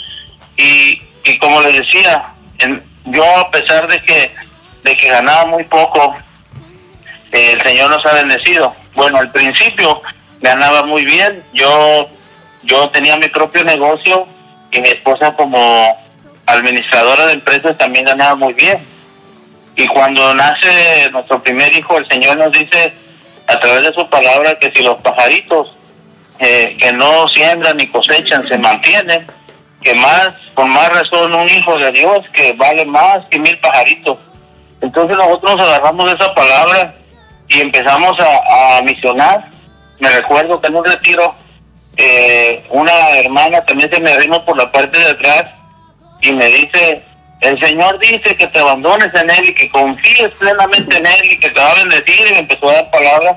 [0.56, 4.35] y, y como les decía, en- yo a pesar de que,
[4.82, 6.16] de que ganaba muy poco,
[7.32, 8.74] eh, el Señor nos ha bendecido.
[8.94, 10.02] Bueno, al principio
[10.40, 12.09] ganaba muy bien, yo,
[12.62, 14.26] yo tenía mi propio negocio
[14.70, 15.97] y mi esposa como
[16.47, 18.78] administradora de empresas también ganaba muy bien.
[19.76, 22.93] Y cuando nace nuestro primer hijo, el Señor nos dice
[23.47, 25.74] a través de su palabra que si los pajaritos
[26.40, 29.26] eh, que no siembran ni cosechan se mantienen,
[29.82, 34.18] que más, con más razón un hijo de Dios que vale más que mil pajaritos.
[34.80, 36.94] Entonces nosotros nos agarramos de esa palabra
[37.48, 39.48] y empezamos a, a misionar.
[39.98, 41.35] Me recuerdo que en un retiro
[41.98, 45.46] eh, una hermana también se me vino por la parte de atrás
[46.22, 47.02] y me dice,
[47.40, 51.38] el Señor dice que te abandones en Él y que confíes plenamente en Él y
[51.38, 53.36] que te va a bendecir y me empezó a dar palabras.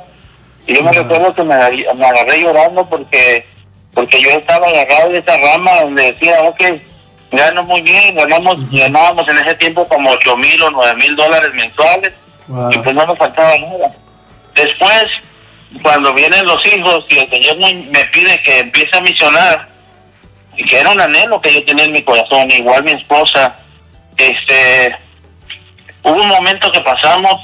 [0.67, 3.45] Y yo me recuerdo que me, agarré- me agarré llorando porque
[3.93, 6.61] porque yo estaba agarrado de esa rama donde decía, ok,
[7.31, 11.51] gano muy bien, ganamos, ganábamos en ese tiempo como ocho mil o nueve mil dólares
[11.53, 12.13] mensuales
[12.71, 13.91] y pues no nos faltaba nada.
[14.55, 15.05] Después,
[15.81, 19.68] cuando vienen los hijos y el Señor me, pide que empiece a misionar,
[20.56, 23.56] y que era un anhelo que yo tenía en mi corazón, igual mi esposa,
[24.18, 24.95] este,
[26.03, 27.35] hubo un momento que pasamos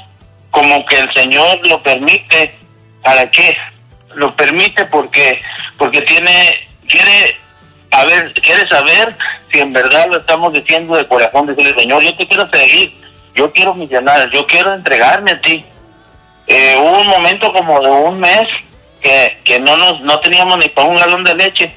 [0.50, 2.54] como que el Señor lo permite,
[3.02, 3.56] ¿para qué?
[4.14, 5.40] Lo permite porque,
[5.78, 7.36] porque tiene, quiere,
[7.90, 9.16] a ver, quiere saber
[9.50, 12.94] si en verdad lo estamos diciendo de corazón, decirle, Señor, yo te quiero seguir,
[13.34, 15.64] yo quiero misionar, yo quiero entregarme a ti.
[16.48, 18.48] Eh, hubo un momento como de un mes
[19.00, 21.74] que, que no nos, no teníamos ni para un galón de leche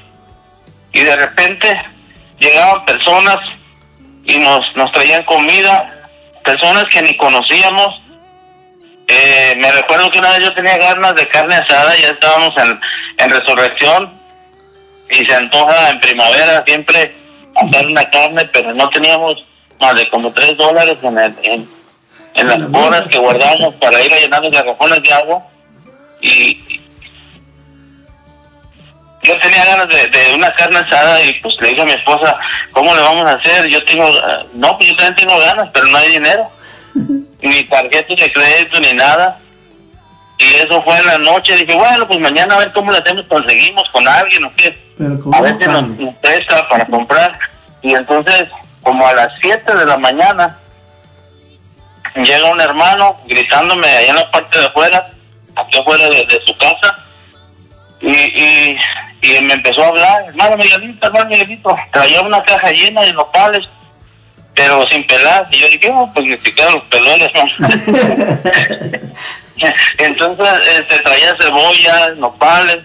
[0.92, 1.82] y de repente
[2.38, 3.38] llegaban personas
[4.24, 6.08] y nos, nos traían comida,
[6.44, 8.00] personas que ni conocíamos.
[9.08, 12.80] Eh, me recuerdo que una vez yo tenía ganas de carne asada, ya estábamos en,
[13.18, 14.12] en resurrección
[15.10, 17.14] y se antoja en primavera siempre
[17.54, 19.36] hacer una carne, pero no teníamos
[19.80, 21.68] más de como tres dólares en, el- en,
[22.34, 25.42] en las horas que guardamos para ir los garrafones de agua
[26.20, 26.80] y
[29.22, 32.36] yo tenía ganas de, de una carne asada y pues le dije a mi esposa,
[32.72, 33.68] ¿cómo le vamos a hacer?
[33.68, 36.50] Yo tengo, ah, no, pues yo también tengo ganas, pero no hay dinero,
[37.42, 39.38] ni tarjetas de crédito ni nada.
[40.38, 43.26] Y eso fue en la noche, dije, bueno, pues mañana a ver cómo le hacemos,
[43.28, 44.76] conseguimos con alguien o qué.
[45.32, 47.38] A ver si nos, nos presta para comprar.
[47.80, 48.48] Y entonces,
[48.82, 50.58] como a las 7 de la mañana,
[52.16, 55.10] llega un hermano gritándome allá en la parte de afuera,
[55.56, 56.98] aquí afuera de, de su casa,
[58.00, 58.78] y, y,
[59.22, 63.68] y me empezó a hablar, hermano Miguelito, hermano Miguelito, traía una caja llena de nopales,
[64.54, 67.68] pero sin pelar, y yo dije, oh, pues ni siquiera los pelones, ¿no?
[69.98, 70.48] Entonces,
[70.78, 72.80] este, traía cebollas, nopales,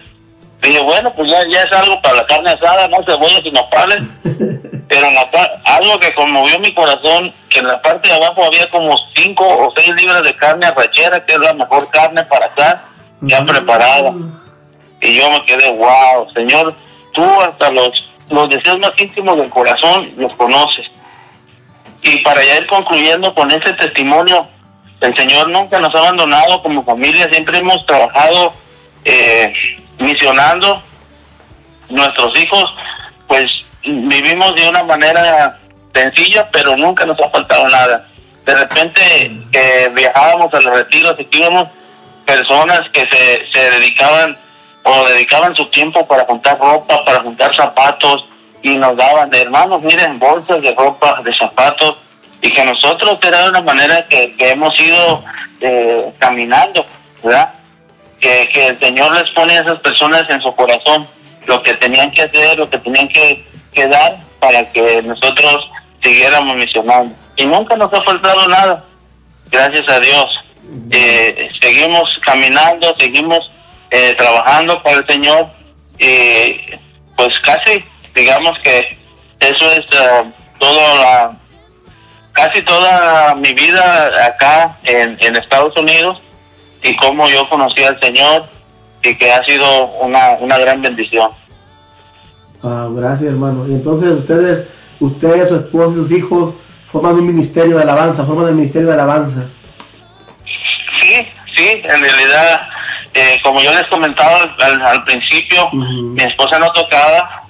[0.60, 3.98] dije, bueno, pues ya, ya es algo para la carne asada, no cebollas y nopales,
[4.88, 5.28] pero en la
[5.64, 9.72] algo que conmovió mi corazón, que en la parte de abajo había como cinco o
[9.76, 12.84] seis libras de carne arrachera, que es la mejor carne para acá,
[13.20, 14.14] ya preparada.
[15.00, 16.74] Y yo me quedé, wow, Señor,
[17.12, 17.90] tú hasta los,
[18.30, 20.86] los deseos más íntimos del corazón los conoces.
[22.02, 24.48] Y para ya ir concluyendo con este testimonio,
[25.00, 28.52] el Señor nunca nos ha abandonado como familia, siempre hemos trabajado
[29.04, 29.52] eh,
[29.98, 30.82] misionando.
[31.88, 32.74] Nuestros hijos,
[33.26, 33.50] pues
[33.82, 35.58] vivimos de una manera
[35.94, 38.06] sencilla, pero nunca nos ha faltado nada.
[38.44, 39.00] De repente
[39.52, 41.68] que viajábamos a los retiros y íbamos
[42.24, 44.38] personas que se, se dedicaban
[44.84, 48.26] o dedicaban su tiempo para juntar ropa, para juntar zapatos
[48.62, 51.96] y nos daban de hermanos, miren, bolsas de ropa, de zapatos
[52.40, 55.24] y que nosotros era una manera que, que hemos ido
[55.60, 56.84] eh, caminando,
[57.22, 57.52] ¿verdad?
[58.20, 61.06] Que, que el Señor les pone a esas personas en su corazón
[61.48, 65.70] lo que tenían que hacer, lo que tenían que, dar para que nosotros
[66.02, 67.14] siguiéramos misionando.
[67.36, 68.84] Y nunca nos ha faltado nada,
[69.50, 70.44] gracias a Dios.
[70.90, 73.50] Eh, seguimos caminando, seguimos
[73.90, 75.46] eh, trabajando para el Señor.
[76.00, 76.78] Eh,
[77.16, 77.84] pues casi
[78.14, 78.98] digamos que
[79.38, 80.24] eso es eh,
[80.58, 81.36] toda la,
[82.32, 86.20] casi toda mi vida acá en Estados Unidos
[86.82, 88.46] y cómo yo conocí al Señor
[89.02, 91.30] y que ha sido una, una gran bendición.
[92.62, 93.66] Ah, gracias, hermano.
[93.68, 94.66] Y entonces ustedes,
[95.00, 96.54] ustedes, su esposa y sus hijos
[96.90, 99.46] forman un ministerio de alabanza, forman el ministerio de alabanza.
[101.00, 102.68] Sí, sí, en realidad,
[103.14, 107.42] eh, como yo les comentaba al, principio, mi esposa no tocaba,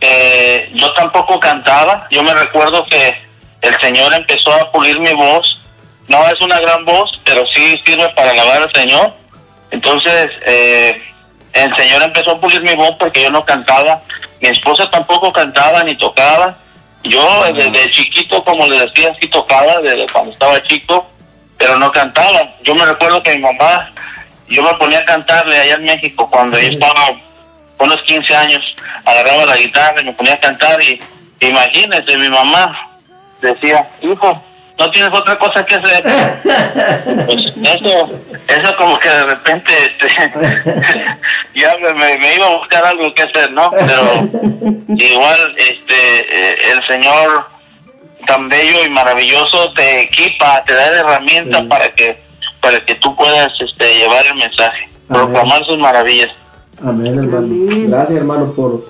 [0.00, 3.14] eh, yo tampoco cantaba, yo me recuerdo que
[3.60, 5.59] el Señor empezó a pulir mi voz,
[6.10, 9.14] no es una gran voz, pero sí sirve para alabar al Señor,
[9.70, 11.00] entonces eh,
[11.52, 14.02] el Señor empezó a pulir mi voz porque yo no cantaba,
[14.40, 16.56] mi esposa tampoco cantaba ni tocaba,
[17.04, 21.08] yo desde chiquito, como le decía, sí tocaba, desde cuando estaba chico,
[21.56, 22.56] pero no cantaba.
[22.62, 23.90] Yo me recuerdo que mi mamá,
[24.48, 27.06] yo me ponía a cantarle allá en México cuando yo estaba
[27.76, 31.00] con unos 15 años, agarraba la guitarra y me ponía a cantar y
[31.40, 32.98] imagínese, mi mamá
[33.40, 34.42] decía, hijo,
[34.80, 36.02] ¿no tienes otra cosa que hacer?
[37.26, 38.10] Pues eso,
[38.48, 40.08] eso como que de repente este,
[41.54, 43.70] ya me, iba a buscar algo que hacer, ¿no?
[43.70, 44.28] Pero
[44.96, 47.46] igual este eh, el Señor
[48.26, 52.18] tan bello y maravilloso te equipa, te da herramientas para que
[52.60, 56.30] para que tú puedas este llevar el mensaje, proclamar sus maravillas.
[56.82, 57.48] Amén, hermano.
[57.88, 58.86] Gracias, hermano, por,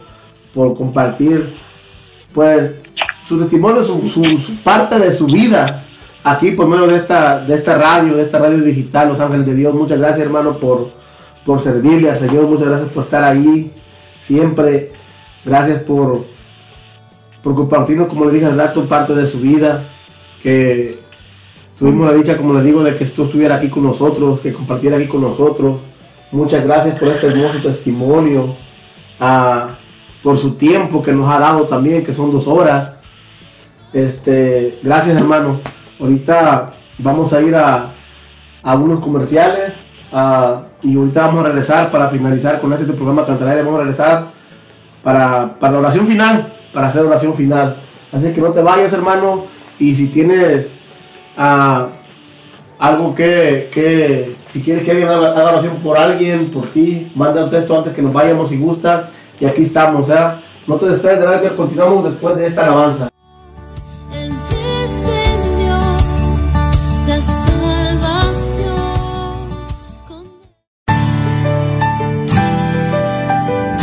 [0.54, 1.56] por compartir,
[2.32, 2.80] pues,
[3.24, 5.84] su testimonio, su, su- parte de su vida
[6.24, 9.54] aquí por medio de esta, de esta radio, de esta radio digital, Los Ángeles de
[9.54, 9.74] Dios.
[9.74, 10.90] Muchas gracias, hermano, por,
[11.44, 12.48] por servirle al Señor.
[12.48, 13.72] Muchas gracias por estar ahí
[14.20, 14.92] siempre.
[15.44, 16.26] Gracias por,
[17.42, 19.84] por compartirnos, como le dije al rato, parte de su vida.
[20.42, 20.98] Que
[21.78, 24.96] tuvimos la dicha, como le digo, de que tú estuviera aquí con nosotros, que compartiera
[24.96, 25.80] aquí con nosotros.
[26.32, 28.54] Muchas gracias por este hermoso testimonio,
[29.18, 29.78] ah,
[30.22, 32.94] por su tiempo que nos ha dado también, que son dos horas.
[33.92, 35.60] Este, gracias hermano.
[35.98, 37.92] Ahorita vamos a ir a,
[38.62, 39.74] a unos comerciales
[40.82, 43.62] y ahorita vamos a regresar para finalizar con este programa Cantaré.
[43.62, 44.30] Vamos a regresar
[45.02, 47.80] para, para la oración final, para hacer oración final.
[48.12, 49.46] Así que no te vayas hermano
[49.78, 50.72] y si tienes
[51.36, 51.88] ah,
[52.78, 57.44] algo que, que, si quieres que alguien haga, haga oración por alguien, por ti, manda
[57.44, 59.04] un texto antes que nos vayamos si gustas.
[59.40, 60.14] Y aquí estamos, ¿eh?
[60.66, 63.08] No te despegues de nadie, continuamos después de esta alabanza.
[63.08, 64.30] La.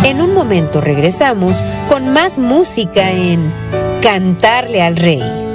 [0.08, 3.52] En un momento regresamos con más música en
[4.02, 5.47] Cantarle al Rey.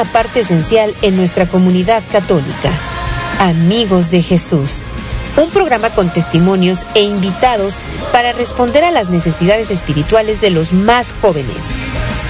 [0.00, 2.70] Una parte esencial en nuestra comunidad católica.
[3.38, 4.84] Amigos de Jesús,
[5.36, 11.12] un programa con testimonios e invitados para responder a las necesidades espirituales de los más
[11.12, 11.74] jóvenes.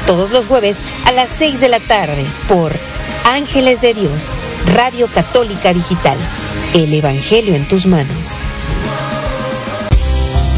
[0.08, 2.72] Todos los jueves a las 6 de la tarde por
[3.24, 4.34] Ángeles de Dios,
[4.74, 6.18] Radio Católica Digital.
[6.74, 8.40] El Evangelio en tus manos.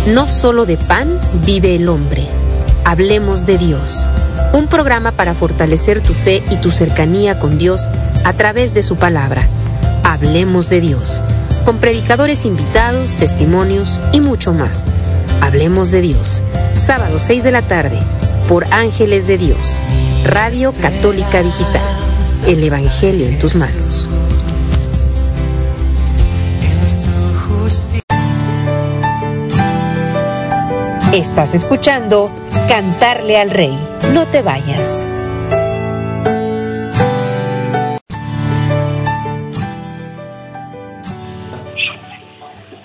[0.07, 2.27] No solo de pan vive el hombre.
[2.87, 4.07] Hablemos de Dios.
[4.53, 7.89] Un programa para fortalecer tu fe y tu cercanía con Dios
[8.25, 9.47] a través de su palabra.
[10.05, 11.23] Hablemos de Dios.
[11.65, 14.87] Con predicadores invitados, testimonios y mucho más.
[15.41, 16.43] Hablemos de Dios.
[16.75, 17.99] Sábado 6 de la tarde
[18.49, 19.81] por Ángeles de Dios.
[20.25, 21.83] Radio Católica Digital.
[22.47, 24.11] El Evangelio en tus manos.
[31.13, 32.31] Estás escuchando
[32.69, 33.92] Cantarle al Rey.
[34.13, 35.07] No te vayas.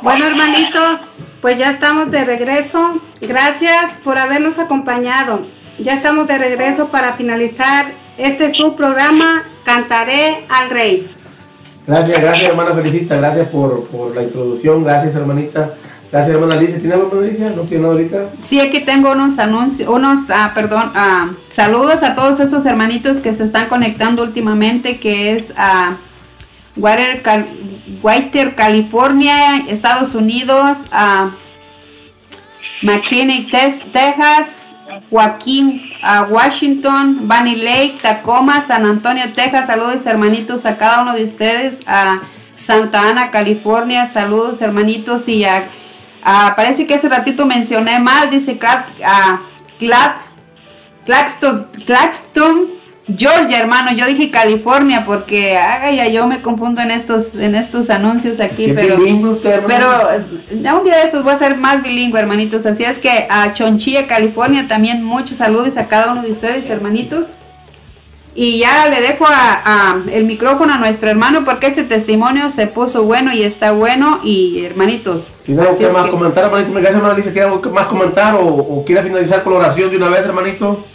[0.01, 3.01] Bueno, hermanitos, pues ya estamos de regreso.
[3.19, 5.45] Gracias por habernos acompañado.
[5.79, 7.87] Ya estamos de regreso para finalizar
[8.17, 11.13] este su programa Cantaré al Rey.
[11.85, 15.73] Gracias, gracias hermana Felicita, gracias por, por la introducción, gracias hermanita.
[16.11, 16.79] Gracias hermana Alicia.
[16.79, 17.49] ¿Tiene algo hermana?
[17.55, 18.29] ¿No tiene nada ahorita?
[18.39, 23.33] Sí, aquí tengo unos anuncios, unos, ah, perdón, ah, saludos a todos estos hermanitos que
[23.33, 25.97] se están conectando últimamente, que es a
[27.23, 27.47] Cal-
[28.01, 31.31] Whiter, California, Estados Unidos, a
[32.83, 34.47] McKinney, Tes- Texas,
[35.09, 39.67] Joaquín, a Washington, Bunny Lake, Tacoma, San Antonio, Texas.
[39.67, 42.21] Saludos hermanitos a cada uno de ustedes, a
[42.55, 44.05] Santa Ana, California.
[44.05, 45.69] Saludos hermanitos y a,
[46.29, 49.41] a- parece que hace ratito mencioné mal, dice Clad, a
[49.79, 50.11] Clad,
[51.05, 52.67] Claxton, Claxton,
[53.15, 53.93] Georgia, hermano.
[53.93, 58.65] Yo dije California porque ay, ya yo me confundo en estos en estos anuncios aquí,
[58.65, 58.97] ¿Sí pero
[59.31, 62.65] usted, pero eh, un día de estos voy a ser más bilingüe, hermanitos.
[62.65, 67.27] Así es que a Chonchilla, California, también muchos saludos a cada uno de ustedes, hermanitos.
[68.39, 72.67] Y ya le dejo a, a el micrófono a nuestro hermano porque este testimonio se
[72.67, 74.19] puso bueno y está bueno.
[74.23, 76.71] Y hermanitos, ¿Tiene algo que más que- comentar, hermanito?
[76.71, 77.33] Me gracias, hermana Alicia.
[77.33, 80.23] ¿Tiene algo que más comentar o, o quiere finalizar con la oración de una vez,
[80.23, 80.85] hermanito?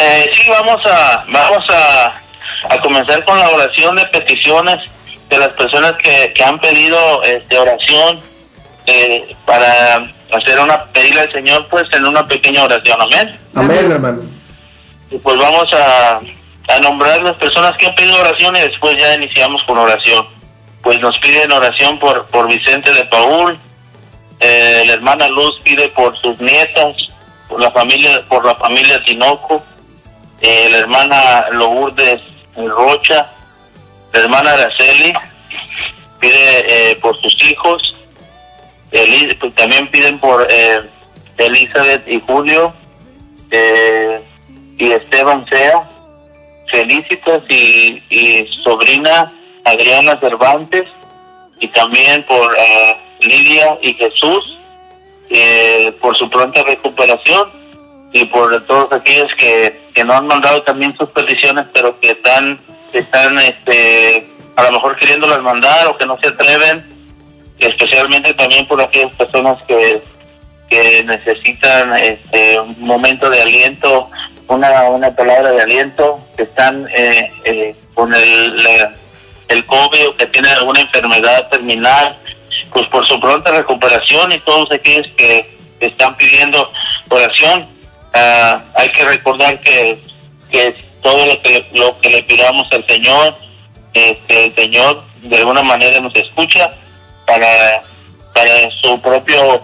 [0.00, 4.78] Eh, sí, vamos a vamos a, a comenzar con la oración de peticiones
[5.28, 8.18] de las personas que, que han pedido este, oración
[8.86, 13.38] eh, para hacer una pedirle al Señor pues en una pequeña oración, amén.
[13.54, 14.39] Amén, hermano.
[15.22, 16.20] Pues vamos a,
[16.68, 20.26] a nombrar las personas que han pedido oración y después ya iniciamos con oración.
[20.82, 23.58] Pues nos piden oración por, por Vicente de Paul,
[24.38, 26.96] eh, la hermana Luz pide por sus nietas,
[27.48, 29.62] por la familia, por la familia Tinoco,
[30.40, 32.22] eh, la hermana Lourdes
[32.56, 33.30] Rocha,
[34.12, 35.12] la hermana Araceli
[36.18, 37.94] pide eh, por sus hijos,
[38.90, 40.88] Eli- pues también piden por eh,
[41.36, 42.72] Elizabeth y Julio,
[43.50, 44.22] eh,
[44.80, 45.88] y Esteban Sea,
[46.70, 49.32] Felicitas y, y sobrina
[49.64, 50.86] Adriana Cervantes,
[51.60, 54.58] y también por eh, Lidia y Jesús,
[55.28, 57.50] eh, por su pronta recuperación,
[58.12, 62.58] y por todos aquellos que, que no han mandado también sus peticiones, pero que están,
[62.92, 64.26] están este,
[64.56, 66.84] a lo mejor queriéndolas mandar o que no se atreven,
[67.58, 70.02] especialmente también por aquellas personas que,
[70.70, 74.10] que necesitan este, un momento de aliento,
[74.50, 78.66] una, una palabra de aliento, que están eh, eh, con el,
[79.48, 82.16] el COVID o que tienen alguna enfermedad terminal,
[82.72, 86.70] pues por su pronta recuperación y todos aquellos que están pidiendo
[87.08, 87.68] oración.
[88.12, 90.02] Ah, hay que recordar que,
[90.50, 93.36] que todo lo que, lo que le pidamos al Señor,
[93.94, 96.74] este, el Señor de alguna manera nos escucha
[97.26, 97.82] para,
[98.34, 99.62] para su propio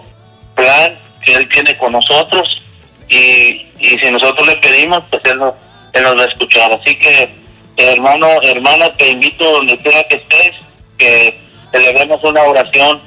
[0.55, 2.61] plan que Él tiene con nosotros
[3.09, 6.71] y, y si nosotros le pedimos, pues Él nos, va a escuchar.
[6.73, 7.29] Así que,
[7.77, 10.53] hermano, hermana, te invito donde quiera que estés,
[10.97, 11.39] que
[11.73, 12.99] elevemos una oración,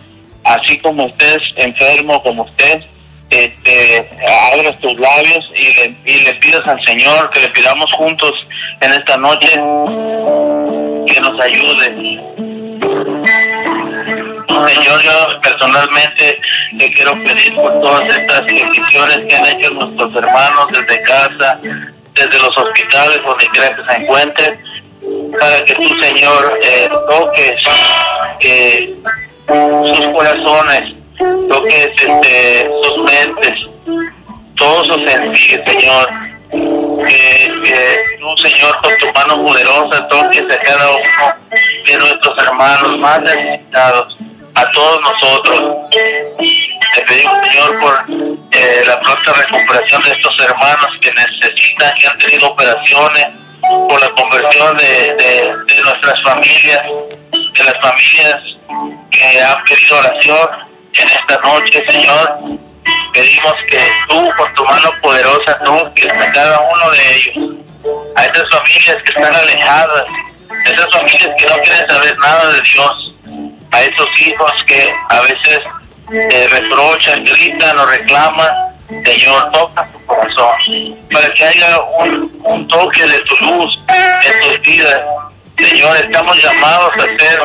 [0.44, 2.84] así como estés enfermo, como estés,
[3.30, 4.10] este,
[4.52, 8.32] abras tus labios y le, y le pidas al Señor que le pidamos juntos
[8.80, 9.48] en esta noche
[11.06, 12.20] que nos ayude.
[14.68, 16.40] Señor, yo personalmente
[16.78, 22.38] te quiero pedir por todas estas peticiones que han hecho nuestros hermanos desde casa, desde
[22.38, 24.60] los hospitales donde quiera que se encuentren,
[25.38, 27.62] para que tú, Señor, eh, toques
[29.96, 30.94] sus corazones,
[31.48, 33.66] toques este, sus mentes,
[34.56, 36.08] todos sus sentidos, Señor.
[36.50, 42.98] Que, que tú, Señor, con tu mano poderosa toques a cada uno de nuestros hermanos
[42.98, 44.18] más necesitados,
[44.60, 45.90] a todos nosotros.
[45.90, 48.04] Te pedimos, Señor, por
[48.50, 53.26] eh, la pronta recuperación de estos hermanos que necesitan, que han tenido operaciones,
[53.60, 55.14] por la conversión de,
[55.66, 56.82] de, nuestras familias,
[57.30, 58.42] de las familias
[59.10, 60.48] que han pedido oración
[60.94, 62.38] en esta noche, Señor.
[63.12, 67.56] Pedimos que tú, con tu mano poderosa, toques a cada uno de ellos,
[68.16, 70.04] a esas familias que están alejadas,
[70.64, 73.14] esas familias que no quieren saber nada de Dios,
[73.72, 75.60] a esos hijos que a veces
[76.12, 78.48] eh, reprochan, gritan o reclaman.
[79.04, 80.48] Señor, toca su corazón
[81.12, 85.00] para que haya un, un toque de tu luz en tus vidas.
[85.60, 87.40] Señor, estamos llamados a ser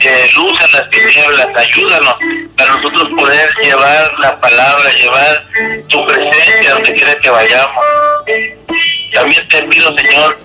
[0.00, 1.48] eh, luz en las tinieblas.
[1.56, 2.16] Ayúdanos
[2.56, 5.46] para nosotros poder llevar la palabra, llevar
[5.88, 7.84] tu presencia donde quiera que vayamos.
[9.12, 10.38] También te pido, Señor,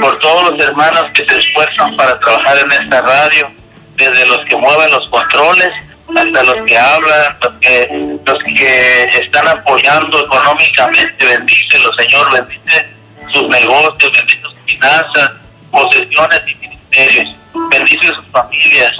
[0.00, 3.50] por todos los hermanos que se esfuerzan para trabajar en esta radio,
[3.98, 5.70] desde los que mueven los controles
[6.08, 11.26] hasta los que hablan, los que, los que están apoyando económicamente.
[11.26, 12.88] Bendícelos, Señor, bendice
[13.32, 15.32] sus negocios, bendice sus finanzas,
[15.70, 17.36] posesiones y ministerios.
[17.70, 18.92] Bendice sus familias.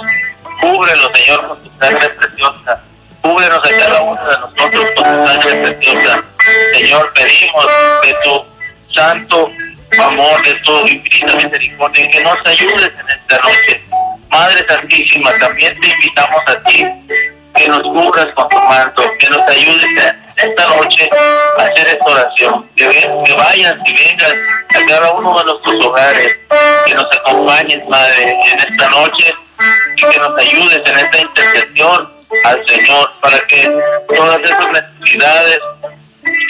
[0.61, 2.81] Cúbrelos, Señor, con tu sangre preciosa.
[3.21, 6.23] Cúbrenos a cada uno de nosotros con tu sangre preciosa.
[6.73, 7.67] Señor, pedimos
[8.03, 8.45] de tu
[8.93, 9.51] santo
[9.97, 13.81] amor, de tu infinita misericordia, que nos ayudes en esta noche.
[14.29, 16.85] Madre Santísima, también te invitamos a ti
[17.55, 21.09] que nos cubras con tu manto, que nos ayudes en esta noche
[21.57, 24.33] a hacer esta oración, que, ven- vayas y vengas
[24.75, 26.39] a cada uno de nuestros hogares,
[26.85, 29.33] que nos acompañes, Madre, en esta noche
[29.97, 32.13] y que nos ayudes en esta intercesión
[32.45, 33.77] al Señor para que
[34.15, 35.59] todas esas necesidades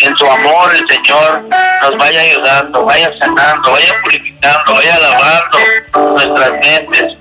[0.01, 1.43] en su amor el Señor
[1.81, 5.57] nos vaya ayudando, vaya sanando, vaya purificando, vaya lavando
[6.13, 7.17] nuestras mentes,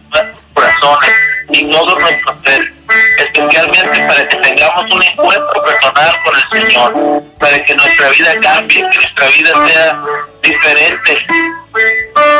[0.58, 1.10] corazones
[1.50, 2.72] y todo nuestro ser,
[3.18, 8.90] especialmente para que tengamos un encuentro personal con el Señor, para que nuestra vida cambie,
[8.90, 10.00] que nuestra vida sea
[10.42, 11.26] diferente.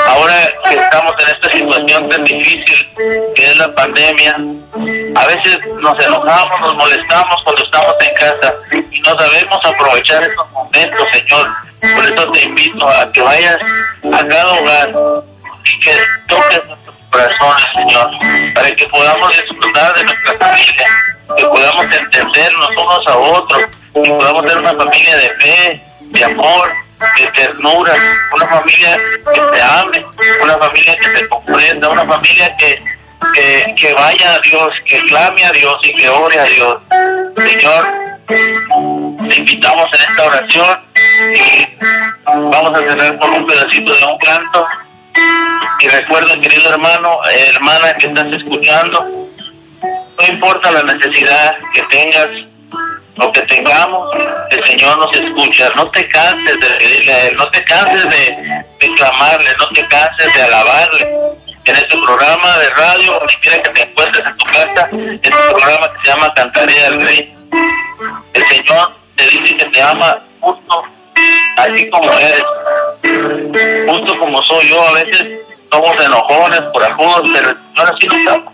[0.08, 0.34] Ahora
[0.68, 2.88] que estamos en esta situación tan difícil
[3.34, 4.36] que es la pandemia,
[5.14, 10.50] a veces nos enojamos, nos molestamos cuando estamos en casa y no sabemos aprovechar esos
[10.50, 11.48] momentos, Señor.
[11.80, 13.58] Por eso te invito a que vayas
[14.12, 14.92] a cada hogar
[15.64, 15.92] y que
[16.26, 18.10] toques nuestros corazones, Señor,
[18.54, 20.86] para que podamos disfrutar de nuestra familia,
[21.36, 23.62] que podamos entendernos unos a otros
[23.94, 26.72] y podamos ser una familia de fe, de amor,
[27.16, 27.94] de ternura,
[28.34, 28.98] una familia
[29.32, 30.06] que se ame,
[30.42, 32.82] una familia que se comprenda, una familia que,
[33.34, 36.78] que, que vaya a Dios, que clame a Dios y que ore a Dios.
[37.36, 40.80] Señor, te invitamos en esta oración
[41.34, 41.78] y
[42.26, 44.66] vamos a cerrar con un pedacito de un canto.
[45.80, 47.18] Y recuerda, querido hermano,
[47.54, 49.28] hermana que estás escuchando,
[49.82, 52.28] no importa la necesidad que tengas
[53.20, 54.14] o que tengamos,
[54.50, 55.70] el Señor nos escucha.
[55.76, 59.86] No te canses de pedirle a Él, no te canses de, de clamarle, no te
[59.88, 61.18] canses de alabarle.
[61.64, 64.88] En este programa de radio, donde quiera que te encuentres en tu casa,
[65.22, 67.34] este programa que se llama Cantaré al Rey.
[68.32, 70.84] El Señor te dice que te ama justo
[71.58, 72.44] así como eres,
[73.02, 74.82] justo como soy yo.
[74.82, 78.52] A veces somos enojones, corajudos, pero Señor así ama.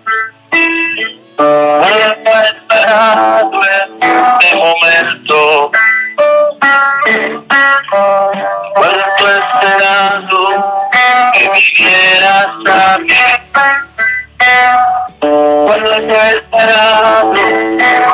[1.36, 5.70] Vuelvo esperando este momento.
[8.76, 10.39] Vuelvo esperando
[11.32, 13.08] que vinieras a mí.
[15.20, 17.40] Vuelvo esperando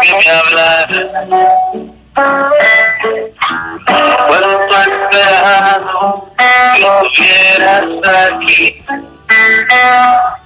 [0.00, 1.10] que me hablaras.
[6.00, 7.84] Que estuvieras
[8.32, 8.82] aquí.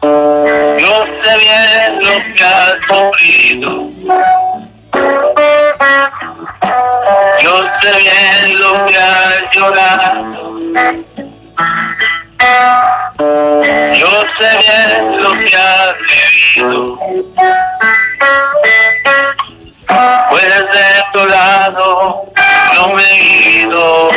[0.02, 3.70] Yo sé bien lo que has sufrido.
[7.40, 10.20] Yo sé bien lo que has llorado.
[13.94, 15.94] Yo sé bien lo que has
[16.56, 16.98] vivido.
[20.30, 22.24] Pues de tu lado
[22.74, 24.10] no me he ido,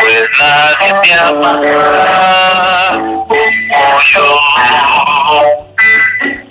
[0.00, 1.52] pues nadie te ama
[3.70, 4.26] como yo.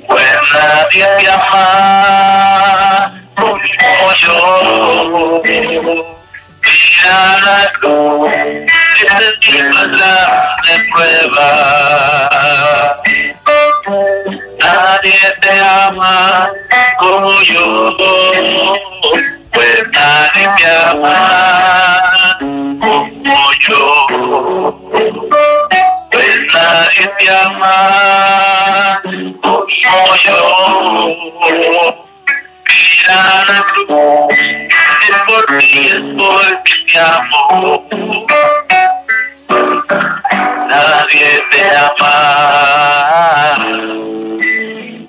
[0.07, 5.41] Pues nadie te ama como yo.
[6.61, 8.29] Mira cruz
[9.41, 11.47] encima la de prueba.
[14.59, 16.51] Nadie te ama
[16.99, 17.97] como yo,
[19.51, 22.37] pues nadie te ama
[22.79, 23.81] como yo.
[26.11, 29.01] Pues nadie te ama
[29.41, 30.37] como yo.
[32.67, 33.59] Mira la
[35.09, 37.87] es por mí, es porque te amo.
[40.69, 42.13] Nadie te ama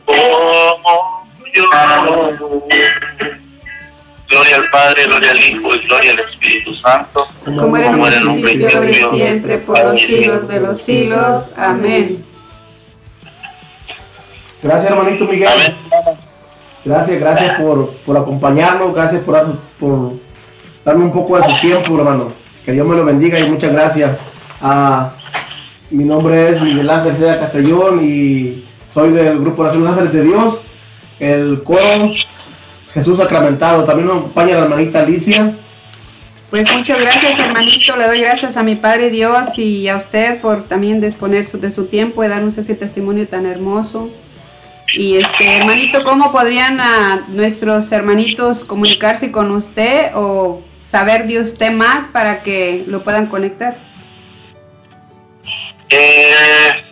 [0.06, 0.90] como
[1.54, 2.99] yo.
[4.30, 7.26] Gloria al Padre, gloria al Hijo y gloria al Espíritu Santo.
[7.44, 11.52] Como era en un principio, y siempre, por los siglos de los siglos.
[11.56, 12.24] Amén.
[14.62, 15.48] Gracias, hermanito Miguel.
[16.84, 20.12] Gracias, gracias por, por acompañarnos, gracias por, por
[20.84, 22.32] darme un poco de su tiempo, hermano.
[22.64, 24.16] Que Dios me lo bendiga y muchas gracias.
[24.62, 25.10] Ah,
[25.90, 30.58] mi nombre es Miguel Ángel Seda Castellón y soy del grupo Los Ángeles de Dios,
[31.18, 32.12] el coro
[32.94, 33.84] Jesús Sacramentado.
[33.84, 35.54] También nos acompaña la hermanita Alicia.
[36.50, 37.96] Pues muchas gracias, hermanito.
[37.96, 41.86] Le doy gracias a mi Padre Dios y a usted por también disponer de su
[41.86, 44.10] tiempo y darnos ese testimonio tan hermoso.
[44.92, 51.70] Y este, hermanito, ¿cómo podrían a nuestros hermanitos comunicarse con usted o saber de usted
[51.70, 53.78] más para que lo puedan conectar?
[55.88, 56.84] Eh,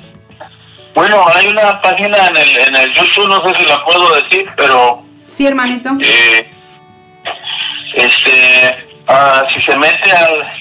[0.95, 4.49] bueno, hay una página en el, en el YouTube, no sé si la puedo decir,
[4.57, 5.91] pero Sí, hermanito.
[6.01, 6.51] eh,
[7.95, 10.53] este, ah, si se mete al,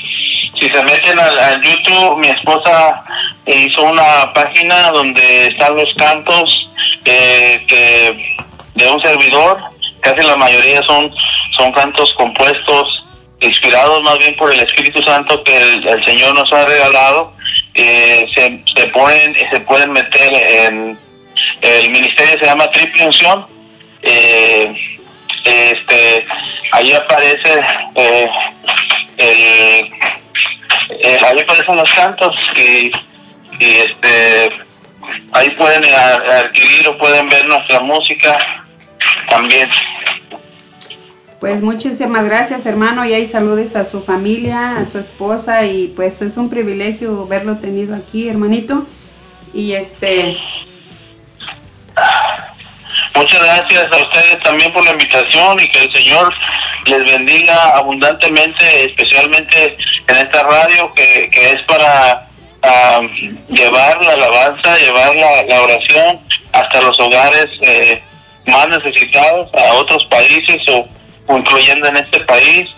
[0.60, 3.04] si se meten al, al YouTube, mi esposa
[3.46, 6.70] hizo una página donde están los cantos
[7.06, 8.36] eh, que
[8.76, 9.60] de un servidor,
[10.02, 11.12] casi la mayoría son,
[11.58, 13.04] son cantos compuestos,
[13.40, 17.34] inspirados más bien por el Espíritu Santo que el, Señor nos ha regalado,
[17.74, 21.00] eh, se, se pueden, se pueden meter en,
[21.62, 23.46] el ministerio se llama Triple Unción,
[24.02, 24.76] eh,
[25.44, 26.26] este,
[26.72, 27.62] ahí aparece
[27.96, 28.30] eh,
[29.18, 29.92] el,
[30.90, 32.92] eh, ahí aparecen los cantos y,
[33.60, 34.52] y este
[35.32, 38.38] ahí pueden adquirir o pueden ver nuestra música
[39.30, 39.70] también
[41.40, 46.22] Pues muchísimas gracias, hermano, y ahí saludes a su familia, a su esposa, y pues
[46.22, 48.88] es un privilegio verlo tenido aquí, hermanito.
[49.54, 50.38] Y este,
[53.16, 56.34] Muchas gracias a ustedes también por la invitación y que el Señor
[56.86, 59.78] les bendiga abundantemente, especialmente
[60.08, 62.28] en esta radio que, que es para
[63.50, 66.20] llevar la alabanza, llevar la, oración
[66.54, 68.02] hasta los hogares eh,
[68.48, 70.88] más necesitados, a otros países o,
[71.36, 72.70] incluyendo en este país,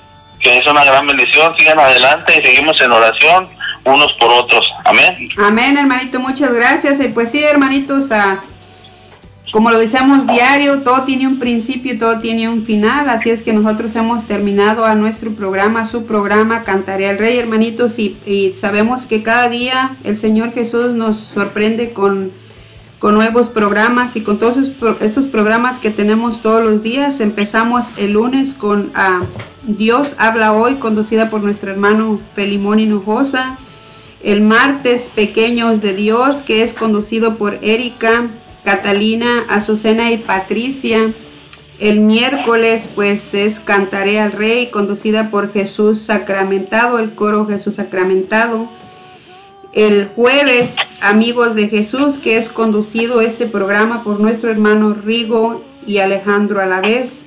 [0.41, 1.55] que es una gran bendición.
[1.57, 3.49] Sigan adelante y seguimos en oración
[3.85, 4.69] unos por otros.
[4.85, 5.29] Amén.
[5.37, 6.99] amén, hermanito, muchas gracias.
[6.99, 8.41] Y pues sí, hermanitos, ah,
[9.51, 13.41] como lo decíamos diario, todo tiene un principio y todo tiene un final, así es
[13.41, 19.05] que nosotros hemos terminado a nuestro programa, su programa, Cantaré al Rey, hermanitos, y, sabemos
[19.05, 22.31] que cada día el Señor Jesús nos sorprende con,
[22.99, 24.57] con nuevos programas y con todos
[25.01, 27.19] estos programas que tenemos todos los días.
[27.19, 29.21] Empezamos el lunes con ah,
[29.63, 33.57] Dios habla hoy, conducida por nuestro hermano Felimón Hinojosa.
[34.21, 38.27] El martes Pequeños de Dios, que es conducido por Erika,
[38.63, 41.11] Catalina, Azucena y Patricia.
[41.79, 48.67] El miércoles pues es Cantaré al Rey, conducida por Jesús Sacramentado, el coro Jesús Sacramentado.
[49.71, 55.99] El jueves Amigos de Jesús, que es conducido este programa por nuestro hermano Rigo y
[55.99, 57.25] Alejandro a la vez.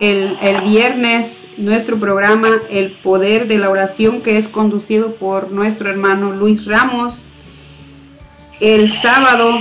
[0.00, 5.88] El, el viernes nuestro programa El Poder de la Oración, que es conducido por nuestro
[5.88, 7.24] hermano Luis Ramos.
[8.60, 9.60] El sábado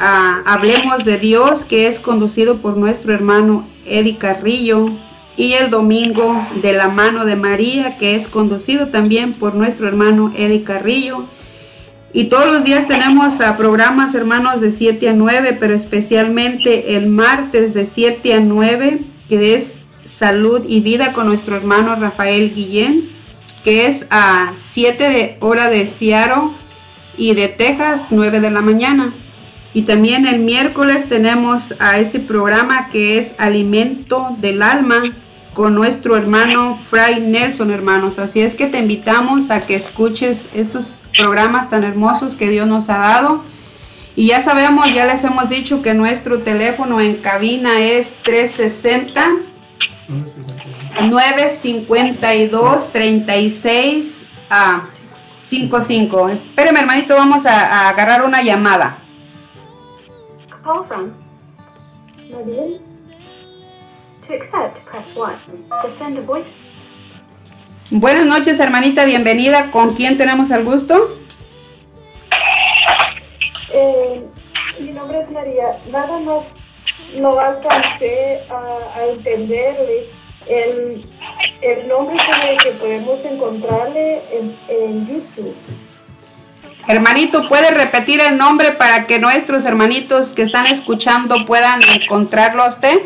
[0.00, 4.88] ah, Hablemos de Dios, que es conducido por nuestro hermano Eddie Carrillo.
[5.36, 10.32] Y el domingo de la mano de María, que es conducido también por nuestro hermano
[10.36, 11.26] Eddie Carrillo.
[12.12, 17.06] Y todos los días tenemos ah, programas, hermanos, de 7 a 9, pero especialmente el
[17.06, 23.08] martes de 7 a 9, que es Salud y Vida con nuestro hermano Rafael Guillén,
[23.62, 26.50] que es a 7 de hora de Seattle
[27.16, 29.14] y de Texas, 9 de la mañana.
[29.72, 35.02] Y también el miércoles tenemos a este programa que es Alimento del Alma
[35.54, 38.18] con nuestro hermano Fray Nelson, hermanos.
[38.18, 42.88] Así es que te invitamos a que escuches estos programas tan hermosos que Dios nos
[42.88, 43.44] ha dado.
[44.16, 49.24] Y ya sabemos, ya les hemos dicho que nuestro teléfono en cabina es 360
[51.08, 54.82] 952 36 a
[55.40, 56.28] 55.
[56.30, 58.99] Espéreme, hermanito, vamos a, a agarrar una llamada.
[60.62, 61.14] Call from
[62.30, 62.80] Nabil.
[64.26, 65.38] To accept, press 1.
[65.70, 66.46] To send a voice
[67.90, 69.72] Buenas noches, hermanita, bienvenida.
[69.72, 71.08] ¿Con quién tenemos el gusto?
[73.72, 74.24] Eh,
[74.78, 75.80] mi nombre es María.
[75.90, 76.44] Nada más
[77.16, 80.08] no alcancé a, a entenderle
[80.46, 81.04] el,
[81.62, 85.56] el nombre con el que podemos encontrarle en, en YouTube.
[86.88, 92.68] Hermanito, ¿puede repetir el nombre para que nuestros hermanitos que están escuchando puedan encontrarlo a
[92.68, 92.98] usted?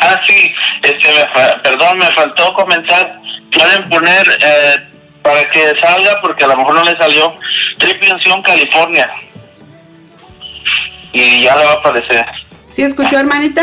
[0.00, 3.20] Ah, sí, este, me fa- perdón, me faltó comentar.
[3.52, 4.76] Pueden poner eh,
[5.22, 7.34] para que salga, porque a lo mejor no le salió,
[7.78, 9.10] Triple Unción California.
[11.12, 12.26] Y ya le va a aparecer.
[12.70, 13.62] ¿Sí escuchó, hermanita?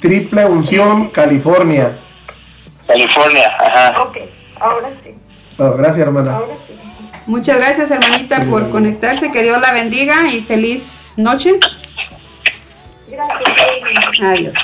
[0.00, 1.96] Triple Unción, California.
[2.86, 4.02] California, ajá.
[4.02, 4.16] Ok,
[4.60, 5.14] ahora sí.
[5.58, 6.36] Oh, gracias, hermana.
[6.36, 6.74] Ahora sí.
[7.26, 9.30] Muchas gracias, hermanita, por conectarse.
[9.32, 11.54] Que Dios la bendiga y feliz noche.
[13.08, 14.20] Gracias.
[14.22, 14.54] Adiós.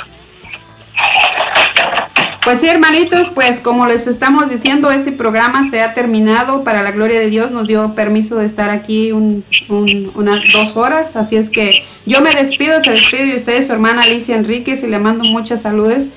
[2.42, 6.64] Pues sí, hermanitos, pues como les estamos diciendo, este programa se ha terminado.
[6.64, 10.76] Para la gloria de Dios nos dio permiso de estar aquí un- un- unas dos
[10.76, 11.16] horas.
[11.16, 14.86] Así es que yo me despido, se despide de ustedes su hermana Alicia Enríquez y
[14.86, 16.08] le mando muchas saludes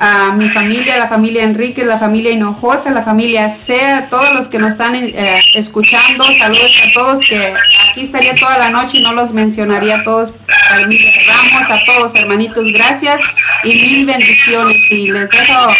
[0.00, 4.46] a mi familia, la familia Enríquez, la familia Hinojosa, la familia Sea, a todos los
[4.46, 6.22] que nos están eh, escuchando.
[6.38, 7.52] Saludos a todos que
[7.90, 10.32] aquí estaría toda la noche y no los mencionaría a todos.
[10.70, 13.20] Familia Ramos, a todos hermanitos, gracias
[13.64, 14.76] y mil bendiciones.
[14.92, 15.74] Y les dejo a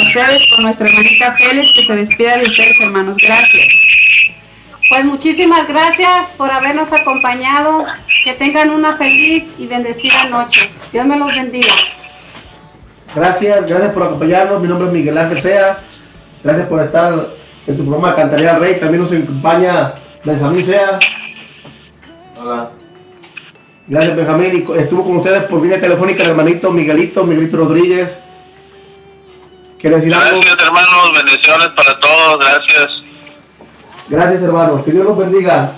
[0.00, 3.16] ustedes con nuestra hermanita Félix que se despida de ustedes hermanos.
[3.16, 3.66] Gracias.
[4.88, 7.86] Pues muchísimas gracias por habernos acompañado.
[8.22, 10.70] Que tengan una feliz y bendecida noche.
[10.92, 11.74] Dios me los bendiga.
[13.14, 14.60] Gracias, gracias por acompañarnos.
[14.60, 15.78] Mi nombre es Miguel Ángel Sea.
[16.42, 17.28] Gracias por estar
[17.66, 18.78] en tu programa Cantaría al Rey.
[18.80, 19.94] También nos acompaña
[20.24, 20.98] Benjamín Sea.
[22.40, 22.70] Hola.
[23.86, 24.66] Gracias, Benjamín.
[24.68, 28.18] Y estuvo con ustedes por línea telefónica el hermanito Miguelito, Miguelito Rodríguez.
[29.78, 30.40] ¿Quiere decir algo?
[30.40, 31.12] Gracias, hermanos.
[31.14, 32.38] Bendiciones para todos.
[32.38, 33.02] Gracias.
[34.08, 34.84] Gracias, hermano.
[34.84, 35.72] Que Dios los bendiga.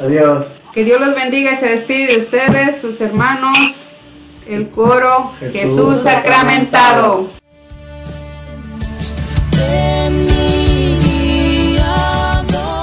[0.00, 0.46] Adiós.
[0.72, 3.86] Que Dios los bendiga y se despide de ustedes, sus hermanos,
[4.46, 7.28] el coro Jesús Jesús, sacramentado.
[9.50, 10.98] de mi
[11.76, 12.82] guiador.